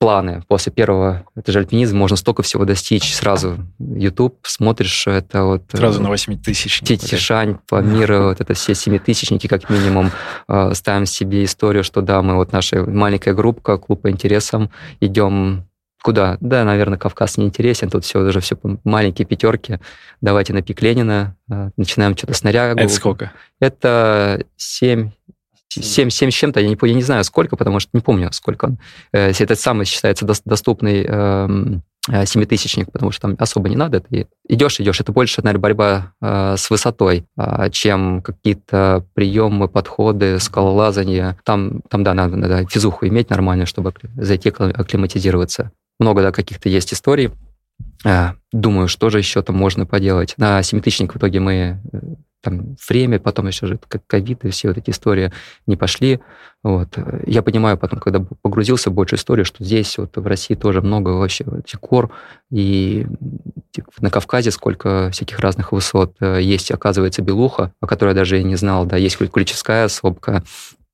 Планы. 0.02 0.42
После 0.48 0.72
первого, 0.72 1.24
это 1.36 1.52
же 1.52 1.60
альпинизм, 1.60 1.96
можно 1.96 2.16
столько 2.16 2.42
всего 2.42 2.64
достичь. 2.64 3.14
Сразу 3.14 3.58
YouTube 3.78 4.36
смотришь, 4.42 5.06
это 5.06 5.44
вот... 5.44 5.62
Сразу 5.72 6.00
э, 6.00 6.02
на 6.02 6.08
8 6.08 6.42
тысяч. 6.42 6.80
Тишань 6.80 7.58
по 7.68 7.80
миру, 7.80 8.24
вот 8.24 8.40
это 8.40 8.52
все 8.54 8.74
семитысячники 8.74 9.46
как 9.46 9.70
минимум. 9.70 10.10
Э, 10.48 10.72
ставим 10.74 11.06
себе 11.06 11.44
историю, 11.44 11.84
что 11.84 12.00
да, 12.00 12.20
мы 12.20 12.34
вот 12.34 12.52
наша 12.52 12.84
маленькая 12.84 13.32
группа, 13.32 13.78
клуб 13.78 14.02
по 14.02 14.10
интересам, 14.10 14.70
идем 15.00 15.66
Куда? 16.02 16.36
Да, 16.40 16.64
наверное, 16.64 16.98
Кавказ 16.98 17.36
не 17.36 17.44
интересен, 17.46 17.88
тут 17.88 18.04
все 18.04 18.18
уже 18.18 18.40
все 18.40 18.58
маленькие 18.82 19.24
пятерки. 19.24 19.78
Давайте 20.20 20.52
на 20.52 20.60
пик 20.60 20.82
Ленина, 20.82 21.36
э, 21.48 21.70
начинаем 21.76 22.16
что-то 22.16 22.34
снарягу. 22.34 22.80
Это 22.80 22.92
сколько? 22.92 23.32
Это 23.60 24.44
7, 24.56 25.12
7, 25.80 26.10
7 26.10 26.30
с 26.30 26.34
чем-то, 26.34 26.60
я 26.60 26.68
не, 26.68 26.76
я 26.80 26.94
не 26.94 27.02
знаю 27.02 27.24
сколько, 27.24 27.56
потому 27.56 27.80
что 27.80 27.90
не 27.92 28.00
помню, 28.00 28.30
сколько 28.32 28.66
он. 28.66 28.78
Э, 29.12 29.30
это 29.30 29.54
самый 29.54 29.86
считается 29.86 30.26
доступный 30.44 31.04
эм, 31.04 31.82
э, 32.08 32.26
семитысячник, 32.26 32.90
потому 32.90 33.12
что 33.12 33.22
там 33.22 33.36
особо 33.38 33.68
не 33.68 33.76
надо. 33.76 34.00
Ты 34.00 34.26
идешь, 34.48 34.80
идешь. 34.80 35.00
Это 35.00 35.12
больше, 35.12 35.42
наверное, 35.42 35.62
борьба 35.62 36.12
э, 36.20 36.56
с 36.56 36.70
высотой, 36.70 37.24
э, 37.36 37.70
чем 37.70 38.22
какие-то 38.22 39.04
приемы, 39.14 39.68
подходы, 39.68 40.38
скалолазание. 40.38 41.36
Там, 41.44 41.82
там 41.88 42.04
да, 42.04 42.14
надо, 42.14 42.36
надо 42.36 42.66
физуху 42.68 43.06
иметь 43.06 43.30
нормально, 43.30 43.66
чтобы 43.66 43.92
зайти 44.16 44.50
акклиматизироваться 44.50 45.72
много 46.02 46.22
да, 46.22 46.32
каких-то 46.32 46.68
есть 46.68 46.92
историй. 46.92 47.30
А, 48.04 48.34
думаю, 48.52 48.88
что 48.88 49.10
же 49.10 49.18
еще 49.18 49.42
там 49.42 49.56
можно 49.56 49.86
поделать. 49.86 50.34
На 50.36 50.62
семитысячник 50.62 51.14
в 51.14 51.18
итоге 51.18 51.40
мы 51.40 51.80
э, 51.92 51.98
там 52.42 52.76
время, 52.88 53.18
потом 53.18 53.46
еще 53.46 53.66
же 53.66 53.78
ковид 54.06 54.44
и 54.44 54.50
все 54.50 54.68
вот 54.68 54.78
эти 54.78 54.90
истории 54.90 55.32
не 55.66 55.76
пошли. 55.76 56.20
Вот. 56.62 56.96
Я 57.26 57.42
понимаю 57.42 57.78
потом, 57.78 58.00
когда 58.00 58.20
погрузился 58.20 58.90
в 58.90 58.94
большую 58.94 59.18
историю, 59.18 59.44
что 59.44 59.64
здесь 59.64 59.96
вот 59.98 60.16
в 60.16 60.26
России 60.26 60.54
тоже 60.54 60.82
много 60.82 61.10
вообще 61.10 61.44
декор, 61.70 62.12
и 62.50 63.06
на 64.00 64.10
Кавказе 64.10 64.50
сколько 64.50 65.10
всяких 65.12 65.38
разных 65.38 65.72
высот 65.72 66.16
э, 66.20 66.40
есть, 66.42 66.70
оказывается, 66.70 67.22
Белуха, 67.22 67.72
о 67.80 67.86
которой 67.86 68.10
я 68.10 68.14
даже 68.14 68.40
и 68.40 68.44
не 68.44 68.56
знал, 68.56 68.84
да, 68.84 68.96
есть 68.96 69.16
Куличевская 69.16 69.88
сопка. 69.88 70.44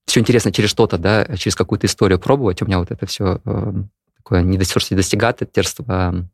Все 0.07 0.21
интересно 0.21 0.53
через 0.53 0.71
что-то, 0.71 0.97
да, 0.97 1.27
через 1.37 1.55
какую-то 1.57 1.87
историю 1.87 2.19
пробовать. 2.19 2.63
У 2.63 2.67
меня 2.67 2.79
вот 2.79 2.91
это 2.91 3.07
все 3.07 3.41
такое 4.17 4.43
не 4.43 4.57
достигаторство, 4.57 6.29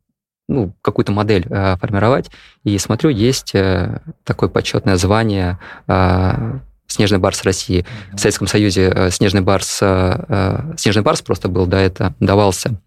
ну, 0.47 0.73
какую-то 0.81 1.11
модель 1.11 1.45
э, 1.49 1.77
формировать. 1.77 2.29
И 2.63 2.77
смотрю, 2.77 3.09
есть 3.09 3.55
э, 3.55 3.99
такое 4.23 4.49
почетное 4.49 4.97
звание 4.97 5.59
э, 5.87 6.59
Снежный 6.87 7.17
барс 7.17 7.43
России. 7.43 7.85
В 8.13 8.19
Советском 8.19 8.47
Союзе 8.47 8.91
э, 8.93 9.09
Снежный 9.09 9.41
барс, 9.41 9.79
э, 9.81 10.25
э, 10.27 10.73
Снежный 10.77 11.03
барс 11.03 11.21
просто 11.21 11.49
был, 11.49 11.65
да, 11.65 11.81
это 11.81 12.13
давался 12.19 12.79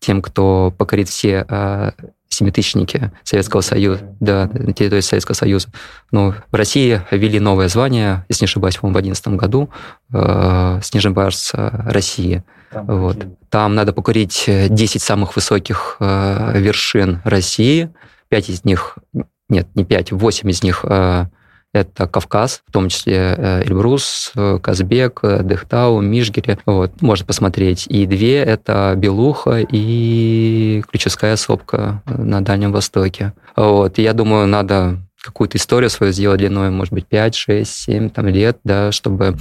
тем, 0.00 0.22
кто 0.22 0.72
покорит 0.76 1.08
все 1.08 1.44
э, 1.48 1.90
семитысячники 2.32 3.12
Советского 3.24 3.60
Союза, 3.60 4.02
да, 4.20 4.50
на 4.52 4.72
территории 4.72 5.00
Советского 5.00 5.34
Союза. 5.34 5.68
Но 6.10 6.34
в 6.50 6.54
России 6.54 7.02
ввели 7.10 7.40
новое 7.40 7.68
звание, 7.68 8.24
если 8.28 8.44
не 8.44 8.46
ошибаюсь, 8.46 8.76
по-моему, 8.76 8.98
в 8.98 9.02
2011 9.02 9.40
году, 9.40 9.70
э, 10.12 10.80
Снежный 10.82 11.12
барс 11.12 11.52
э, 11.54 11.70
России. 11.86 12.42
Там, 12.70 12.86
вот. 12.86 13.16
Там 13.50 13.74
надо 13.74 13.92
покорить 13.92 14.44
10 14.46 14.96
э, 14.96 14.98
самых 14.98 15.36
высоких 15.36 15.96
э, 16.00 16.58
вершин 16.58 17.20
России. 17.24 17.90
Пять 18.28 18.48
из 18.48 18.64
них, 18.64 18.96
нет, 19.48 19.68
не 19.74 19.84
пять, 19.84 20.10
восемь 20.12 20.50
из 20.50 20.62
них 20.62 20.84
э, 20.84 21.26
это 21.72 22.06
Кавказ, 22.06 22.62
в 22.68 22.72
том 22.72 22.88
числе 22.88 23.34
э, 23.36 23.62
Эльбрус, 23.64 24.32
э, 24.34 24.58
Казбек, 24.62 25.20
Дехтау, 25.22 26.00
Мишгири. 26.00 26.58
Вот, 26.66 27.00
можно 27.00 27.26
посмотреть. 27.26 27.86
И 27.88 28.06
две— 28.06 28.36
это 28.42 28.94
Белуха 28.96 29.58
и 29.60 30.82
Ключевская 30.90 31.36
сопка 31.36 32.02
на 32.06 32.42
Дальнем 32.42 32.72
Востоке. 32.72 33.32
Вот, 33.56 33.98
и 33.98 34.02
я 34.02 34.12
думаю, 34.12 34.46
надо 34.46 34.98
какую-то 35.22 35.56
историю 35.56 35.88
свою 35.88 36.12
сделать 36.12 36.40
длиной, 36.40 36.70
может 36.70 36.92
быть, 36.92 37.06
5, 37.06 37.34
6, 37.34 37.70
7 37.72 38.10
там, 38.10 38.26
лет, 38.26 38.58
да, 38.64 38.92
чтобы 38.92 39.36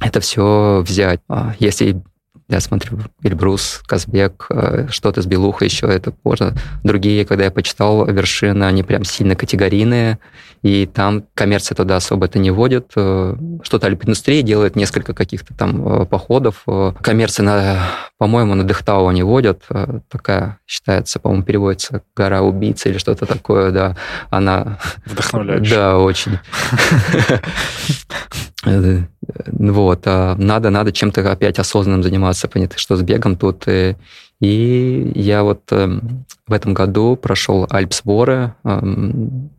это 0.00 0.20
все 0.20 0.82
взять. 0.86 1.20
А 1.28 1.54
если 1.58 2.02
я 2.54 2.60
смотрю 2.60 2.98
Эльбрус, 3.22 3.82
Казбек, 3.86 4.46
э, 4.50 4.86
что-то 4.90 5.22
с 5.22 5.26
Белуха 5.26 5.64
еще, 5.64 5.86
это 5.86 6.12
можно. 6.22 6.54
Другие, 6.82 7.24
когда 7.24 7.44
я 7.44 7.50
почитал 7.50 8.06
вершины, 8.06 8.64
они 8.64 8.82
прям 8.82 9.04
сильно 9.04 9.34
категорийные, 9.36 10.18
и 10.62 10.86
там 10.86 11.24
коммерция 11.34 11.76
туда 11.76 11.96
особо 11.96 12.26
это 12.26 12.38
не 12.38 12.50
вводит. 12.50 12.92
Э, 12.96 13.36
что-то 13.62 13.86
альпинострия 13.86 14.42
делает 14.42 14.76
несколько 14.76 15.14
каких-то 15.14 15.52
там 15.54 16.02
э, 16.02 16.06
походов. 16.06 16.64
Коммерция, 17.00 17.44
на, 17.44 17.78
по-моему, 18.18 18.54
на 18.54 18.64
Дехтау 18.64 19.08
они 19.08 19.22
водят. 19.22 19.62
Такая 20.08 20.58
считается, 20.66 21.18
по-моему, 21.18 21.44
переводится 21.44 22.02
«гора 22.16 22.42
убийцы» 22.42 22.90
или 22.90 22.98
что-то 22.98 23.26
такое, 23.26 23.70
да. 23.72 23.96
Она... 24.30 24.78
Вдохновляющая. 25.06 25.76
Да, 25.76 25.98
очень. 25.98 26.38
Вот, 29.46 30.02
а 30.06 30.34
надо, 30.36 30.70
надо 30.70 30.92
чем-то 30.92 31.30
опять 31.30 31.58
осознанным 31.58 32.02
заниматься, 32.02 32.43
понятно, 32.48 32.78
что 32.78 32.96
с 32.96 33.02
бегом 33.02 33.36
тут. 33.36 33.68
И, 33.68 33.96
и 34.40 35.12
я 35.14 35.42
вот 35.42 35.62
эм, 35.70 36.24
в 36.46 36.52
этом 36.52 36.74
году 36.74 37.16
прошел 37.16 37.66
Альпсборы 37.70 38.54
эм, 38.64 39.50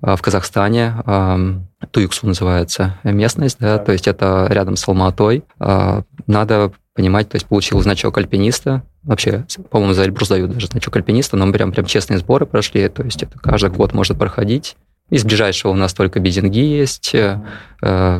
в 0.00 0.18
Казахстане, 0.20 0.94
эм, 1.06 1.68
Туюксу 1.90 2.26
называется 2.26 2.98
местность, 3.04 3.58
да, 3.58 3.78
то 3.78 3.92
есть 3.92 4.08
это 4.08 4.46
рядом 4.48 4.76
с 4.76 4.88
Алматой. 4.88 5.44
А, 5.58 6.02
надо 6.26 6.72
понимать, 6.94 7.28
то 7.28 7.36
есть 7.36 7.46
получил 7.46 7.80
значок 7.82 8.16
альпиниста, 8.18 8.82
вообще, 9.02 9.44
по-моему, 9.70 9.94
за 9.94 10.04
Эльбрус 10.04 10.28
дают 10.28 10.52
даже 10.52 10.68
значок 10.68 10.96
альпиниста, 10.96 11.36
но 11.36 11.46
мы 11.46 11.52
прям, 11.52 11.72
прям 11.72 11.86
честные 11.86 12.18
сборы 12.18 12.46
прошли, 12.46 12.88
то 12.88 13.02
есть 13.02 13.22
это 13.22 13.38
каждый 13.38 13.70
год 13.70 13.92
может 13.92 14.18
проходить, 14.18 14.76
из 15.10 15.24
ближайшего 15.24 15.72
у 15.72 15.76
нас 15.76 15.92
только 15.94 16.20
Безинги 16.20 16.60
есть. 16.60 17.14
Э, 17.14 17.40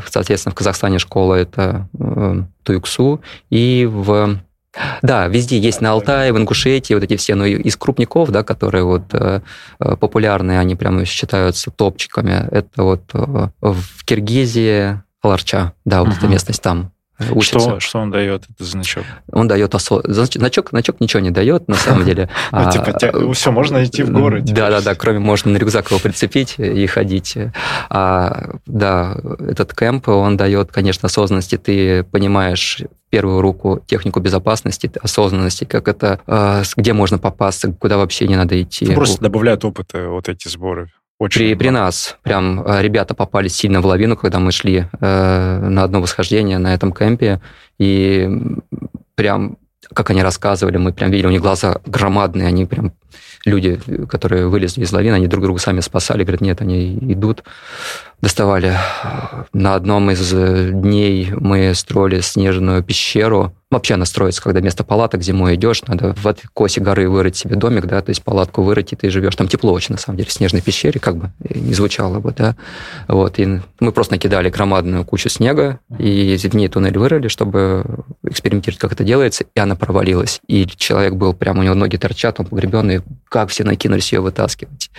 соответственно, 0.08 0.52
в 0.52 0.54
Казахстане 0.54 0.98
школа 0.98 1.34
это 1.34 1.88
э, 1.98 2.42
Туюксу. 2.62 3.20
И 3.50 3.88
в 3.90 4.38
да, 5.02 5.28
везде 5.28 5.56
есть 5.58 5.80
на 5.80 5.92
Алтае, 5.92 6.32
в 6.32 6.36
Ингушетии, 6.36 6.94
вот 6.94 7.04
эти 7.04 7.16
все, 7.16 7.36
но 7.36 7.46
из 7.46 7.76
крупников, 7.76 8.30
да, 8.30 8.42
которые 8.42 8.84
вот 8.84 9.04
э, 9.12 9.40
популярные, 9.78 10.58
они 10.58 10.74
прямо 10.74 11.04
считаются 11.04 11.70
топчиками. 11.70 12.48
Это 12.50 12.82
вот 12.82 13.02
в 13.12 14.04
Киргизии 14.04 15.00
Ларча, 15.22 15.72
да, 15.84 16.02
вот 16.02 16.10
uh-huh. 16.10 16.18
эта 16.18 16.26
местность 16.26 16.60
там 16.60 16.90
учится. 17.30 17.58
Что, 17.58 17.80
что 17.80 17.98
он 18.00 18.10
дает, 18.10 18.44
этот 18.44 18.66
значок? 18.66 19.04
Он 19.30 19.48
дает 19.48 19.74
осо... 19.74 20.02
значок, 20.04 20.70
значок 20.70 21.00
ничего 21.00 21.20
не 21.20 21.30
дает, 21.30 21.68
на 21.68 21.76
самом 21.76 22.04
деле. 22.06 22.28
Ну, 22.52 22.58
а, 22.58 22.70
типа, 22.70 23.32
все, 23.32 23.50
можно 23.50 23.84
идти 23.84 24.02
в 24.02 24.10
горы. 24.10 24.42
Да-да-да, 24.42 24.94
кроме 24.94 25.18
можно 25.18 25.50
на 25.52 25.56
рюкзак 25.56 25.90
его 25.90 26.00
прицепить 26.00 26.58
и 26.58 26.86
ходить. 26.86 27.36
А, 27.90 28.56
да, 28.66 29.16
этот 29.40 29.74
кемп, 29.74 30.08
он 30.08 30.36
дает, 30.36 30.72
конечно, 30.72 31.06
осознанности. 31.06 31.56
Ты 31.56 32.04
понимаешь 32.04 32.80
первую 33.10 33.40
руку 33.42 33.80
технику 33.86 34.18
безопасности, 34.18 34.90
осознанности, 35.00 35.64
как 35.64 35.86
это, 35.86 36.20
а, 36.26 36.62
где 36.76 36.92
можно 36.92 37.18
попасться, 37.18 37.72
куда 37.72 37.96
вообще 37.96 38.26
не 38.26 38.34
надо 38.36 38.60
идти. 38.60 38.86
Ну, 38.86 38.94
просто 38.94 39.22
добавляют 39.22 39.64
опыта 39.64 40.08
вот 40.08 40.28
эти 40.28 40.48
сборы. 40.48 40.90
Очень 41.18 41.42
при, 41.42 41.54
при 41.54 41.68
нас 41.68 42.16
прям 42.22 42.66
э, 42.66 42.82
ребята 42.82 43.14
попали 43.14 43.48
сильно 43.48 43.80
в 43.80 43.86
лавину, 43.86 44.16
когда 44.16 44.40
мы 44.40 44.50
шли 44.50 44.86
э, 45.00 45.68
на 45.68 45.84
одно 45.84 46.00
восхождение 46.00 46.58
на 46.58 46.74
этом 46.74 46.92
кемпе, 46.92 47.40
и 47.78 48.28
прям, 49.14 49.58
как 49.92 50.10
они 50.10 50.22
рассказывали, 50.22 50.76
мы 50.76 50.92
прям 50.92 51.10
видели, 51.10 51.28
у 51.28 51.30
них 51.30 51.40
глаза 51.40 51.80
громадные, 51.86 52.48
они 52.48 52.66
прям, 52.66 52.92
люди, 53.44 53.80
которые 54.08 54.48
вылезли 54.48 54.82
из 54.82 54.92
лавины, 54.92 55.14
они 55.14 55.28
друг 55.28 55.44
друга 55.44 55.60
сами 55.60 55.80
спасали, 55.80 56.24
говорят, 56.24 56.40
нет, 56.40 56.60
они 56.60 56.94
идут. 57.12 57.44
Доставали. 58.24 58.76
На 59.52 59.74
одном 59.74 60.10
из 60.10 60.32
дней 60.32 61.30
мы 61.32 61.74
строили 61.74 62.20
снежную 62.20 62.82
пещеру, 62.82 63.54
вообще 63.70 63.94
она 63.94 64.06
строится, 64.06 64.42
когда 64.42 64.60
вместо 64.60 64.82
палаток 64.82 65.22
зимой 65.22 65.56
идешь, 65.56 65.82
надо 65.82 66.14
в 66.14 66.34
косе 66.54 66.80
горы 66.80 67.08
вырыть 67.08 67.36
себе 67.36 67.56
домик, 67.56 67.86
да, 67.86 68.00
то 68.00 68.10
есть 68.10 68.22
палатку 68.22 68.62
вырыть, 68.62 68.92
и 68.92 68.96
ты 68.96 69.10
живешь. 69.10 69.36
Там 69.36 69.46
тепло 69.46 69.72
очень, 69.72 69.94
на 69.94 70.00
самом 70.00 70.16
деле, 70.16 70.28
в 70.28 70.32
снежной 70.32 70.62
пещере, 70.62 70.98
как 70.98 71.16
бы 71.16 71.32
не 71.40 71.74
звучало 71.74 72.18
бы, 72.18 72.32
да. 72.32 72.56
Вот, 73.08 73.38
и 73.38 73.60
мы 73.78 73.92
просто 73.92 74.14
накидали 74.14 74.48
громадную 74.48 75.04
кучу 75.04 75.28
снега, 75.28 75.80
и 75.98 76.36
в 76.36 76.54
ней 76.54 76.68
туннель 76.68 76.96
вырыли, 76.96 77.28
чтобы 77.28 77.84
экспериментировать, 78.26 78.80
как 78.80 78.92
это 78.92 79.04
делается, 79.04 79.44
и 79.54 79.60
она 79.60 79.76
провалилась. 79.76 80.40
И 80.46 80.66
человек 80.66 81.14
был 81.14 81.34
прямо, 81.34 81.60
у 81.60 81.62
него 81.64 81.74
ноги 81.74 81.96
торчат, 81.96 82.40
он 82.40 82.46
погребенный, 82.46 83.02
как 83.28 83.50
все 83.50 83.64
накинулись 83.64 84.12
ее 84.12 84.20
вытаскивать. 84.20 84.90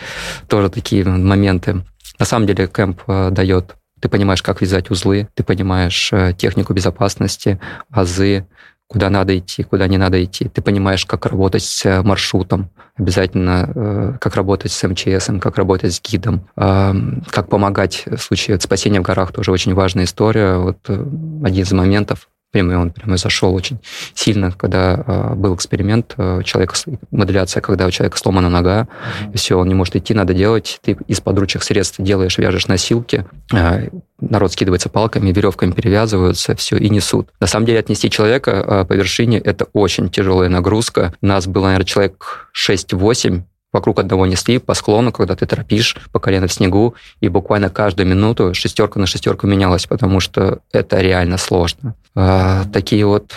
Тоже 0.47 0.69
такие 0.69 1.03
моменты. 1.05 1.81
На 2.19 2.25
самом 2.25 2.47
деле 2.47 2.67
кемп 2.67 3.01
э, 3.07 3.29
дает 3.31 3.75
ты 4.05 4.09
понимаешь, 4.09 4.43
как 4.43 4.61
вязать 4.61 4.91
узлы, 4.91 5.29
ты 5.33 5.43
понимаешь 5.43 6.11
э, 6.11 6.33
технику 6.37 6.73
безопасности, 6.73 7.59
азы, 7.89 8.45
куда 8.87 9.09
надо 9.09 9.35
идти, 9.37 9.63
куда 9.63 9.87
не 9.87 9.97
надо 9.97 10.23
идти. 10.23 10.47
Ты 10.47 10.61
понимаешь, 10.61 11.07
как 11.07 11.25
работать 11.25 11.63
с 11.63 11.85
э, 11.85 12.03
маршрутом, 12.03 12.69
обязательно 12.95 14.17
как 14.21 14.35
работать 14.35 14.71
с 14.71 14.87
МЧС, 14.87 15.31
как 15.41 15.57
работать 15.57 15.93
с 15.93 16.01
гидом, 16.01 16.47
э, 16.55 16.93
как 17.31 17.49
помогать 17.49 18.03
в 18.05 18.17
случае 18.17 18.59
спасения 18.59 18.99
в 18.99 19.03
горах, 19.03 19.31
тоже 19.31 19.51
очень 19.51 19.73
важная 19.73 20.03
история. 20.03 20.57
Вот 20.57 20.87
один 20.87 21.63
из 21.63 21.71
моментов, 21.71 22.29
прямо 22.55 22.79
он 22.79 22.91
прямо 22.91 23.17
зашел 23.17 23.53
очень 23.53 23.79
сильно, 24.13 24.51
когда 24.51 25.03
э, 25.05 25.33
был 25.35 25.55
эксперимент 25.55 26.13
э, 26.15 26.41
человека, 26.43 26.75
моделяция, 27.11 27.59
когда 27.59 27.85
у 27.85 27.91
человека 27.91 28.17
сломана 28.17 28.49
нога, 28.49 28.83
mm-hmm. 28.83 29.33
и 29.33 29.37
все, 29.37 29.59
он 29.59 29.67
не 29.67 29.73
может 29.73 29.97
идти, 29.97 30.13
надо 30.13 30.33
делать, 30.33 30.79
ты 30.81 30.97
из 31.07 31.19
подручных 31.19 31.63
средств 31.63 31.95
делаешь, 31.99 32.37
вяжешь 32.37 32.67
носилки, 32.67 33.25
э, 33.53 33.89
народ 34.21 34.53
скидывается 34.53 34.87
палками, 34.87 35.33
веревками 35.33 35.71
перевязываются, 35.71 36.55
все, 36.55 36.77
и 36.77 36.89
несут. 36.89 37.27
На 37.41 37.47
самом 37.47 37.65
деле 37.65 37.79
отнести 37.79 38.09
человека 38.09 38.51
э, 38.51 38.85
по 38.85 38.93
вершине– 38.93 39.37
это 39.43 39.65
очень 39.73 40.09
тяжелая 40.09 40.47
нагрузка. 40.47 41.13
Нас 41.21 41.47
было, 41.47 41.65
наверное, 41.65 41.85
человек 41.85 42.49
6-8, 42.55 43.41
вокруг 43.75 43.99
одного 43.99 44.25
несли 44.25 44.57
по 44.57 44.73
склону, 44.73 45.11
когда 45.11 45.35
ты 45.35 45.45
торопишь 45.45 45.97
по 46.13 46.19
колено 46.19 46.47
в 46.47 46.53
снегу, 46.53 46.95
и 47.19 47.27
буквально 47.27 47.69
каждую 47.69 48.07
минуту 48.07 48.53
шестерка 48.53 48.99
на 49.01 49.05
шестерку 49.05 49.47
менялась, 49.47 49.85
потому 49.85 50.21
что 50.21 50.59
это 50.71 51.01
реально 51.01 51.37
сложно. 51.37 51.95
А, 52.15 52.63
такие 52.71 53.05
вот 53.05 53.33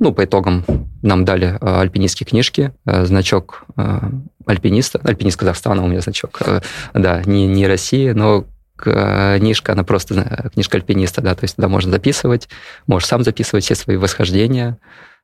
ну, 0.00 0.12
по 0.12 0.24
итогам 0.24 0.64
нам 1.02 1.24
дали 1.24 1.56
а, 1.60 1.80
альпинистские 1.80 2.26
книжки, 2.26 2.72
а, 2.84 3.04
значок 3.04 3.64
а, 3.76 4.10
альпиниста, 4.46 5.00
альпинист 5.04 5.38
Казахстана 5.38 5.84
у 5.84 5.86
меня 5.86 6.00
значок, 6.00 6.40
а, 6.40 6.60
да, 6.92 7.22
не, 7.24 7.46
не 7.46 7.68
России, 7.68 8.10
но 8.10 8.44
книжка, 8.76 9.72
она 9.72 9.84
просто 9.84 10.50
книжка 10.54 10.76
альпиниста, 10.76 11.20
да, 11.20 11.36
то 11.36 11.44
есть 11.44 11.54
туда 11.54 11.68
можно 11.68 11.92
записывать, 11.92 12.48
можешь 12.88 13.06
сам 13.06 13.22
записывать 13.22 13.64
все 13.64 13.76
свои 13.76 13.96
восхождения, 13.96 14.76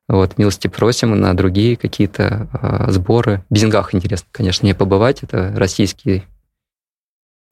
вот, 0.08 0.38
милости 0.38 0.68
просим 0.68 1.18
на 1.20 1.34
другие 1.34 1.76
какие-то 1.76 2.48
э, 2.52 2.90
сборы. 2.90 3.44
В 3.50 3.54
Безингах 3.54 3.94
интересно, 3.94 4.26
конечно, 4.32 4.64
не 4.64 4.74
побывать. 4.74 5.22
Это 5.22 5.52
российский, 5.54 6.24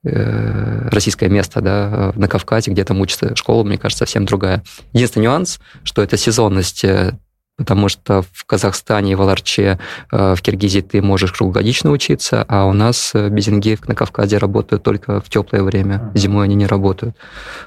э, 0.04 0.88
российское 0.88 1.28
место 1.28 1.60
да, 1.60 2.12
на 2.16 2.28
Кавказе, 2.28 2.70
где 2.70 2.84
там 2.84 3.00
учится 3.00 3.36
школа, 3.36 3.62
мне 3.62 3.76
кажется, 3.76 4.06
совсем 4.06 4.24
другая. 4.24 4.64
Единственный 4.94 5.24
нюанс, 5.24 5.60
что 5.84 6.02
это 6.02 6.16
сезонность 6.16 6.82
э, 6.84 7.18
потому 7.56 7.88
что 7.88 8.22
в 8.32 8.44
Казахстане 8.44 9.16
в 9.16 9.22
Аларче, 9.22 9.78
э, 10.12 10.34
в 10.34 10.42
Киргизии 10.42 10.80
ты 10.80 11.02
можешь 11.02 11.32
круглогодично 11.32 11.90
учиться, 11.90 12.44
а 12.48 12.66
у 12.66 12.72
нас 12.72 13.12
э, 13.14 13.28
безинги 13.28 13.78
на 13.86 13.94
Кавказе 13.94 14.38
работают 14.38 14.82
только 14.82 15.20
в 15.20 15.28
теплое 15.28 15.62
время, 15.62 16.12
зимой 16.14 16.44
они 16.44 16.54
не 16.54 16.66
работают, 16.66 17.16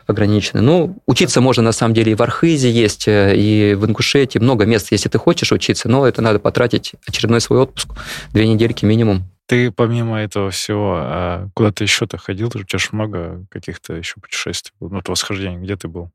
ограничены. 0.07 0.61
Ну, 0.61 0.97
учиться 1.07 1.41
можно 1.41 1.63
на 1.63 1.71
самом 1.71 1.93
деле 1.93 2.11
и 2.11 2.15
в 2.15 2.21
Архизе 2.21 2.71
есть, 2.71 3.07
э, 3.07 3.35
и 3.35 3.75
в 3.75 3.85
Ингушетии, 3.85 4.39
много 4.39 4.65
мест, 4.65 4.91
если 4.91 5.09
ты 5.09 5.17
хочешь 5.17 5.51
учиться, 5.51 5.89
но 5.89 6.07
это 6.07 6.21
надо 6.21 6.39
потратить 6.39 6.93
очередной 7.07 7.41
свой 7.41 7.59
отпуск, 7.59 7.89
две 8.31 8.47
недельки 8.47 8.85
минимум. 8.85 9.23
Ты 9.47 9.71
помимо 9.71 10.21
этого 10.21 10.51
всего, 10.51 10.99
а 11.01 11.49
куда 11.55 11.71
ты 11.71 11.83
еще-то 11.83 12.19
ходил? 12.19 12.51
У 12.53 12.63
тебя 12.63 12.77
же 12.77 12.89
много 12.91 13.43
каких-то 13.49 13.95
еще 13.95 14.15
путешествий 14.21 14.73
было, 14.79 14.89
ну, 14.89 15.01
восхождений. 15.07 15.57
Где 15.57 15.75
ты 15.75 15.87
был? 15.87 16.11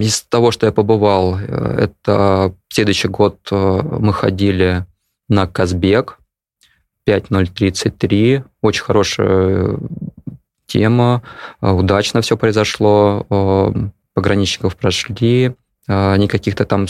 Из 0.00 0.22
того, 0.22 0.50
что 0.50 0.64
я 0.64 0.72
побывал, 0.72 1.38
э, 1.38 1.88
это 1.90 2.54
следующий 2.68 3.08
год 3.08 3.38
э, 3.50 3.80
мы 3.82 4.14
ходили 4.14 4.86
на 5.28 5.46
Казбек 5.46 6.18
5033. 7.04 8.44
Очень 8.62 8.82
хорошая 8.82 9.76
тема, 10.66 11.22
э, 11.60 11.70
удачно 11.70 12.22
все 12.22 12.38
произошло, 12.38 13.26
пограничников 14.14 14.76
прошли, 14.76 15.54
никаких-то 15.88 16.64
там 16.64 16.86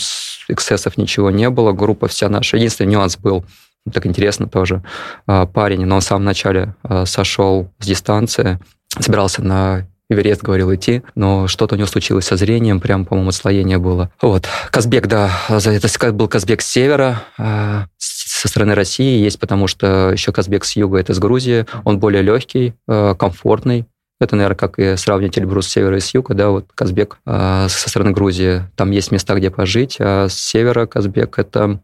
эксцессов 0.49 0.97
ничего 0.97 1.31
не 1.31 1.49
было, 1.51 1.73
группа 1.73 2.07
вся 2.07 2.29
наша. 2.29 2.57
Единственный 2.59 2.93
нюанс 2.93 3.17
был, 3.17 3.45
так 3.93 4.07
интересно 4.07 4.47
тоже, 4.47 4.83
парень, 5.27 5.85
но 5.85 5.97
он 5.97 6.01
в 6.01 6.05
самом 6.05 6.25
начале 6.25 6.75
сошел 7.05 7.71
с 7.79 7.87
дистанции, 7.87 8.59
собирался 8.99 9.43
на 9.43 9.87
Эверест 10.11 10.43
говорил 10.43 10.75
идти, 10.75 11.03
но 11.15 11.47
что-то 11.47 11.77
у 11.77 11.79
него 11.79 11.87
случилось 11.87 12.27
со 12.27 12.37
зрением, 12.37 12.81
прям, 12.81 13.07
по-моему, 13.07 13.31
отслоение 13.31 13.79
было. 13.79 14.11
Вот. 14.21 14.47
Казбек, 14.71 15.07
да, 15.07 15.31
это 15.49 16.13
был 16.13 16.29
Казбек 16.29 16.61
с 16.61 16.67
севера, 16.67 17.23
а, 17.39 17.87
со 17.97 18.49
стороны 18.49 18.75
России 18.75 19.23
есть, 19.23 19.39
потому 19.39 19.69
что 19.69 20.11
еще 20.11 20.33
Казбек 20.33 20.65
с 20.65 20.77
юга, 20.77 20.99
это 20.99 21.15
с 21.15 21.19
Грузии, 21.19 21.65
он 21.85 21.99
более 21.99 22.23
легкий, 22.23 22.75
а, 22.89 23.15
комфортный, 23.15 23.87
это, 24.21 24.37
наверное, 24.37 24.57
как 24.57 24.79
и 24.79 24.97
сравнить 24.97 25.39
Эльбрус 25.39 25.67
с 25.67 25.71
севера 25.71 25.97
и 25.97 26.01
с 26.01 26.13
юга, 26.13 26.35
да, 26.35 26.51
вот 26.51 26.67
Казбек 26.75 27.19
э, 27.25 27.67
со 27.71 27.89
стороны 27.89 28.11
Грузии. 28.11 28.65
Там 28.77 28.91
есть 28.91 29.11
места, 29.13 29.35
где 29.35 29.51
пожить, 29.51 29.97
а 29.99 30.29
с 30.29 30.35
севера 30.35 30.85
Казбек– 30.85 31.35
это 31.39 31.81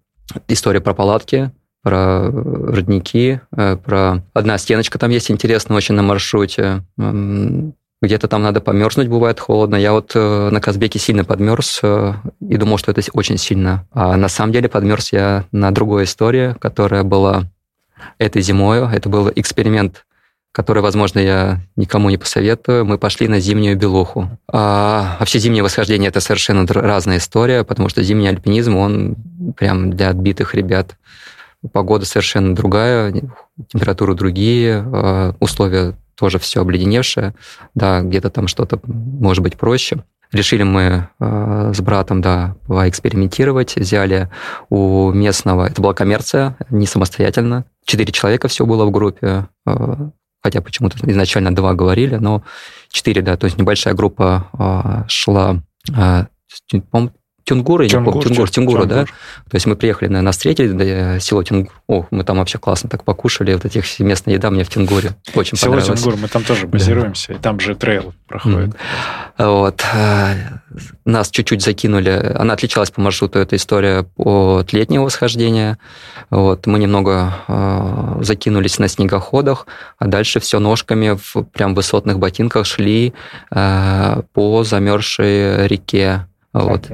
история 0.47 0.83
про 0.83 0.93
палатки, 0.93 1.51
про 1.83 2.31
родники, 2.31 3.41
э, 3.57 3.77
про... 3.83 4.23
Одна 4.35 4.59
стеночка 4.59 4.99
там 4.99 5.11
есть 5.13 5.31
интересная 5.31 5.79
очень 5.79 5.95
на 5.95 6.03
маршруте 6.03 6.83
где-то 8.03 8.29
там 8.29 8.43
надо 8.43 8.61
померзнуть, 8.61 9.09
бывает 9.09 9.41
холодно. 9.41 9.77
Я 9.77 9.93
вот 9.93 10.13
э, 10.15 10.51
на 10.51 10.61
Казбеке 10.61 10.99
сильно 10.99 11.25
подмерз 11.25 11.81
э, 11.83 12.13
и 12.41 12.57
думал, 12.57 12.77
что 12.79 12.91
это 12.91 13.01
очень 13.15 13.39
сильно. 13.39 13.87
А 13.91 14.17
на 14.17 14.29
самом 14.29 14.53
деле 14.53 14.69
подмерз 14.69 15.13
я 15.13 15.45
на 15.51 15.71
другой 15.71 16.05
истории, 16.05 16.55
которая 16.61 17.05
была 17.05 17.45
этой 18.19 18.43
зимой. 18.43 18.87
Это 18.95 19.09
был 19.09 19.33
эксперимент, 19.35 20.05
который, 20.53 20.83
возможно, 20.83 21.21
я 21.21 21.61
никому 21.77 22.11
не 22.11 22.19
посоветую. 22.19 22.85
Мы 22.85 22.99
пошли 22.99 23.29
на 23.29 23.41
зимнюю 23.41 23.79
белуху. 23.79 24.29
А, 24.53 25.17
вообще 25.19 25.39
зимнее 25.39 25.63
восхождение– 25.63 26.09
это 26.11 26.21
совершенно 26.21 26.67
разная 26.67 27.17
история, 27.17 27.65
потому 27.65 27.89
что 27.89 28.03
зимний 28.03 28.29
альпинизм, 28.29 28.77
он 28.77 29.17
прям 29.57 29.91
для 29.91 30.11
отбитых 30.11 30.55
ребят. 30.55 30.97
Погода 31.73 32.05
совершенно 32.05 32.55
другая, 32.55 33.13
температуры 33.73 34.15
другие, 34.15 34.85
э, 34.87 35.33
условия 35.41 35.95
тоже 36.17 36.39
все 36.39 36.61
обледеневшее, 36.61 37.35
да, 37.75 38.01
где-то 38.01 38.31
там 38.31 38.49
что-то 38.49 38.81
может 38.85 39.43
быть 39.43 39.57
проще. 39.57 40.03
Решили 40.33 40.65
мы 40.65 41.09
э, 41.21 41.73
с 41.75 41.81
братом, 41.81 42.21
да, 42.21 42.57
поэкспериментировать, 42.67 43.77
взяли 43.77 44.29
у 44.71 45.13
местного, 45.13 45.67
это 45.67 45.81
была 45.81 45.95
коммерция, 45.95 46.57
не 46.71 46.87
самостоятельно, 46.87 47.65
четыре 47.85 48.13
человека 48.13 48.49
все 48.49 48.67
было 48.67 48.85
в 48.85 48.91
группе, 48.91 49.47
э, 49.67 50.11
хотя 50.43 50.61
почему-то 50.63 50.99
изначально 51.11 51.55
два 51.55 51.75
говорили, 51.75 52.17
но 52.17 52.43
четыре, 52.91 53.23
да, 53.23 53.37
то 53.37 53.45
есть 53.45 53.57
небольшая 53.57 53.95
группа 53.95 54.49
э, 54.59 55.09
шла, 55.09 55.63
э, 55.97 56.27
Тюнгур, 57.47 57.83
я 57.83 57.89
Тюнгур, 57.89 58.17
не 58.17 58.23
помню, 58.23 58.29
Тюнгур, 58.29 58.51
Тюнгур, 58.51 58.87
да? 58.87 59.05
То 59.05 59.55
есть 59.55 59.67
мы 59.67 59.77
приехали, 59.77 60.09
наверное, 60.09 60.33
встретили 60.33 60.73
да, 60.73 61.21
село 61.21 61.45
Тюнгур. 61.45 61.73
О, 61.87 62.07
мы 62.11 62.25
там 62.25 62.39
вообще 62.39 62.59
классно 62.59 62.91
так 62.91 63.05
покушали. 63.05 63.53
Вот 63.53 63.65
этих 63.65 64.01
местная 64.01 64.35
еда 64.35 64.51
мне 64.51 64.65
в 64.65 64.69
Тюнгуре 64.69 65.13
очень 65.33 65.57
село 65.57 65.75
понравилось. 65.75 66.01
Село 66.01 66.11
Тюнгур, 66.11 66.23
мы 66.23 66.29
там 66.29 66.43
тоже 66.43 66.67
базируемся, 66.67 67.29
да. 67.29 67.35
и 67.35 67.39
там 67.39 67.61
же 67.61 67.77
трейл 67.77 68.15
проходит. 68.27 68.75
Mm. 69.39 69.47
Вот. 69.47 69.85
Э, 69.95 70.35
нас 71.05 71.31
чуть-чуть 71.31 71.63
закинули. 71.63 72.35
Она 72.37 72.55
отличалась 72.55 72.91
по 72.91 73.01
маршруту, 73.01 73.39
эта 73.39 73.55
история 73.55 74.07
от 74.17 74.73
летнего 74.73 75.05
восхождения. 75.05 75.79
Вот. 76.31 76.67
Мы 76.67 76.81
немного 76.81 77.33
э, 77.47 78.19
закинулись 78.23 78.81
на 78.81 78.89
снегоходах, 78.89 79.69
а 80.01 80.09
дальше 80.09 80.41
все 80.41 80.59
ножками 80.59 81.17
в 81.17 81.45
прям 81.45 81.77
высотных 81.77 82.19
ботинках 82.19 82.67
шли 82.67 83.15
э, 83.53 84.23
по 84.33 84.65
замерзшей 84.65 85.69
реке. 85.69 86.27
Вот 86.53 86.91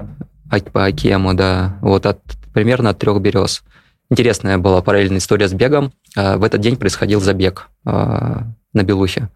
по 0.60 0.84
Акему, 0.84 1.34
да, 1.34 1.78
вот 1.80 2.06
от, 2.06 2.20
примерно 2.52 2.90
от 2.90 2.98
трех 2.98 3.20
берез. 3.20 3.62
Интересная 4.10 4.58
была 4.58 4.82
параллельная 4.82 5.18
история 5.18 5.48
с 5.48 5.54
бегом. 5.54 5.92
А, 6.14 6.36
в 6.36 6.44
этот 6.44 6.60
день 6.60 6.76
происходил 6.76 7.20
забег 7.20 7.70
а, 7.86 8.42
на 8.74 8.82
Белухе. 8.82 9.30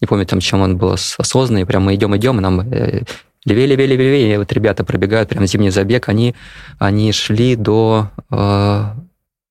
Не 0.00 0.06
помню, 0.06 0.26
там, 0.26 0.40
чем 0.40 0.60
он 0.60 0.76
был 0.76 0.92
осознанный. 0.92 1.64
Прям 1.64 1.84
мы 1.84 1.94
идем, 1.94 2.14
идем, 2.16 2.38
и 2.38 2.42
нам 2.42 2.60
э, 2.60 3.04
левее, 3.46 3.66
левее, 3.66 3.86
левее, 3.86 4.10
левее. 4.10 4.34
И 4.34 4.36
вот 4.36 4.52
ребята 4.52 4.84
пробегают, 4.84 5.30
прям 5.30 5.46
зимний 5.46 5.70
забег. 5.70 6.08
Они, 6.10 6.34
они 6.78 7.12
шли 7.12 7.56
до, 7.56 8.10
до 8.30 8.94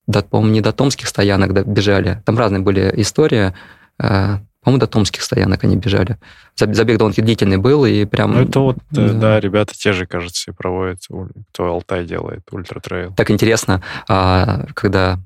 по-моему, 0.08 0.54
не 0.54 0.62
до 0.62 0.72
Томских 0.72 1.08
стоянок 1.08 1.68
бежали. 1.68 2.22
Там 2.26 2.38
разные 2.38 2.62
были 2.62 2.92
истории. 2.98 3.54
По-моему, 4.62 4.82
до 4.82 4.88
Томских 4.88 5.22
стоянок 5.22 5.64
они 5.64 5.78
бежали. 5.78 6.18
Забег 6.56 6.98
довольно 6.98 7.24
длительный 7.24 7.58
был, 7.58 7.86
и 7.86 8.06
прям... 8.06 8.34
Ну, 8.34 8.42
это 8.42 8.60
вот, 8.60 8.78
да. 8.92 9.14
да, 9.14 9.40
ребята 9.40 9.74
те 9.74 9.94
же, 9.94 10.06
кажется, 10.06 10.52
и 10.52 10.54
проводят, 10.54 11.00
кто 11.54 11.66
Алтай 11.66 12.06
делает, 12.06 12.42
ультра-трейл. 12.52 13.14
Так 13.16 13.32
интересно, 13.32 13.82
а, 14.08 14.66
когда 14.74 15.20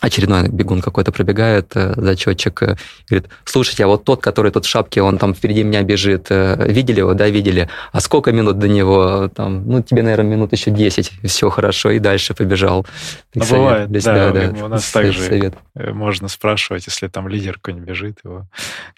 очередной 0.00 0.48
бегун 0.48 0.80
какой-то 0.80 1.10
пробегает, 1.10 1.72
э, 1.74 1.94
зачетчик, 1.96 2.62
э, 2.62 2.76
говорит, 3.08 3.28
слушайте, 3.44 3.84
а 3.84 3.88
вот 3.88 4.04
тот, 4.04 4.22
который 4.22 4.52
тут 4.52 4.64
в 4.64 4.68
шапке, 4.68 5.02
он 5.02 5.18
там 5.18 5.34
впереди 5.34 5.64
меня 5.64 5.82
бежит, 5.82 6.26
э, 6.30 6.66
видели 6.68 7.00
его? 7.00 7.14
Да, 7.14 7.28
видели. 7.28 7.68
А 7.92 8.00
сколько 8.00 8.30
минут 8.32 8.58
до 8.58 8.68
него? 8.68 9.28
Там, 9.34 9.66
ну, 9.66 9.82
тебе, 9.82 10.02
наверное, 10.02 10.30
минут 10.30 10.52
еще 10.52 10.70
10, 10.70 11.12
все 11.24 11.50
хорошо, 11.50 11.90
и 11.90 11.98
дальше 11.98 12.34
побежал. 12.34 12.86
Ну, 13.34 13.44
бывает, 13.44 13.90
да, 13.90 14.00
себя, 14.00 14.30
да, 14.30 14.64
у 14.64 14.68
нас 14.68 14.88
также 14.90 15.20
совет. 15.20 15.54
можно 15.74 16.28
спрашивать, 16.28 16.86
если 16.86 17.08
там 17.08 17.28
лидер 17.28 17.54
какой-нибудь 17.54 17.88
бежит, 17.88 18.18
его 18.24 18.46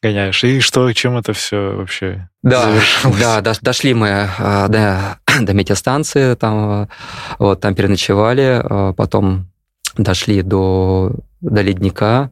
гоняешь. 0.03 0.45
И 0.45 0.61
что, 0.61 0.93
чем 0.93 1.17
это 1.17 1.33
все 1.33 1.77
вообще 1.77 2.29
да, 2.43 2.65
завершилось? 2.65 3.21
Да, 3.21 3.55
дошли 3.63 3.95
мы 3.95 4.29
до, 4.39 5.19
до 5.41 5.55
метеостанции, 5.55 6.35
там, 6.35 6.89
вот, 7.39 7.61
там 7.61 7.75
переночевали, 7.75 8.93
потом 8.97 9.50
дошли 9.97 10.43
до, 10.43 11.13
до 11.41 11.63
ледника, 11.63 12.31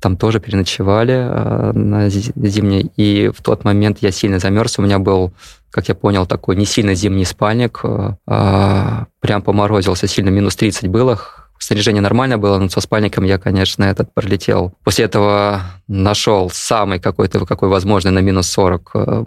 там 0.00 0.16
тоже 0.16 0.40
переночевали 0.40 1.14
э, 1.14 1.72
на 1.72 2.08
зимней, 2.08 2.90
и 2.96 3.28
в 3.28 3.42
тот 3.42 3.64
момент 3.64 3.98
я 4.00 4.10
сильно 4.10 4.38
замерз, 4.38 4.78
у 4.78 4.82
меня 4.82 4.98
был, 4.98 5.32
как 5.70 5.88
я 5.88 5.94
понял, 5.94 6.26
такой 6.26 6.56
не 6.56 6.64
сильно 6.64 6.94
зимний 6.94 7.26
спальник, 7.26 7.80
э, 7.84 8.14
э, 8.26 9.04
прям 9.20 9.42
поморозился 9.42 10.06
сильно, 10.06 10.30
минус 10.30 10.56
30 10.56 10.88
было, 10.88 11.18
снаряжение 11.58 12.00
нормально 12.00 12.38
было, 12.38 12.58
но 12.58 12.68
со 12.68 12.80
спальником 12.80 13.24
я, 13.24 13.38
конечно, 13.38 13.84
этот 13.84 14.12
пролетел. 14.14 14.72
После 14.82 15.04
этого 15.04 15.60
нашел 15.86 16.50
самый 16.50 16.98
какой-то, 16.98 17.44
какой 17.44 17.68
возможный 17.68 18.12
на 18.12 18.20
минус 18.20 18.46
40 18.48 18.90
э, 18.94 19.24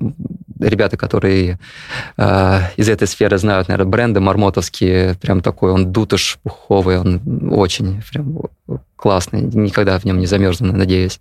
ребята, 0.63 0.97
которые 0.97 1.59
э, 2.17 2.59
из 2.77 2.89
этой 2.89 3.07
сферы 3.07 3.37
знают, 3.37 3.67
наверное, 3.67 3.89
бренды 3.89 4.19
мармотовские, 4.19 5.15
прям 5.15 5.41
такой, 5.41 5.71
он 5.71 5.91
дутыш 5.91 6.39
пуховый, 6.43 6.99
он 6.99 7.21
очень 7.51 8.01
прям 8.11 8.37
классный, 8.95 9.41
никогда 9.41 9.99
в 9.99 10.05
нем 10.05 10.19
не 10.19 10.25
замерзну, 10.25 10.73
надеюсь. 10.73 11.19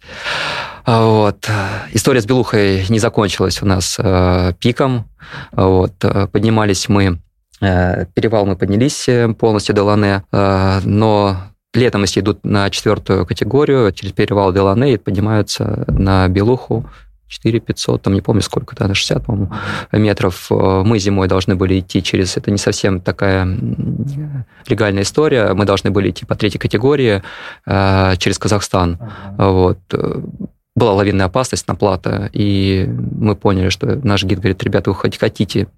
А 0.85 1.05
вот. 1.05 1.49
История 1.93 2.21
с 2.21 2.27
Белухой 2.27 2.85
не 2.89 2.99
закончилась 2.99 3.63
у 3.63 3.67
нас 3.67 3.97
э, 3.99 4.53
пиком. 4.61 5.07
Вот. 5.53 5.95
Поднимались 6.33 6.89
мы 6.89 7.19
Э, 7.63 8.07
перевал 8.13 8.45
мы 8.45 8.57
поднялись 8.57 9.09
э, 9.09 9.33
полностью 9.35 9.75
до 9.75 9.85
Лане, 9.85 10.25
э, 10.33 10.81
но 10.85 11.37
летом, 11.73 12.03
если 12.03 12.21
идут 12.21 12.45
на 12.45 12.69
четвертую 12.71 13.25
категорию, 13.25 13.93
через 13.93 14.13
перевал 14.13 14.53
Делане 14.53 14.95
и 14.95 14.97
поднимаются 14.99 15.85
на 15.87 16.27
Белуху, 16.27 16.91
4 17.33 17.61
500, 17.61 18.03
там 18.03 18.15
не 18.15 18.21
помню 18.21 18.43
сколько, 18.43 18.77
на 18.87 18.95
60, 18.95 19.25
по-моему, 19.25 19.53
метров. 19.93 20.51
Мы 20.51 20.99
зимой 20.99 21.29
должны 21.29 21.57
были 21.57 21.81
идти 21.81 22.03
через... 22.03 22.37
Это 22.37 22.51
не 22.51 22.59
совсем 22.59 23.01
такая 23.01 23.47
легальная 24.67 25.03
история. 25.03 25.55
Мы 25.55 25.65
должны 25.65 25.91
были 25.91 26.11
идти 26.11 26.27
по 26.27 26.35
третьей 26.35 26.61
категории 26.61 27.23
через 27.67 28.39
Казахстан. 28.39 28.99
Ага. 29.01 29.51
Вот 29.51 29.79
была 30.75 30.93
лавинная 30.95 31.27
опасность 31.27 31.69
на 31.69 31.75
плато, 31.75 32.31
и 32.33 32.89
мы 32.89 33.37
поняли, 33.37 33.69
что 33.69 34.01
наш 34.03 34.25
гид 34.25 34.39
говорит, 34.39 34.63
ребята, 34.63 34.91
вы 34.91 34.97
хоть 34.97 35.19
хотите, 35.19 35.69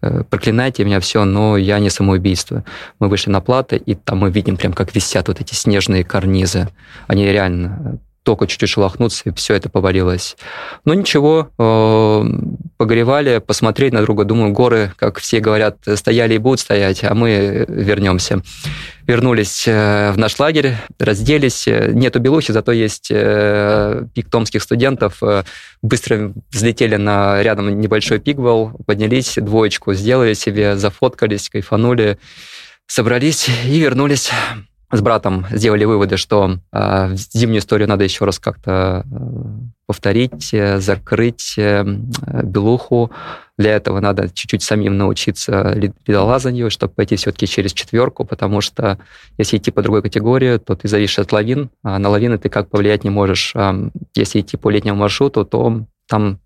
э, 0.00 0.22
проклинайте 0.30 0.84
меня, 0.84 1.00
все, 1.00 1.24
но 1.24 1.56
я 1.56 1.80
не 1.80 1.90
самоубийство. 1.90 2.64
Мы 3.00 3.08
вышли 3.08 3.30
на 3.30 3.40
плато, 3.40 3.76
и 3.76 3.94
там 3.94 4.18
мы 4.18 4.30
видим 4.30 4.56
прям, 4.56 4.72
как 4.72 4.94
висят 4.94 5.26
вот 5.28 5.40
эти 5.40 5.54
снежные 5.54 6.04
карнизы. 6.04 6.68
Они 7.08 7.24
реально 7.26 7.98
только 8.24 8.46
чуть-чуть 8.46 8.70
шелохнуться, 8.70 9.28
и 9.28 9.34
все 9.34 9.54
это 9.54 9.68
повалилось. 9.68 10.36
Но 10.84 10.94
ничего, 10.94 11.50
э, 11.58 12.24
погревали, 12.78 13.38
посмотреть 13.38 13.92
на 13.92 14.02
друга. 14.02 14.24
Думаю, 14.24 14.52
горы, 14.52 14.92
как 14.96 15.18
все 15.18 15.40
говорят, 15.40 15.76
стояли 15.94 16.34
и 16.34 16.38
будут 16.38 16.60
стоять, 16.60 17.04
а 17.04 17.14
мы 17.14 17.66
вернемся. 17.68 18.42
Вернулись 19.06 19.64
э, 19.68 20.10
в 20.12 20.18
наш 20.18 20.38
лагерь, 20.38 20.74
разделись. 20.98 21.66
Нету 21.66 22.18
Белухи, 22.18 22.52
зато 22.52 22.72
есть 22.72 23.08
э, 23.10 24.04
пик 24.14 24.30
томских 24.30 24.62
студентов. 24.62 25.20
Быстро 25.82 26.32
взлетели 26.50 26.96
на 26.96 27.42
рядом 27.42 27.78
небольшой 27.78 28.20
пиквел, 28.20 28.72
поднялись, 28.86 29.34
двоечку 29.36 29.92
сделали 29.92 30.32
себе, 30.32 30.76
зафоткались, 30.76 31.50
кайфанули, 31.50 32.18
собрались 32.86 33.48
и 33.66 33.78
вернулись 33.78 34.30
с 34.90 35.00
братом 35.00 35.46
сделали 35.50 35.84
выводы, 35.84 36.16
что 36.16 36.58
э, 36.72 37.16
зимнюю 37.16 37.60
историю 37.60 37.88
надо 37.88 38.04
еще 38.04 38.24
раз 38.24 38.38
как-то 38.38 39.04
э, 39.10 39.18
повторить, 39.86 40.52
э, 40.52 40.78
закрыть 40.78 41.54
э, 41.56 41.84
белуху. 41.84 43.10
Для 43.56 43.72
этого 43.76 44.00
надо 44.00 44.28
чуть-чуть 44.28 44.62
самим 44.62 44.96
научиться 44.96 45.72
ледолазанию, 45.74 46.70
чтобы 46.70 46.94
пойти 46.94 47.16
все-таки 47.16 47.46
через 47.46 47.72
четверку, 47.72 48.24
потому 48.24 48.60
что 48.60 48.98
если 49.38 49.58
идти 49.58 49.70
по 49.70 49.82
другой 49.82 50.02
категории, 50.02 50.58
то 50.58 50.74
ты 50.74 50.88
зависишь 50.88 51.18
от 51.18 51.32
лавин, 51.32 51.70
а 51.82 51.98
на 51.98 52.08
лавины 52.08 52.38
ты 52.38 52.48
как 52.48 52.68
повлиять 52.68 53.04
не 53.04 53.10
можешь. 53.10 53.52
А 53.54 53.74
если 54.14 54.40
идти 54.40 54.56
по 54.56 54.70
летнему 54.70 54.98
маршруту, 54.98 55.44
то 55.44 55.84
там 56.08 56.40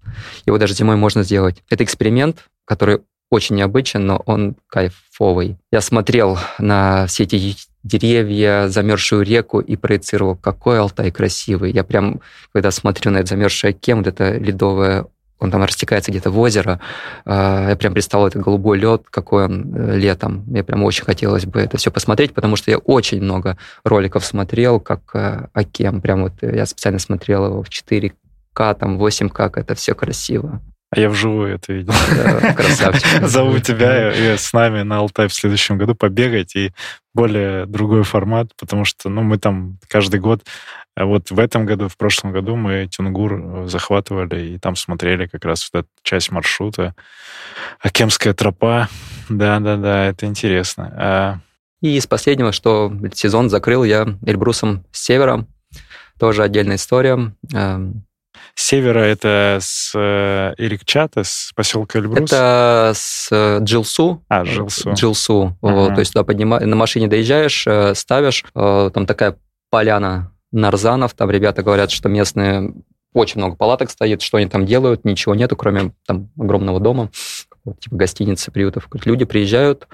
его 0.46 0.58
даже 0.58 0.74
зимой 0.74 0.96
можно 0.96 1.22
сделать. 1.22 1.62
Это 1.70 1.84
эксперимент, 1.84 2.44
который 2.64 3.00
очень 3.30 3.56
необычен, 3.56 4.06
но 4.06 4.22
он 4.26 4.56
кайфовый. 4.68 5.56
Я 5.70 5.80
смотрел 5.80 6.38
на 6.58 7.06
все 7.06 7.24
эти 7.24 7.56
деревья, 7.88 8.68
замерзшую 8.68 9.22
реку 9.22 9.60
и 9.60 9.76
проецировал, 9.76 10.36
какой 10.36 10.78
Алтай 10.78 11.10
красивый. 11.10 11.72
Я 11.72 11.84
прям, 11.84 12.20
когда 12.52 12.70
смотрю 12.70 13.10
на 13.10 13.18
это 13.18 13.28
замерзшее 13.28 13.72
кем, 13.72 13.98
вот 13.98 14.06
это 14.06 14.36
ледовое 14.36 15.06
он 15.40 15.50
там 15.50 15.62
растекается 15.62 16.10
где-то 16.10 16.30
в 16.30 16.38
озеро. 16.38 16.80
А, 17.24 17.70
я 17.70 17.76
прям 17.76 17.92
представил 17.92 18.26
этот 18.26 18.42
голубой 18.42 18.78
лед, 18.78 19.04
какой 19.08 19.44
он 19.44 19.72
э, 19.74 19.96
летом. 19.96 20.44
Мне 20.48 20.64
прям 20.64 20.82
очень 20.82 21.04
хотелось 21.04 21.46
бы 21.46 21.60
это 21.60 21.76
все 21.76 21.90
посмотреть, 21.92 22.34
потому 22.34 22.56
что 22.56 22.70
я 22.70 22.78
очень 22.78 23.22
много 23.22 23.56
роликов 23.84 24.24
смотрел, 24.24 24.80
как 24.80 25.00
э, 25.14 25.46
Акем. 25.52 26.00
Прям 26.00 26.24
вот 26.24 26.32
я 26.42 26.66
специально 26.66 26.98
смотрел 26.98 27.46
его 27.46 27.62
в 27.62 27.68
4К, 27.68 28.74
там 28.74 29.00
8К, 29.00 29.28
как 29.28 29.58
это 29.58 29.76
все 29.76 29.94
красиво. 29.94 30.60
А 30.90 31.00
я 31.00 31.10
вживую 31.10 31.54
это 31.54 31.72
видел. 31.72 31.92
Красавчик. 32.56 33.22
Зову 33.26 33.58
тебя 33.58 34.10
и 34.10 34.36
с 34.38 34.52
нами 34.54 34.82
на 34.82 34.98
Алтай 34.98 35.28
в 35.28 35.34
следующем 35.34 35.76
году 35.76 35.94
побегать 35.94 36.56
и 36.56 36.72
более 37.12 37.66
другой 37.66 38.04
формат, 38.04 38.52
потому 38.58 38.86
что 38.86 39.10
ну, 39.10 39.22
мы 39.22 39.38
там 39.38 39.78
каждый 39.88 40.18
год, 40.18 40.44
а 40.96 41.04
вот 41.04 41.30
в 41.30 41.38
этом 41.38 41.66
году, 41.66 41.88
в 41.88 41.96
прошлом 41.98 42.32
году 42.32 42.56
мы 42.56 42.88
Тюнгур 42.90 43.68
захватывали 43.68 44.54
и 44.54 44.58
там 44.58 44.76
смотрели 44.76 45.26
как 45.26 45.44
раз 45.44 45.68
вот 45.72 45.80
эту 45.80 45.88
часть 46.02 46.30
маршрута. 46.30 46.94
Акемская 47.80 48.32
тропа. 48.32 48.88
Да-да-да, 49.28 50.06
это 50.06 50.24
интересно. 50.26 50.94
А... 50.96 51.38
И 51.82 51.96
из 51.96 52.06
последнего, 52.06 52.50
что 52.50 52.92
сезон 53.12 53.50
закрыл 53.50 53.84
я 53.84 54.08
Эльбрусом 54.24 54.84
с 54.90 55.04
севера. 55.04 55.46
Тоже 56.18 56.42
отдельная 56.42 56.76
история 56.76 57.32
севера 58.58 59.00
это 59.00 59.58
с 59.60 59.92
э, 59.94 60.54
Ирикчата, 60.58 61.22
с 61.22 61.52
поселка 61.54 61.98
Эльбрус? 61.98 62.30
Это 62.30 62.92
с 62.94 63.28
э, 63.30 63.58
Джилсу. 63.62 64.24
А, 64.28 64.42
Джилсу. 64.42 64.92
Джилсу. 64.92 65.56
Ага. 65.62 65.94
То 65.94 66.00
есть 66.00 66.12
туда 66.12 66.24
поднима... 66.24 66.58
на 66.58 66.76
машине 66.76 67.06
доезжаешь, 67.06 67.66
э, 67.66 67.94
ставишь, 67.94 68.44
там 68.54 69.06
такая 69.06 69.36
поляна 69.70 70.32
нарзанов, 70.50 71.14
там 71.14 71.30
ребята 71.30 71.62
говорят, 71.62 71.90
что 71.90 72.08
местные 72.08 72.72
очень 73.14 73.38
много 73.38 73.56
палаток 73.56 73.90
стоит, 73.90 74.22
что 74.22 74.38
они 74.38 74.46
там 74.46 74.66
делают, 74.66 75.04
ничего 75.04 75.34
нету, 75.34 75.56
кроме 75.56 75.92
там 76.06 76.30
огромного 76.38 76.80
дома, 76.80 77.10
типа 77.80 77.96
гостиницы, 77.96 78.50
приютов. 78.50 78.88
Люди 79.04 79.24
приезжают, 79.24 79.88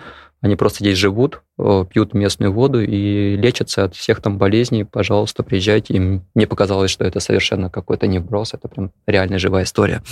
они 0.45 0.57
просто 0.57 0.85
здесь 0.85 0.99
живут, 0.99 1.41
э, 1.59 1.87
пьют 1.89 2.13
местную 2.13 2.53
воду 2.53 2.83
и 2.83 3.35
лечатся 3.35 3.85
от 3.85 3.97
всех 3.97 4.21
там 4.21 4.37
болезней. 4.37 4.85
Пожалуйста, 4.85 5.43
приезжайте. 5.43 5.95
И 5.95 6.21
мне 6.35 6.47
показалось, 6.47 6.91
что 6.91 7.03
это 7.03 7.19
совершенно 7.19 7.71
какой-то 7.71 8.07
не 8.07 8.19
вброс, 8.19 8.53
это 8.53 8.69
прям 8.69 8.93
реальная 9.07 9.39
живая 9.39 9.65
история. 9.65 10.03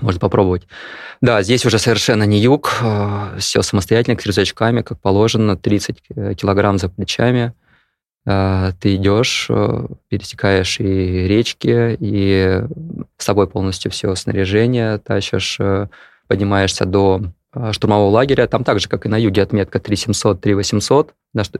Можно 0.00 0.18
попробовать. 0.18 0.66
Да, 1.20 1.40
здесь 1.44 1.64
уже 1.64 1.78
совершенно 1.78 2.24
не 2.24 2.40
юг, 2.40 2.80
э, 2.82 3.36
все 3.38 3.62
самостоятельно, 3.62 4.18
с 4.18 4.26
рюкзачками, 4.26 4.82
как 4.82 4.98
положено, 4.98 5.56
30 5.56 6.02
э, 6.08 6.34
килограмм 6.34 6.78
за 6.78 6.88
плечами. 6.88 7.52
Ты 8.24 8.96
идешь, 8.96 9.48
пересекаешь 10.08 10.80
и 10.80 11.28
речки, 11.28 11.94
и 12.00 12.64
с 13.18 13.24
собой 13.24 13.46
полностью 13.46 13.90
все 13.90 14.14
снаряжение 14.14 14.96
тащишь, 14.96 15.58
поднимаешься 16.26 16.86
до 16.86 17.20
штурмового 17.72 18.10
лагеря. 18.10 18.46
Там 18.46 18.64
так 18.64 18.80
же, 18.80 18.88
как 18.88 19.06
и 19.06 19.08
на 19.08 19.16
юге, 19.16 19.42
отметка 19.42 19.78
3700, 19.80 20.40
3800. 20.40 21.14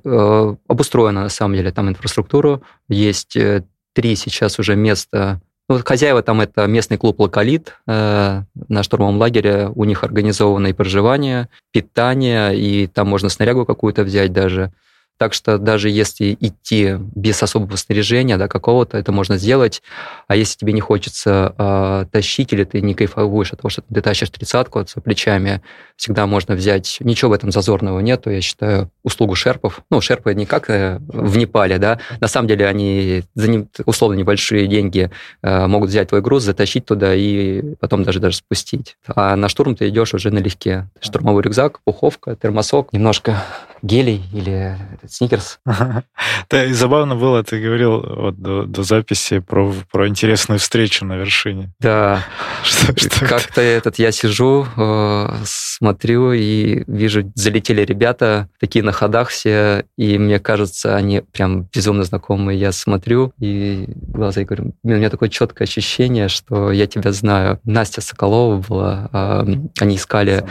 Э, 0.05 0.55
обустроена, 0.69 1.23
на 1.23 1.29
самом 1.29 1.57
деле, 1.57 1.71
там 1.73 1.89
инфраструктура. 1.89 2.61
Есть 2.89 3.37
э, 3.37 3.65
три 3.93 4.17
сейчас 4.17 4.59
уже 4.59 4.77
места. 4.77 5.41
Ну, 5.69 5.79
хозяева 5.85 6.23
там 6.23 6.43
это 6.43 6.67
местный 6.67 6.99
клуб 6.99 7.21
«Локалит» 7.21 7.79
на 7.87 8.47
штурмовом 8.83 9.17
лагере. 9.17 9.71
У 9.75 9.85
них 9.85 10.05
организовано 10.05 10.67
и 10.67 10.73
проживание, 10.75 11.49
питание, 11.73 12.55
и 12.55 12.87
там 12.87 13.09
можно 13.09 13.31
снарягу 13.31 13.65
какую-то 13.65 14.03
взять 14.03 14.31
даже. 14.31 14.75
Так 15.17 15.33
что 15.33 15.59
даже 15.59 15.91
если 15.91 16.37
идти 16.41 16.97
без 16.99 17.41
особого 17.41 17.77
снаряжения, 17.77 18.37
да, 18.37 18.49
какого-то, 18.49 18.99
это 18.99 19.13
можно 19.13 19.39
сделать. 19.39 19.81
А 20.27 20.35
если 20.35 20.59
тебе 20.59 20.73
не 20.73 20.81
хочется 20.81 21.55
э, 21.57 22.07
тащить 22.11 22.53
или 22.53 22.65
ты 22.65 22.81
не 22.81 22.95
кайфуешь 22.95 23.53
от 23.53 23.61
того, 23.61 23.71
что 23.71 23.83
ты 23.83 24.01
тащишь 24.01 24.31
тридцатку 24.31 24.85
с 24.85 25.01
плечами, 25.01 25.63
всегда 25.97 26.27
можно 26.27 26.57
взять. 26.57 26.97
Ничего 27.01 27.31
в 27.31 27.35
этом 27.35 27.53
зазорного 27.53 28.01
нету, 28.01 28.31
я 28.31 28.41
считаю, 28.41 28.91
услугу 29.05 29.37
шерпов. 29.37 29.83
Ну, 29.89 30.01
шерпы 30.01 30.35
не 30.35 30.47
как 30.47 30.69
э, 30.69 30.99
в 31.07 31.37
Непале, 31.37 31.79
да. 31.79 32.01
На 32.21 32.27
самом 32.27 32.49
деле 32.49 32.67
они 32.67 33.23
за 33.35 33.49
ним 33.49 33.69
условно 33.85 34.17
небольшие 34.17 34.67
деньги 34.67 35.11
э, 35.43 35.67
могут 35.69 35.91
взять 35.91 36.09
твой 36.09 36.23
груз, 36.23 36.43
затащить 36.43 36.87
туда 36.87 37.15
и 37.15 37.75
потом 37.77 38.03
даже 38.03 38.19
даже 38.19 38.39
спустить. 38.39 38.97
А 39.07 39.37
на 39.37 39.49
штурм 39.49 39.77
ты 39.77 39.89
идешь 39.89 40.13
уже 40.13 40.33
налегке. 40.33 40.89
Штурмовой 41.01 41.43
рюкзак, 41.43 41.81
пуховка, 41.85 42.35
термосок, 42.35 42.93
немножко 42.93 43.45
гелей 43.83 44.23
или 44.33 44.77
сникерс. 45.09 45.61
Да, 46.51 46.65
и 46.65 46.73
забавно 46.73 47.17
было, 47.17 47.43
ты 47.43 47.61
говорил 47.61 48.01
вот 48.01 48.37
до, 48.37 48.65
до 48.65 48.83
записи 48.83 49.39
про, 49.39 49.73
про 49.91 50.09
интересную 50.09 50.59
встречу 50.59 51.05
на 51.05 51.17
вершине. 51.17 51.73
Да. 51.81 52.25
Как-то 53.21 53.61
этот 53.61 53.99
я 53.99 54.13
сижу, 54.13 54.67
э, 54.77 55.29
смотрю 55.45 56.33
и 56.33 56.85
вижу, 56.87 57.33
залетели 57.35 57.83
ребята, 57.83 58.49
такие 58.61 58.85
на 58.85 58.93
ходах 58.93 59.31
все, 59.31 59.85
и 59.97 60.19
мне 60.19 60.39
кажется, 60.39 60.97
они 60.97 61.21
прям 61.21 61.63
безумно 61.75 62.05
знакомые. 62.05 62.59
Я 62.61 62.73
смотрю 62.73 63.33
и 63.39 63.87
глаза 63.89 64.43
и 64.43 64.45
говорю, 64.45 64.75
у 64.83 64.89
меня 64.89 65.11
такое 65.11 65.29
четкое 65.29 65.67
ощущение, 65.67 66.29
что 66.29 66.73
я 66.73 66.87
тебя 66.87 67.13
знаю. 67.13 67.61
Настя 67.65 68.01
Соколова 68.01 68.57
была, 68.57 69.09
э, 69.13 69.57
они 69.81 69.97
искали 69.97 70.45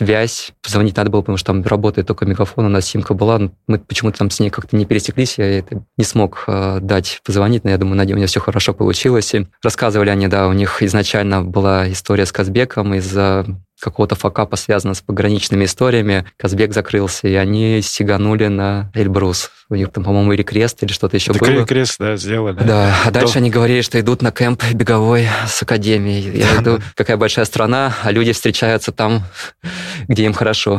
связь. 0.00 0.52
Позвонить 0.62 0.96
надо 0.96 1.10
было, 1.10 1.20
потому 1.20 1.36
что 1.36 1.52
там 1.52 1.62
работает 1.62 2.06
только 2.06 2.24
мегафон, 2.24 2.64
у 2.64 2.68
нас 2.68 2.86
симка 2.86 3.12
была. 3.12 3.38
Мы 3.66 3.78
почему-то 3.78 4.18
там 4.18 4.30
с 4.30 4.40
ней 4.40 4.48
как-то 4.48 4.74
не 4.74 4.86
пересеклись, 4.86 5.36
я 5.36 5.58
это 5.58 5.84
не 5.98 6.04
смог 6.04 6.44
э, 6.46 6.78
дать 6.80 7.20
позвонить, 7.22 7.64
но 7.64 7.70
я 7.70 7.76
думаю, 7.76 7.96
надеюсь, 7.96 8.14
у 8.14 8.16
меня 8.16 8.26
все 8.26 8.40
хорошо 8.40 8.72
получилось. 8.72 9.34
И 9.34 9.46
рассказывали 9.62 10.08
они, 10.08 10.26
да, 10.26 10.48
у 10.48 10.54
них 10.54 10.82
изначально 10.82 11.42
была 11.42 11.90
история 11.92 12.24
с 12.24 12.32
Казбеком 12.32 12.94
из-за 12.94 13.44
какого-то 13.80 14.14
факапа, 14.14 14.56
связанного 14.56 14.94
с 14.94 15.00
пограничными 15.00 15.64
историями, 15.64 16.24
Казбек 16.36 16.72
закрылся, 16.72 17.28
и 17.28 17.34
они 17.34 17.80
сиганули 17.82 18.46
на 18.46 18.90
Эльбрус. 18.94 19.50
У 19.68 19.74
них 19.74 19.90
там, 19.92 20.04
по-моему, 20.04 20.32
или 20.32 20.42
крест, 20.42 20.82
или 20.82 20.92
что-то 20.92 21.16
еще 21.16 21.32
Это 21.32 21.44
было. 21.44 21.66
крест, 21.66 21.96
да, 21.98 22.16
сделали. 22.16 22.58
Да, 22.62 22.94
а 23.04 23.10
дальше 23.10 23.38
они 23.38 23.50
говорили, 23.50 23.80
что 23.80 23.98
идут 23.98 24.22
на 24.22 24.30
кемп 24.32 24.62
беговой 24.72 25.28
с 25.46 25.62
академией. 25.62 26.38
Я 26.38 26.60
иду, 26.60 26.80
какая 26.94 27.16
большая 27.16 27.44
страна, 27.44 27.94
а 28.02 28.10
люди 28.10 28.32
встречаются 28.32 28.92
там, 28.92 29.22
где 30.08 30.24
им 30.24 30.32
хорошо. 30.32 30.78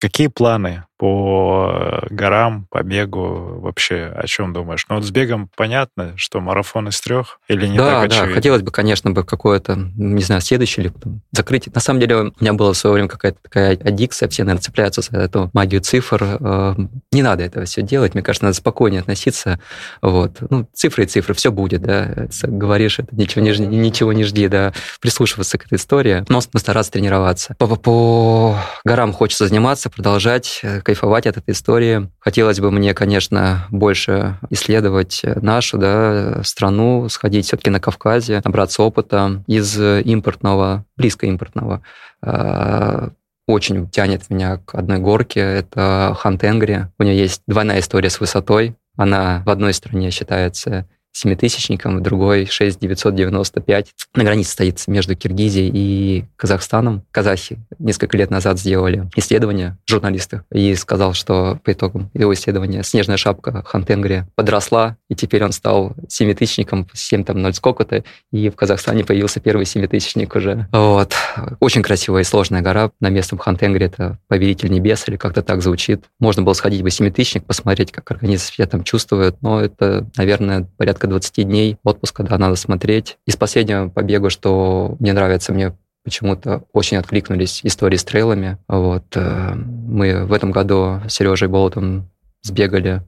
Какие 0.00 0.28
планы 0.28 0.85
по 0.98 2.02
горам, 2.10 2.66
по 2.70 2.82
бегу 2.82 3.60
вообще 3.60 4.12
о 4.16 4.26
чем 4.26 4.52
думаешь? 4.52 4.86
Ну 4.88 4.96
вот 4.96 5.04
с 5.04 5.10
бегом 5.10 5.50
понятно, 5.56 6.14
что 6.16 6.40
марафон 6.40 6.88
из 6.88 7.00
трех 7.00 7.38
или 7.48 7.66
не 7.66 7.76
да, 7.76 8.02
так 8.02 8.10
Да, 8.10 8.26
хотелось 8.28 8.62
бы, 8.62 8.70
конечно, 8.70 9.10
бы 9.10 9.24
какое-то, 9.24 9.76
не 9.96 10.22
знаю, 10.22 10.40
следующее 10.40 10.86
или 10.86 10.92
потом 10.92 11.20
закрытие. 11.32 11.72
На 11.74 11.80
самом 11.80 12.00
деле 12.00 12.16
у 12.16 12.32
меня 12.40 12.54
была 12.54 12.72
в 12.72 12.76
свое 12.76 12.94
время 12.94 13.08
какая-то 13.08 13.38
такая 13.42 13.72
аддикция, 13.72 14.28
все, 14.28 14.44
наверное, 14.44 14.62
цепляются 14.62 15.02
за 15.02 15.18
эту 15.18 15.50
магию 15.52 15.80
цифр. 15.80 16.38
Э, 16.40 16.74
не 17.12 17.22
надо 17.22 17.44
этого 17.44 17.66
все 17.66 17.82
делать, 17.82 18.14
мне 18.14 18.22
кажется, 18.22 18.46
надо 18.46 18.56
спокойнее 18.56 19.00
относиться. 19.00 19.60
Вот. 20.00 20.38
Ну, 20.48 20.66
цифры 20.72 21.04
и 21.04 21.06
цифры, 21.06 21.34
все 21.34 21.52
будет, 21.52 21.82
да. 21.82 22.28
Говоришь, 22.42 22.98
это 22.98 23.14
ничего 23.14 23.44
не, 23.44 23.52
жди, 23.52 23.66
ничего 23.66 24.12
не 24.12 24.24
жди, 24.24 24.48
да. 24.48 24.72
Прислушиваться 25.00 25.58
к 25.58 25.66
этой 25.66 25.76
истории, 25.76 26.24
но 26.28 26.40
стараться 26.40 26.92
тренироваться. 26.92 27.54
По, 27.58 27.66
по 27.76 28.58
горам 28.84 29.12
хочется 29.12 29.46
заниматься, 29.46 29.90
продолжать 29.90 30.60
э, 30.62 30.80
кайфовать 30.86 31.26
от 31.26 31.36
этой 31.36 31.50
истории. 31.50 32.08
Хотелось 32.20 32.60
бы 32.60 32.70
мне, 32.70 32.94
конечно, 32.94 33.66
больше 33.70 34.38
исследовать 34.50 35.20
нашу 35.24 35.78
да, 35.78 36.44
страну, 36.44 37.08
сходить 37.08 37.46
все-таки 37.46 37.70
на 37.70 37.80
Кавказе, 37.80 38.40
набраться 38.44 38.84
опыта 38.84 39.42
из 39.48 39.76
импортного, 39.76 40.84
близко 40.96 41.26
импортного. 41.26 41.82
А, 42.22 43.10
очень 43.48 43.90
тянет 43.90 44.30
меня 44.30 44.58
к 44.58 44.76
одной 44.76 44.98
горке, 44.98 45.40
это 45.40 46.16
Хантенгри. 46.16 46.86
У 47.00 47.02
нее 47.02 47.18
есть 47.18 47.42
двойная 47.48 47.80
история 47.80 48.08
с 48.08 48.20
высотой. 48.20 48.76
Она 48.96 49.42
в 49.44 49.50
одной 49.50 49.74
стране 49.74 50.12
считается 50.12 50.86
семитысячником, 51.16 52.02
другой 52.02 52.46
6995. 52.46 53.92
На 54.14 54.24
границе 54.24 54.50
стоит 54.50 54.86
между 54.86 55.16
Киргизией 55.16 55.70
и 55.72 56.24
Казахстаном. 56.36 57.02
Казахи 57.10 57.58
несколько 57.78 58.16
лет 58.16 58.30
назад 58.30 58.58
сделали 58.58 59.08
исследование 59.16 59.78
журналисты 59.86 60.42
и 60.52 60.74
сказал, 60.74 61.14
что 61.14 61.58
по 61.64 61.72
итогам 61.72 62.10
его 62.12 62.34
исследования 62.34 62.82
снежная 62.82 63.16
шапка 63.16 63.62
Хантенгри 63.64 64.26
подросла, 64.34 64.96
и 65.08 65.14
теперь 65.14 65.44
он 65.44 65.52
стал 65.52 65.94
семитысячником, 66.08 66.88
7 66.92 67.24
там 67.24 67.40
0 67.40 67.54
сколько-то, 67.54 68.04
и 68.32 68.50
в 68.50 68.56
Казахстане 68.56 69.04
появился 69.04 69.40
первый 69.40 69.64
семитысячник 69.64 70.34
уже. 70.36 70.68
Вот. 70.72 71.14
Очень 71.60 71.82
красивая 71.82 72.22
и 72.22 72.24
сложная 72.24 72.60
гора 72.60 72.90
на 73.00 73.08
местном 73.08 73.38
Хантенгри, 73.38 73.86
это 73.86 74.18
Повелитель 74.28 74.70
Небес, 74.70 75.08
или 75.08 75.16
как-то 75.16 75.42
так 75.42 75.62
звучит. 75.62 76.04
Можно 76.20 76.42
было 76.42 76.52
сходить 76.52 76.82
в 76.82 76.90
семитысячник, 76.90 77.44
посмотреть, 77.44 77.92
как 77.92 78.10
организм 78.10 78.52
себя 78.52 78.66
там 78.66 78.84
чувствует, 78.84 79.36
но 79.40 79.60
это, 79.60 80.06
наверное, 80.16 80.68
порядка 80.76 81.05
порядка 81.06 81.20
20 81.30 81.46
дней 81.46 81.76
отпуска, 81.84 82.22
да, 82.22 82.38
надо 82.38 82.56
смотреть. 82.56 83.18
Из 83.26 83.36
последнего 83.36 83.88
побега, 83.88 84.30
что 84.30 84.96
мне 84.98 85.12
нравится, 85.12 85.52
мне 85.52 85.76
почему-то 86.04 86.64
очень 86.72 86.98
откликнулись 86.98 87.60
истории 87.64 87.96
с 87.96 88.04
трейлами. 88.04 88.58
Вот. 88.68 89.04
Э, 89.14 89.54
мы 89.54 90.24
в 90.24 90.32
этом 90.32 90.52
году 90.52 91.00
с 91.08 91.14
Сережей 91.14 91.48
Болотом 91.48 92.08
сбегали 92.42 93.02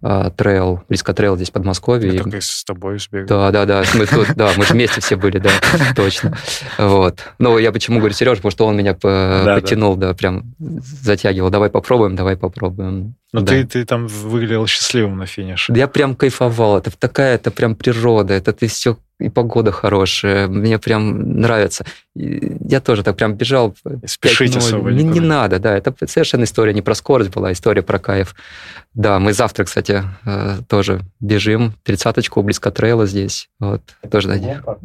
трейл, 0.00 0.82
близко 0.88 1.12
трейл 1.12 1.36
здесь 1.36 1.50
в 1.50 1.52
Подмосковье. 1.52 2.12
Я 2.12 2.22
только 2.22 2.40
с 2.40 2.64
тобой 2.64 2.98
сбегал. 3.00 3.50
Да, 3.50 3.50
да, 3.50 3.66
да, 3.66 3.84
мы 3.94 4.06
тут, 4.06 4.34
да, 4.36 4.52
мы 4.56 4.64
же 4.64 4.74
вместе 4.74 5.00
все 5.00 5.16
были, 5.16 5.38
да, 5.38 5.50
точно. 5.96 6.36
Вот. 6.78 7.24
Но 7.38 7.58
я 7.58 7.72
почему 7.72 7.98
говорю 7.98 8.14
Сереж, 8.14 8.38
потому 8.38 8.52
что 8.52 8.66
он 8.66 8.76
меня 8.76 8.94
потянул, 8.94 9.96
да, 9.96 10.14
прям 10.14 10.54
затягивал. 10.58 11.50
Давай 11.50 11.70
попробуем, 11.70 12.14
давай 12.14 12.36
попробуем. 12.36 13.14
Ну, 13.32 13.40
да. 13.40 13.52
ты, 13.52 13.66
ты 13.66 13.84
там 13.84 14.06
выглядел 14.06 14.66
счастливым 14.66 15.18
на 15.18 15.26
финише. 15.26 15.72
Я 15.76 15.86
прям 15.88 16.14
кайфовал. 16.14 16.78
Это 16.78 16.90
такая, 16.96 17.34
это 17.34 17.50
прям 17.50 17.74
природа. 17.74 18.32
Это 18.32 18.52
ты 18.52 18.68
все 18.68 18.96
и 19.18 19.28
погода 19.28 19.72
хорошая. 19.72 20.48
Мне 20.48 20.78
прям 20.78 21.40
нравится. 21.40 21.84
Я 22.14 22.80
тоже 22.80 23.02
так 23.02 23.16
прям 23.16 23.34
бежал. 23.34 23.74
Спешить 24.06 24.56
особо 24.56 24.90
не, 24.90 25.02
не 25.02 25.20
надо, 25.20 25.58
да. 25.58 25.76
Это 25.76 25.94
совершенно 26.06 26.44
история 26.44 26.72
не 26.72 26.82
про 26.82 26.94
скорость 26.94 27.30
была, 27.30 27.52
история 27.52 27.82
про 27.82 27.98
кайф. 27.98 28.34
Да, 28.94 29.18
мы 29.18 29.32
завтра, 29.32 29.64
кстати, 29.64 30.04
э, 30.24 30.58
тоже 30.68 31.02
бежим. 31.20 31.74
Тридцаточку 31.82 32.42
близко 32.42 32.70
трейла 32.70 33.06
здесь. 33.06 33.48
Вот. 33.58 33.82
Тоже, 34.10 34.30
а 34.32 34.78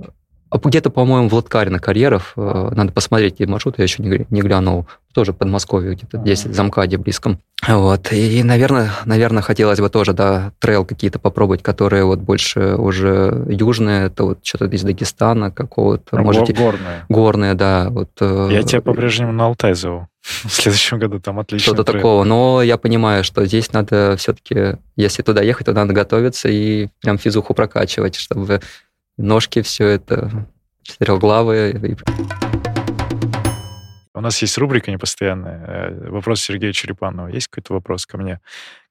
где-то, 0.61 0.89
по-моему, 0.89 1.29
в 1.29 1.33
Латкарино 1.33 1.79
карьеров, 1.79 2.33
э, 2.35 2.69
надо 2.75 2.91
посмотреть 2.91 3.35
эти 3.39 3.49
маршруты, 3.49 3.81
я 3.81 3.83
еще 3.83 4.03
не, 4.03 4.25
не 4.29 4.41
глянул, 4.41 4.87
тоже 5.13 5.33
под 5.33 5.49
Москвой 5.49 5.95
где-то 5.95 6.19
здесь, 6.19 6.45
в 6.45 6.53
Замкаде 6.53 6.97
близком. 6.97 7.39
Вот, 7.67 8.11
и, 8.11 8.43
наверное, 8.43 8.91
наверное, 9.05 9.41
хотелось 9.41 9.79
бы 9.79 9.89
тоже, 9.89 10.13
да, 10.13 10.51
трейл 10.59 10.85
какие-то 10.85 11.19
попробовать, 11.19 11.63
которые 11.63 12.03
вот 12.03 12.19
больше 12.19 12.75
уже 12.75 13.45
южные, 13.47 14.07
это 14.07 14.25
вот 14.25 14.39
что-то 14.43 14.65
из 14.65 14.83
Дагестана 14.83 15.51
какого-то. 15.51 16.17
Можете... 16.17 16.53
Горные. 16.53 17.05
Горные, 17.09 17.53
да. 17.53 17.87
Вот, 17.89 18.09
э, 18.19 18.49
я 18.51 18.63
тебя 18.63 18.81
по-прежнему 18.81 19.31
на 19.31 19.45
Алтай 19.45 19.73
зову. 19.75 20.07
В 20.21 20.49
следующем 20.49 20.99
году 20.99 21.19
там 21.19 21.39
отлично. 21.39 21.73
Что-то 21.73 21.91
такого. 21.91 22.23
Но 22.23 22.61
я 22.61 22.77
понимаю, 22.77 23.23
что 23.23 23.45
здесь 23.45 23.71
надо 23.73 24.15
все-таки, 24.17 24.77
если 24.95 25.21
туда 25.21 25.41
ехать, 25.41 25.65
то 25.65 25.73
надо 25.73 25.93
готовиться 25.93 26.49
и 26.49 26.87
прям 27.01 27.17
физуху 27.17 27.53
прокачивать, 27.53 28.15
чтобы 28.15 28.61
ножки, 29.17 29.61
все 29.61 29.87
это 29.87 30.47
четырехглавые. 30.83 31.97
У 34.15 34.21
нас 34.21 34.41
есть 34.41 34.57
рубрика 34.57 34.91
непостоянная. 34.91 35.65
Э, 35.65 36.09
вопрос 36.09 36.41
Сергея 36.41 36.71
Черепанова. 36.71 37.27
Есть 37.27 37.47
какой-то 37.47 37.73
вопрос 37.73 38.05
ко 38.05 38.17
мне, 38.17 38.39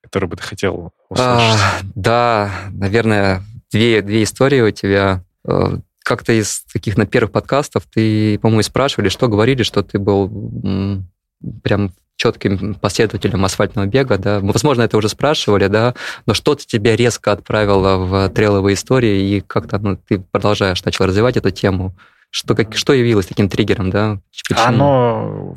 который 0.00 0.28
бы 0.28 0.36
ты 0.36 0.42
хотел 0.42 0.92
услышать? 1.08 1.60
А, 1.60 1.80
да, 1.94 2.50
наверное, 2.72 3.42
две, 3.70 4.02
две 4.02 4.24
истории 4.24 4.60
у 4.60 4.70
тебя. 4.72 5.24
Э, 5.46 5.78
как-то 6.02 6.32
из 6.32 6.64
таких 6.72 6.96
на 6.96 7.06
первых 7.06 7.30
подкастов 7.30 7.84
ты, 7.86 8.38
по-моему, 8.40 8.62
спрашивали, 8.62 9.08
что 9.08 9.28
говорили, 9.28 9.62
что 9.62 9.84
ты 9.84 10.00
был 10.00 10.28
прям 11.62 11.92
четким 12.16 12.74
последователем 12.74 13.44
асфальтного 13.44 13.86
бега, 13.86 14.16
да, 14.16 14.38
возможно, 14.40 14.82
это 14.82 14.96
уже 14.96 15.08
спрашивали, 15.08 15.66
да, 15.66 15.94
но 16.26 16.34
что-то 16.34 16.64
тебя 16.64 16.94
резко 16.94 17.32
отправило 17.32 17.96
в 17.96 18.28
трейловые 18.28 18.74
истории, 18.74 19.36
и 19.36 19.40
как-то 19.40 19.78
ну, 19.78 19.96
ты 19.96 20.20
продолжаешь, 20.20 20.84
начал 20.84 21.06
развивать 21.06 21.36
эту 21.36 21.50
тему. 21.50 21.94
Что, 22.30 22.54
как, 22.54 22.76
что 22.76 22.94
явилось 22.94 23.26
таким 23.26 23.48
триггером, 23.48 23.90
да? 23.90 24.18
Почему? 24.48 24.66
Оно 24.66 25.54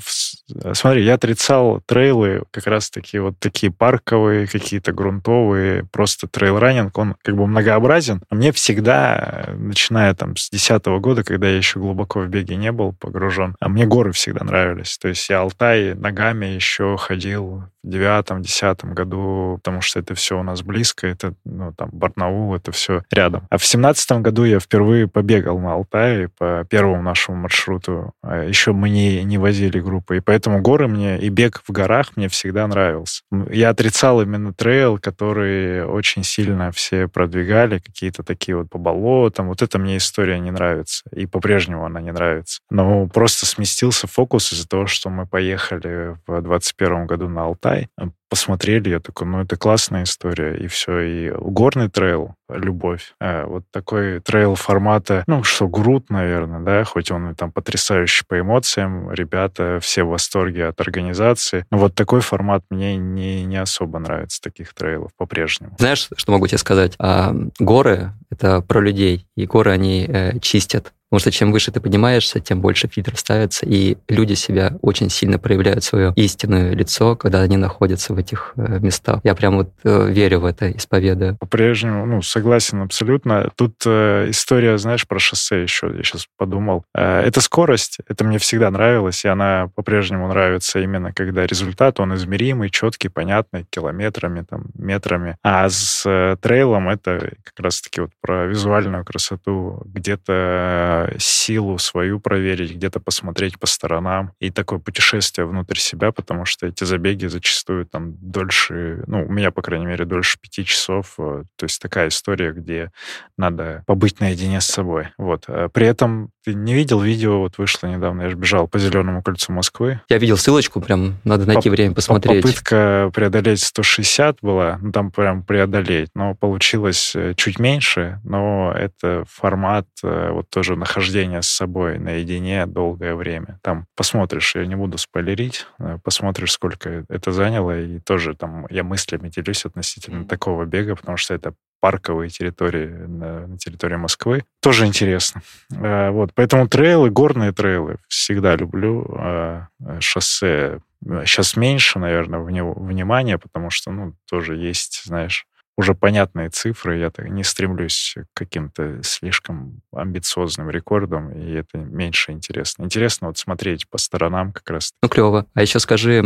Смотри, 0.73 1.03
я 1.03 1.15
отрицал 1.15 1.81
трейлы 1.85 2.43
как 2.51 2.67
раз 2.67 2.89
таки 2.89 3.17
вот 3.19 3.39
такие 3.39 3.71
парковые, 3.71 4.47
какие-то 4.47 4.91
грунтовые, 4.91 5.85
просто 5.91 6.27
трейл-раннинг, 6.27 6.91
он 6.95 7.15
как 7.23 7.35
бы 7.35 7.47
многообразен. 7.47 8.21
А 8.29 8.35
мне 8.35 8.51
всегда, 8.51 9.49
начиная 9.57 10.13
там 10.13 10.35
с 10.35 10.49
десятого 10.49 10.99
года, 10.99 11.23
когда 11.23 11.47
я 11.47 11.57
еще 11.57 11.79
глубоко 11.79 12.19
в 12.19 12.27
беге 12.27 12.55
не 12.55 12.71
был 12.71 12.93
погружен, 12.93 13.55
а 13.59 13.69
мне 13.69 13.85
горы 13.85 14.11
всегда 14.11 14.45
нравились. 14.45 14.97
То 14.97 15.07
есть 15.07 15.27
я 15.29 15.39
Алтай 15.39 15.95
ногами 15.95 16.45
еще 16.45 16.95
ходил 16.97 17.63
в 17.83 17.89
девятом, 17.89 18.41
десятом 18.41 18.93
году, 18.93 19.59
потому 19.63 19.81
что 19.81 19.99
это 19.99 20.15
все 20.15 20.39
у 20.39 20.43
нас 20.43 20.61
близко, 20.61 21.07
это, 21.07 21.33
ну, 21.43 21.71
там, 21.73 21.89
Барнаул, 21.91 22.55
это 22.55 22.71
все 22.71 23.03
рядом. 23.11 23.47
А 23.49 23.57
в 23.57 23.65
семнадцатом 23.65 24.23
году 24.23 24.43
я 24.43 24.59
впервые 24.59 25.07
побегал 25.07 25.59
на 25.59 25.73
Алтае 25.73 26.29
по 26.29 26.65
первому 26.69 27.01
нашему 27.01 27.37
маршруту. 27.37 28.13
А 28.23 28.43
еще 28.43 28.73
мы 28.73 28.89
не, 28.89 29.23
не 29.23 29.37
возили 29.37 29.79
группы, 29.79 30.17
и 30.17 30.19
поэтому 30.19 30.34
горы 30.43 30.87
мне 30.87 31.19
и 31.19 31.29
бег 31.29 31.61
в 31.67 31.71
горах 31.71 32.15
мне 32.15 32.29
всегда 32.29 32.67
нравился. 32.67 33.23
Я 33.49 33.69
отрицал 33.69 34.21
именно 34.21 34.53
трейл, 34.53 34.97
который 34.97 35.85
очень 35.85 36.23
сильно 36.23 36.71
все 36.71 37.07
продвигали, 37.07 37.79
какие-то 37.79 38.23
такие 38.23 38.57
вот 38.57 38.69
по 38.69 38.77
болотам. 38.77 39.47
Вот 39.47 39.61
это 39.61 39.79
мне 39.79 39.97
история 39.97 40.39
не 40.39 40.51
нравится, 40.51 41.03
и 41.11 41.25
по-прежнему 41.25 41.85
она 41.85 42.01
не 42.01 42.11
нравится. 42.11 42.61
Но 42.69 43.07
просто 43.07 43.45
сместился 43.45 44.07
фокус 44.07 44.53
из-за 44.53 44.67
того, 44.67 44.87
что 44.87 45.09
мы 45.09 45.25
поехали 45.25 46.17
в 46.27 46.41
21 46.41 47.07
году 47.07 47.27
на 47.29 47.43
Алтай, 47.43 47.89
посмотрели, 48.29 48.89
я 48.89 48.99
такой, 48.99 49.27
ну, 49.27 49.41
это 49.41 49.57
классная 49.57 50.03
история, 50.03 50.55
и 50.55 50.67
все. 50.67 50.99
И 50.99 51.31
горный 51.31 51.89
трейл, 51.89 52.35
любовь. 52.49 53.13
А, 53.19 53.45
вот 53.45 53.63
такой 53.71 54.19
трейл 54.19 54.55
формата, 54.55 55.23
ну, 55.27 55.43
что, 55.43 55.67
Грут, 55.67 56.09
наверное, 56.09 56.59
да, 56.59 56.83
хоть 56.83 57.11
он 57.11 57.31
и 57.31 57.35
там 57.35 57.51
потрясающий 57.51 58.25
по 58.27 58.39
эмоциям, 58.39 59.11
ребята 59.11 59.79
все 59.81 60.03
в 60.03 60.09
восторге 60.09 60.67
от 60.67 60.81
организации. 60.81 61.65
Но 61.71 61.77
вот 61.77 61.95
такой 61.95 62.21
формат 62.21 62.63
мне 62.69 62.97
не, 62.97 63.45
не 63.45 63.57
особо 63.57 63.99
нравится, 63.99 64.41
таких 64.41 64.73
трейлов 64.73 65.11
по-прежнему. 65.17 65.75
Знаешь, 65.79 66.09
что 66.15 66.31
могу 66.31 66.47
тебе 66.47 66.57
сказать? 66.57 66.93
А, 66.99 67.33
горы— 67.59 68.11
это 68.29 68.61
про 68.61 68.79
людей, 68.79 69.27
и 69.35 69.45
горы 69.45 69.71
они 69.71 70.05
э, 70.07 70.39
чистят 70.39 70.93
Потому 71.15 71.31
что 71.31 71.39
чем 71.39 71.53
выше 71.53 71.71
ты 71.71 71.79
поднимаешься, 71.79 72.41
тем 72.41 72.59
больше 72.59 72.89
фильтров 72.89 73.17
ставится, 73.17 73.65
и 73.65 73.95
люди 74.09 74.33
себя 74.33 74.73
очень 74.81 75.09
сильно 75.09 75.39
проявляют 75.39 75.81
свое 75.85 76.11
истинное 76.17 76.73
лицо, 76.73 77.15
когда 77.15 77.39
они 77.39 77.55
находятся 77.55 78.13
в 78.13 78.17
этих 78.17 78.51
э, 78.57 78.79
местах. 78.81 79.21
Я 79.23 79.33
прям 79.33 79.55
вот 79.55 79.69
э, 79.85 80.09
верю 80.11 80.41
в 80.41 80.45
это, 80.45 80.69
исповедую. 80.69 81.37
По-прежнему, 81.37 82.05
ну, 82.05 82.21
согласен 82.21 82.81
абсолютно. 82.81 83.49
Тут 83.55 83.75
э, 83.85 84.29
история, 84.29 84.77
знаешь, 84.77 85.07
про 85.07 85.17
шоссе 85.17 85.63
еще, 85.63 85.89
я 85.95 86.03
сейчас 86.03 86.27
подумал. 86.37 86.83
Э, 86.93 87.21
это 87.21 87.39
скорость, 87.39 87.99
это 88.09 88.25
мне 88.25 88.37
всегда 88.37 88.69
нравилось, 88.69 89.23
и 89.23 89.29
она 89.29 89.69
по-прежнему 89.73 90.27
нравится 90.27 90.81
именно, 90.81 91.13
когда 91.13 91.47
результат, 91.47 92.01
он 92.01 92.13
измеримый, 92.15 92.69
четкий, 92.69 93.07
понятный, 93.07 93.65
километрами, 93.69 94.41
там, 94.41 94.65
метрами. 94.73 95.37
А 95.43 95.69
с 95.69 96.03
э, 96.05 96.35
трейлом 96.41 96.89
это 96.89 97.31
как 97.41 97.57
раз-таки 97.61 98.01
вот 98.01 98.09
про 98.19 98.47
визуальную 98.47 99.05
красоту, 99.05 99.81
где-то 99.85 101.04
силу 101.17 101.77
свою 101.77 102.19
проверить, 102.19 102.73
где-то 102.73 102.99
посмотреть 102.99 103.59
по 103.59 103.67
сторонам. 103.67 104.31
И 104.39 104.51
такое 104.51 104.79
путешествие 104.79 105.47
внутрь 105.47 105.77
себя, 105.77 106.11
потому 106.11 106.45
что 106.45 106.67
эти 106.67 106.83
забеги 106.83 107.27
зачастую 107.27 107.85
там 107.85 108.15
дольше, 108.19 109.03
ну, 109.07 109.25
у 109.25 109.31
меня, 109.31 109.51
по 109.51 109.61
крайней 109.61 109.85
мере, 109.85 110.05
дольше 110.05 110.39
пяти 110.39 110.65
часов. 110.65 111.15
Э, 111.17 111.43
то 111.55 111.63
есть 111.63 111.81
такая 111.81 112.09
история, 112.09 112.51
где 112.51 112.91
надо 113.37 113.83
побыть 113.85 114.19
наедине 114.19 114.61
с 114.61 114.65
собой. 114.65 115.09
Вот. 115.17 115.45
Э, 115.47 115.69
при 115.71 115.87
этом 115.87 116.31
ты 116.45 116.53
не 116.53 116.75
видел 116.75 117.01
видео, 117.01 117.39
вот 117.39 117.57
вышло 117.57 117.87
недавно, 117.87 118.21
я 118.21 118.29
же 118.29 118.35
бежал 118.35 118.67
по 118.67 118.77
Зеленому 118.77 119.23
кольцу 119.23 119.51
Москвы. 119.51 119.99
Я 120.09 120.19
видел 120.19 120.37
ссылочку, 120.37 120.79
прям 120.79 121.15
надо 121.23 121.45
найти 121.45 121.69
Поп- 121.69 121.77
время 121.77 121.95
посмотреть. 121.95 122.43
Попытка 122.43 123.09
преодолеть 123.13 123.61
160 123.61 124.37
была, 124.41 124.77
ну 124.79 124.91
там 124.91 125.11
прям 125.11 125.41
преодолеть, 125.43 126.09
но 126.13 126.35
получилось 126.35 127.13
э, 127.15 127.33
чуть 127.35 127.57
меньше, 127.57 128.19
но 128.23 128.71
это 128.71 129.25
формат 129.27 129.87
вот 130.03 130.49
тоже 130.49 130.75
нахождения 130.75 131.41
с 131.41 131.47
собой 131.47 131.97
наедине 131.97 132.67
долгое 132.67 133.15
время. 133.15 133.59
Там 133.63 133.87
посмотришь, 133.95 134.55
я 134.55 134.65
не 134.67 134.75
буду 134.75 134.99
спойлерить, 134.99 135.65
э, 135.79 135.97
посмотришь, 136.03 136.51
сколько 136.51 137.05
это 137.09 137.31
заняло, 137.31 137.79
и 137.79 137.99
тоже 137.99 138.35
там 138.35 138.67
я 138.69 138.83
мыслями 138.83 139.29
делюсь 139.29 139.65
относительно 139.65 140.25
такого 140.25 140.65
бега, 140.65 140.95
потому 140.95 141.17
что 141.17 141.33
это 141.33 141.55
парковые 141.85 142.31
территории 142.31 142.87
на, 142.87 143.45
на 143.45 143.57
территории 143.59 143.95
Москвы. 143.95 144.43
Тоже 144.59 144.87
интересно. 144.87 145.43
Э, 145.71 146.09
вот, 146.09 146.31
поэтому 146.33 146.67
трейлы, 146.67 147.11
горные 147.11 147.51
трейлы 147.51 147.97
всегда 148.07 148.55
люблю. 148.55 149.05
Э, 149.19 149.67
шоссе 149.99 150.79
сейчас 151.25 151.55
меньше, 151.55 151.99
наверное, 151.99 152.39
внимания, 152.39 153.37
потому 153.37 153.69
что, 153.69 153.91
ну, 153.91 154.15
тоже 154.27 154.55
есть, 154.55 155.03
знаешь, 155.05 155.45
уже 155.77 155.93
понятные 155.93 156.49
цифры, 156.49 156.97
я 156.97 157.09
так 157.09 157.29
не 157.29 157.43
стремлюсь 157.43 158.15
к 158.33 158.37
каким-то 158.37 159.03
слишком 159.03 159.81
амбициозным 159.93 160.69
рекордам, 160.69 161.31
и 161.31 161.51
это 161.53 161.77
меньше 161.77 162.31
интересно. 162.31 162.83
Интересно 162.83 163.27
вот 163.27 163.37
смотреть 163.37 163.87
по 163.89 163.97
сторонам 163.97 164.53
как 164.53 164.69
раз. 164.69 164.91
Ну, 165.01 165.09
клево. 165.09 165.45
А 165.53 165.61
еще 165.61 165.79
скажи, 165.79 166.23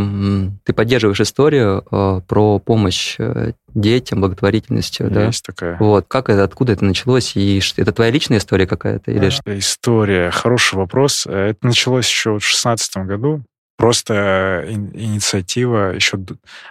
ты 0.63 0.73
поддерживаешь 0.73 1.21
историю 1.21 1.83
э, 1.91 2.21
про 2.27 2.59
помощь 2.59 3.15
э, 3.17 3.53
детям, 3.73 4.21
благотворительностью, 4.21 5.09
да? 5.09 5.25
Есть 5.25 5.45
такая. 5.45 5.77
Вот. 5.79 6.05
Как 6.07 6.29
это, 6.29 6.43
откуда 6.43 6.73
это 6.73 6.85
началось? 6.85 7.35
И 7.35 7.59
это 7.77 7.91
твоя 7.91 8.11
личная 8.11 8.37
история 8.37 8.67
какая-то? 8.67 9.11
Или 9.11 9.29
что? 9.29 9.57
История. 9.57 10.31
Хороший 10.31 10.75
вопрос. 10.75 11.25
Это 11.25 11.57
началось 11.61 12.07
еще 12.07 12.31
в 12.31 12.39
2016 12.39 12.97
году 12.97 13.43
просто 13.79 14.65
инициатива 14.67 15.93
еще... 15.95 16.19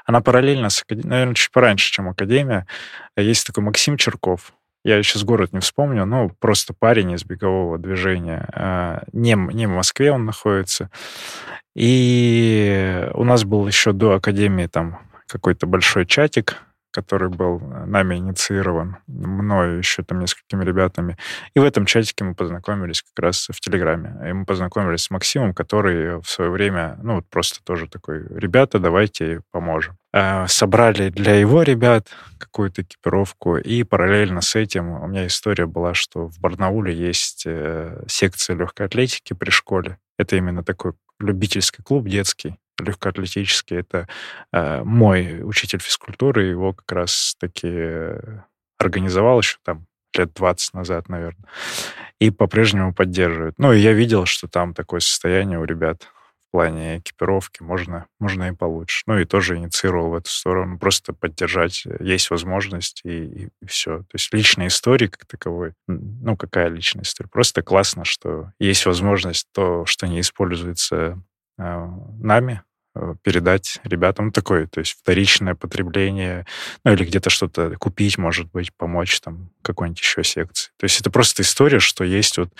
Она 0.04 0.20
параллельно 0.20 0.68
с 0.68 0.82
Академией, 0.82 1.08
наверное, 1.08 1.34
чуть 1.34 1.50
пораньше, 1.50 1.90
чем 1.90 2.10
Академия. 2.10 2.66
Есть 3.16 3.46
такой 3.46 3.64
Максим 3.64 3.96
Черков. 3.96 4.52
Я 4.84 5.02
сейчас 5.02 5.24
город 5.24 5.54
не 5.54 5.60
вспомню, 5.60 6.04
но 6.04 6.28
просто 6.38 6.74
парень 6.78 7.12
из 7.12 7.24
бегового 7.24 7.78
движения. 7.78 8.46
А, 8.52 9.04
не, 9.14 9.32
не 9.54 9.66
в 9.66 9.70
Москве 9.70 10.12
он 10.12 10.26
находится. 10.26 10.90
И 11.74 13.08
у 13.14 13.24
нас 13.24 13.42
был 13.44 13.66
еще 13.66 13.92
до 13.92 14.16
Академии 14.16 14.66
там 14.66 14.98
какой-то 15.28 15.66
большой 15.66 16.04
чатик, 16.04 16.58
который 16.90 17.28
был 17.28 17.58
э, 17.60 17.84
нами 17.86 18.16
инициирован, 18.16 18.96
мною 19.06 19.78
еще 19.78 20.02
там 20.02 20.20
несколькими 20.20 20.64
ребятами. 20.64 21.16
И 21.54 21.60
в 21.60 21.64
этом 21.64 21.86
чатике 21.86 22.24
мы 22.24 22.34
познакомились 22.34 23.02
как 23.02 23.24
раз 23.24 23.48
в 23.50 23.60
Телеграме. 23.60 24.16
И 24.28 24.32
мы 24.32 24.44
познакомились 24.44 25.02
с 25.02 25.10
Максимом, 25.10 25.54
который 25.54 26.20
в 26.20 26.26
свое 26.26 26.50
время, 26.50 26.98
ну, 27.02 27.16
вот 27.16 27.28
просто 27.28 27.62
тоже 27.62 27.88
такой, 27.88 28.26
ребята, 28.30 28.78
давайте 28.78 29.42
поможем. 29.50 29.96
А, 30.12 30.46
собрали 30.48 31.10
для 31.10 31.34
его 31.34 31.62
ребят 31.62 32.08
какую-то 32.38 32.82
экипировку, 32.82 33.56
и 33.58 33.82
параллельно 33.82 34.40
с 34.40 34.56
этим 34.56 34.90
у 34.90 35.06
меня 35.06 35.26
история 35.26 35.66
была, 35.66 35.94
что 35.94 36.28
в 36.28 36.40
Барнауле 36.40 36.94
есть 36.94 37.44
э, 37.46 38.04
секция 38.08 38.56
легкой 38.56 38.86
атлетики 38.86 39.34
при 39.34 39.50
школе. 39.50 39.98
Это 40.18 40.36
именно 40.36 40.64
такой 40.64 40.92
любительский 41.20 41.82
клуб 41.82 42.08
детский 42.08 42.56
легкоатлетический. 42.80 43.78
Это 43.78 44.08
э, 44.52 44.82
мой 44.82 45.42
учитель 45.42 45.80
физкультуры, 45.80 46.44
его 46.44 46.72
как 46.72 46.90
раз 46.92 47.34
таки 47.38 47.68
организовал 48.78 49.40
еще 49.40 49.56
там 49.64 49.86
лет 50.16 50.32
20 50.34 50.74
назад, 50.74 51.08
наверное, 51.08 51.48
и 52.18 52.30
по-прежнему 52.30 52.94
поддерживает. 52.94 53.54
Ну, 53.58 53.72
и 53.72 53.78
я 53.78 53.92
видел, 53.92 54.26
что 54.26 54.48
там 54.48 54.74
такое 54.74 55.00
состояние 55.00 55.58
у 55.58 55.64
ребят 55.64 56.08
в 56.40 56.50
плане 56.50 56.98
экипировки, 56.98 57.62
можно, 57.62 58.06
можно 58.18 58.48
и 58.48 58.54
получше. 58.54 59.02
Ну, 59.06 59.18
и 59.18 59.26
тоже 59.26 59.56
инициировал 59.56 60.10
в 60.10 60.14
эту 60.14 60.30
сторону, 60.30 60.78
просто 60.78 61.12
поддержать. 61.12 61.84
Есть 62.00 62.30
возможность, 62.30 63.02
и, 63.04 63.50
и, 63.60 63.66
все. 63.66 63.98
То 63.98 64.14
есть 64.14 64.32
личная 64.32 64.68
история 64.68 65.08
как 65.08 65.26
таковой, 65.26 65.74
ну, 65.86 66.36
какая 66.36 66.68
личная 66.68 67.02
история? 67.02 67.28
Просто 67.28 67.62
классно, 67.62 68.04
что 68.04 68.52
есть 68.58 68.86
возможность 68.86 69.46
то, 69.52 69.84
что 69.84 70.08
не 70.08 70.20
используется 70.20 71.22
э, 71.58 71.86
нами, 72.18 72.62
Э, 72.62 72.67
передать 73.22 73.80
ребятам 73.84 74.32
такое, 74.32 74.66
то 74.66 74.80
есть 74.80 74.98
вторичное 75.00 75.54
потребление, 75.54 76.46
ну 76.84 76.92
или 76.92 77.04
где-то 77.04 77.30
что-то 77.30 77.76
купить, 77.78 78.18
может 78.18 78.50
быть, 78.50 78.72
помочь 78.74 79.20
там 79.20 79.50
какой-нибудь 79.62 80.00
еще 80.00 80.24
секции. 80.24 80.70
То 80.78 80.84
есть 80.84 81.00
это 81.00 81.10
просто 81.10 81.42
история, 81.42 81.78
что 81.78 82.04
есть 82.04 82.38
вот... 82.38 82.50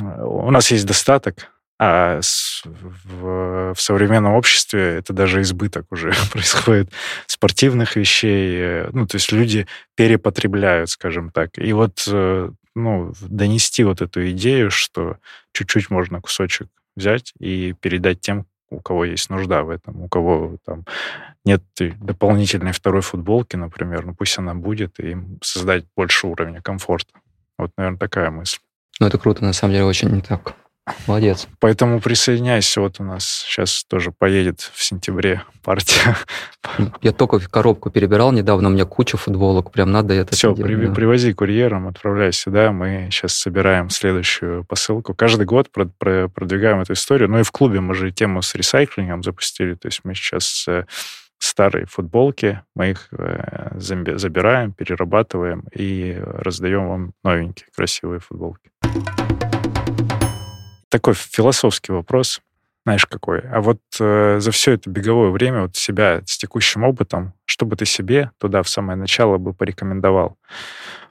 У 0.00 0.50
нас 0.50 0.70
есть 0.70 0.86
достаток, 0.86 1.50
а 1.80 2.20
в, 2.64 3.74
в 3.74 3.80
современном 3.80 4.34
обществе 4.34 4.96
это 4.96 5.12
даже 5.12 5.40
избыток 5.42 5.86
уже 5.90 6.12
происходит 6.32 6.90
спортивных 7.26 7.94
вещей. 7.94 8.56
Э, 8.58 8.90
ну, 8.92 9.06
то 9.06 9.16
есть 9.16 9.30
люди 9.30 9.66
перепотребляют, 9.94 10.90
скажем 10.90 11.30
так. 11.30 11.56
И 11.56 11.72
вот 11.72 12.04
э, 12.08 12.50
ну, 12.74 13.12
донести 13.20 13.84
вот 13.84 14.02
эту 14.02 14.28
идею, 14.30 14.70
что 14.72 15.18
чуть-чуть 15.52 15.90
можно 15.90 16.20
кусочек 16.20 16.68
взять 16.96 17.32
и 17.38 17.74
передать 17.80 18.20
тем, 18.20 18.46
у 18.70 18.80
кого 18.80 19.04
есть 19.04 19.30
нужда 19.30 19.62
в 19.62 19.70
этом, 19.70 20.02
у 20.02 20.08
кого 20.08 20.56
там 20.64 20.84
нет 21.44 21.62
дополнительной 21.78 22.72
второй 22.72 23.02
футболки, 23.02 23.56
например, 23.56 24.06
ну 24.06 24.14
пусть 24.14 24.38
она 24.38 24.54
будет, 24.54 25.00
и 25.00 25.16
создать 25.42 25.86
больше 25.96 26.26
уровня 26.26 26.60
комфорта. 26.60 27.12
Вот, 27.56 27.72
наверное, 27.76 27.98
такая 27.98 28.30
мысль. 28.30 28.58
Ну, 29.00 29.06
это 29.06 29.18
круто, 29.18 29.44
на 29.44 29.52
самом 29.52 29.72
деле, 29.72 29.84
очень 29.84 30.20
так 30.22 30.54
Молодец. 31.06 31.48
Поэтому 31.60 32.00
присоединяйся. 32.00 32.80
Вот 32.80 33.00
у 33.00 33.04
нас 33.04 33.44
сейчас 33.46 33.84
тоже 33.84 34.12
поедет 34.12 34.60
в 34.60 34.82
сентябре 34.82 35.42
партия. 35.62 36.16
Я 37.02 37.12
только 37.12 37.40
коробку 37.40 37.90
перебирал 37.90 38.32
недавно, 38.32 38.68
у 38.68 38.72
меня 38.72 38.84
куча 38.84 39.16
футболок, 39.16 39.70
прям 39.72 39.90
надо 39.90 40.14
это 40.14 40.34
Все, 40.34 40.54
при, 40.54 40.74
да. 40.74 40.92
привози 40.92 41.32
курьером, 41.32 41.88
отправляй 41.88 42.32
сюда. 42.32 42.72
Мы 42.72 43.08
сейчас 43.10 43.34
собираем 43.34 43.90
следующую 43.90 44.64
посылку. 44.64 45.14
Каждый 45.14 45.46
год 45.46 45.70
про, 45.70 45.86
про, 45.98 46.28
продвигаем 46.28 46.80
эту 46.80 46.94
историю. 46.94 47.28
Ну 47.28 47.40
и 47.40 47.42
в 47.42 47.52
клубе 47.52 47.80
мы 47.80 47.94
же 47.94 48.10
тему 48.10 48.42
с 48.42 48.54
ресайклингом 48.54 49.22
запустили. 49.22 49.74
То 49.74 49.88
есть 49.88 50.00
мы 50.04 50.14
сейчас 50.14 50.64
э, 50.68 50.84
старые 51.38 51.86
футболки, 51.86 52.62
мы 52.74 52.90
их 52.90 53.08
э, 53.12 53.70
забираем, 53.78 54.72
перерабатываем 54.72 55.64
и 55.74 56.20
раздаем 56.24 56.88
вам 56.88 57.12
новенькие 57.22 57.68
красивые 57.74 58.20
футболки. 58.20 58.70
Такой 60.90 61.14
философский 61.14 61.92
вопрос, 61.92 62.40
знаешь, 62.84 63.06
какой. 63.06 63.40
А 63.40 63.60
вот 63.60 63.80
э, 64.00 64.38
за 64.40 64.50
все 64.50 64.72
это 64.72 64.88
беговое 64.88 65.30
время, 65.30 65.62
вот 65.62 65.76
себя 65.76 66.22
с 66.24 66.38
текущим 66.38 66.84
опытом, 66.84 67.34
что 67.44 67.66
бы 67.66 67.76
ты 67.76 67.84
себе 67.84 68.30
туда 68.38 68.62
в 68.62 68.68
самое 68.68 68.98
начало 68.98 69.38
бы 69.38 69.52
порекомендовал? 69.52 70.38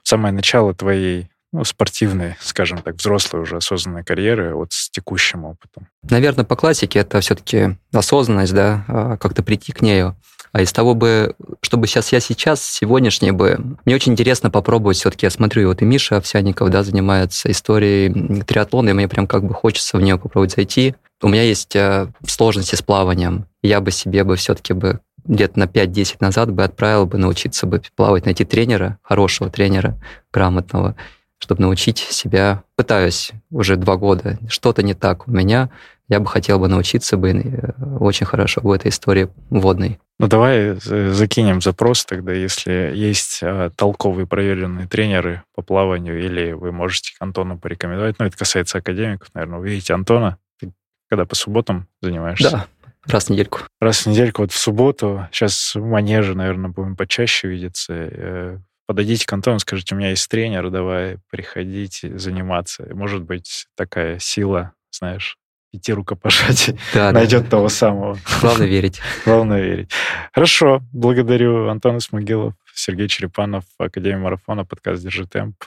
В 0.02 0.08
самое 0.08 0.34
начало 0.34 0.74
твоей 0.74 1.28
ну, 1.52 1.64
спортивной, 1.64 2.36
скажем 2.40 2.78
так, 2.78 2.96
взрослой 2.96 3.40
уже 3.40 3.56
осознанной 3.56 4.04
карьеры 4.04 4.54
вот 4.54 4.72
с 4.72 4.90
текущим 4.90 5.44
опытом? 5.44 5.88
Наверное, 6.02 6.44
по 6.44 6.56
классике 6.56 6.98
это 6.98 7.20
все-таки 7.20 7.76
осознанность, 7.92 8.54
да, 8.54 8.84
а, 8.88 9.16
как-то 9.16 9.42
прийти 9.42 9.72
к 9.72 9.80
нею. 9.80 10.16
А 10.52 10.62
из 10.62 10.72
того 10.72 10.94
бы, 10.94 11.34
чтобы 11.60 11.86
сейчас 11.86 12.12
я 12.12 12.20
сейчас, 12.20 12.62
сегодняшний 12.62 13.32
бы, 13.32 13.58
мне 13.84 13.94
очень 13.94 14.12
интересно 14.12 14.50
попробовать 14.50 14.96
все-таки, 14.96 15.26
я 15.26 15.30
смотрю, 15.30 15.68
вот 15.68 15.82
и 15.82 15.84
Миша 15.84 16.16
Овсяников, 16.16 16.70
да, 16.70 16.82
занимается 16.82 17.50
историей 17.50 18.42
триатлона, 18.42 18.90
и 18.90 18.92
мне 18.92 19.08
прям 19.08 19.26
как 19.26 19.44
бы 19.44 19.54
хочется 19.54 19.96
в 19.96 20.00
нее 20.00 20.18
попробовать 20.18 20.52
зайти. 20.52 20.94
У 21.20 21.28
меня 21.28 21.42
есть 21.42 21.74
э, 21.74 22.08
сложности 22.26 22.76
с 22.76 22.82
плаванием. 22.82 23.46
Я 23.62 23.80
бы 23.80 23.90
себе 23.90 24.24
бы 24.24 24.36
все-таки 24.36 24.72
бы 24.72 25.00
где-то 25.24 25.58
на 25.58 25.64
5-10 25.64 26.16
назад 26.20 26.50
бы 26.50 26.64
отправил 26.64 27.06
бы 27.06 27.18
научиться 27.18 27.66
бы 27.66 27.82
плавать, 27.94 28.24
найти 28.24 28.44
тренера, 28.44 28.98
хорошего 29.02 29.50
тренера, 29.50 30.00
грамотного, 30.32 30.96
чтобы 31.38 31.62
научить 31.62 31.98
себя. 31.98 32.62
Пытаюсь 32.76 33.32
уже 33.50 33.76
два 33.76 33.96
года. 33.96 34.38
Что-то 34.48 34.82
не 34.82 34.94
так 34.94 35.28
у 35.28 35.30
меня. 35.30 35.70
Я 36.08 36.20
бы 36.20 36.26
хотел 36.26 36.58
бы 36.58 36.68
научиться 36.68 37.16
бы 37.16 37.30
э, 37.30 37.72
очень 38.00 38.24
хорошо 38.26 38.62
в 38.62 38.70
этой 38.72 38.88
истории 38.88 39.28
водной. 39.50 39.98
Ну, 40.18 40.26
давай 40.26 40.76
э, 40.76 41.10
закинем 41.12 41.60
запрос 41.60 42.04
тогда, 42.04 42.32
если 42.32 42.92
есть 42.94 43.40
э, 43.42 43.70
толковые 43.76 44.26
проверенные 44.26 44.88
тренеры 44.88 45.42
по 45.54 45.62
плаванию, 45.62 46.24
или 46.24 46.52
вы 46.52 46.72
можете 46.72 47.12
Антону 47.20 47.58
порекомендовать. 47.58 48.18
Ну, 48.18 48.24
это 48.24 48.36
касается 48.36 48.78
академиков, 48.78 49.28
наверное. 49.34 49.60
Вы 49.60 49.68
видите 49.68 49.92
Антона, 49.92 50.38
ты 50.58 50.72
когда 51.10 51.26
по 51.26 51.36
субботам 51.36 51.86
занимаешься? 52.00 52.50
Да, 52.50 52.66
раз 53.06 53.26
в 53.26 53.30
недельку. 53.30 53.60
Раз 53.78 54.06
в 54.06 54.06
недельку, 54.06 54.42
вот 54.42 54.52
в 54.52 54.58
субботу. 54.58 55.28
Сейчас 55.30 55.74
в 55.74 55.84
манеже, 55.84 56.34
наверное, 56.34 56.70
будем 56.70 56.96
почаще 56.96 57.48
видеться. 57.48 58.60
Подойдите 58.88 59.26
к 59.26 59.32
Антону, 59.34 59.58
скажите, 59.58 59.94
у 59.94 59.98
меня 59.98 60.08
есть 60.10 60.26
тренер, 60.30 60.70
давай 60.70 61.18
приходите 61.30 62.18
заниматься. 62.18 62.88
Может 62.94 63.22
быть, 63.22 63.66
такая 63.76 64.18
сила, 64.18 64.72
знаешь, 64.90 65.36
пяти 65.70 65.92
рукопожатий 65.92 66.80
да, 66.94 67.12
найдет 67.12 67.44
да. 67.44 67.50
того 67.50 67.68
самого. 67.68 68.18
Главное 68.40 68.66
верить. 68.66 69.02
Главное 69.26 69.60
верить. 69.60 69.90
Хорошо. 70.32 70.80
Благодарю 70.90 71.68
Антон 71.68 72.00
Смогилов, 72.00 72.54
Сергей 72.74 73.08
Черепанов, 73.08 73.64
Академия 73.76 74.16
марафона, 74.16 74.64
подкаст 74.64 75.02
«Держи 75.02 75.26
темп». 75.26 75.64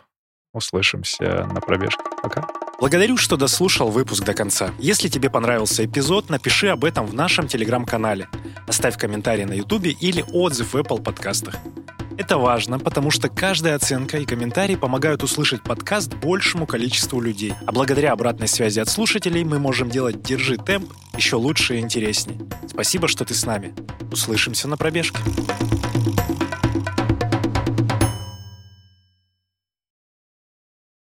Услышимся 0.51 1.47
на 1.53 1.61
пробежке. 1.61 2.01
Пока. 2.23 2.47
Благодарю, 2.79 3.17
что 3.17 3.37
дослушал 3.37 3.91
выпуск 3.91 4.25
до 4.25 4.33
конца. 4.33 4.71
Если 4.79 5.09
тебе 5.09 5.29
понравился 5.29 5.85
эпизод, 5.85 6.31
напиши 6.31 6.69
об 6.69 6.83
этом 6.83 7.05
в 7.05 7.13
нашем 7.13 7.47
телеграм-канале. 7.47 8.27
Оставь 8.67 8.97
комментарий 8.97 9.45
на 9.45 9.53
ютубе 9.53 9.91
или 9.91 10.25
отзыв 10.33 10.73
в 10.73 10.75
Apple 10.75 11.03
подкастах. 11.03 11.55
Это 12.21 12.37
важно, 12.37 12.77
потому 12.77 13.09
что 13.09 13.29
каждая 13.29 13.75
оценка 13.75 14.19
и 14.19 14.25
комментарий 14.25 14.77
помогают 14.77 15.23
услышать 15.23 15.63
подкаст 15.63 16.13
большему 16.13 16.67
количеству 16.67 17.19
людей. 17.19 17.55
А 17.65 17.71
благодаря 17.71 18.11
обратной 18.11 18.47
связи 18.47 18.79
от 18.79 18.89
слушателей 18.89 19.43
мы 19.43 19.57
можем 19.57 19.89
делать 19.89 20.21
«Держи 20.21 20.57
темп» 20.57 20.93
еще 21.17 21.37
лучше 21.37 21.77
и 21.77 21.79
интереснее. 21.79 22.39
Спасибо, 22.67 23.07
что 23.07 23.25
ты 23.25 23.33
с 23.33 23.43
нами. 23.43 23.73
Услышимся 24.11 24.67
на 24.67 24.77
пробежке. 24.77 25.17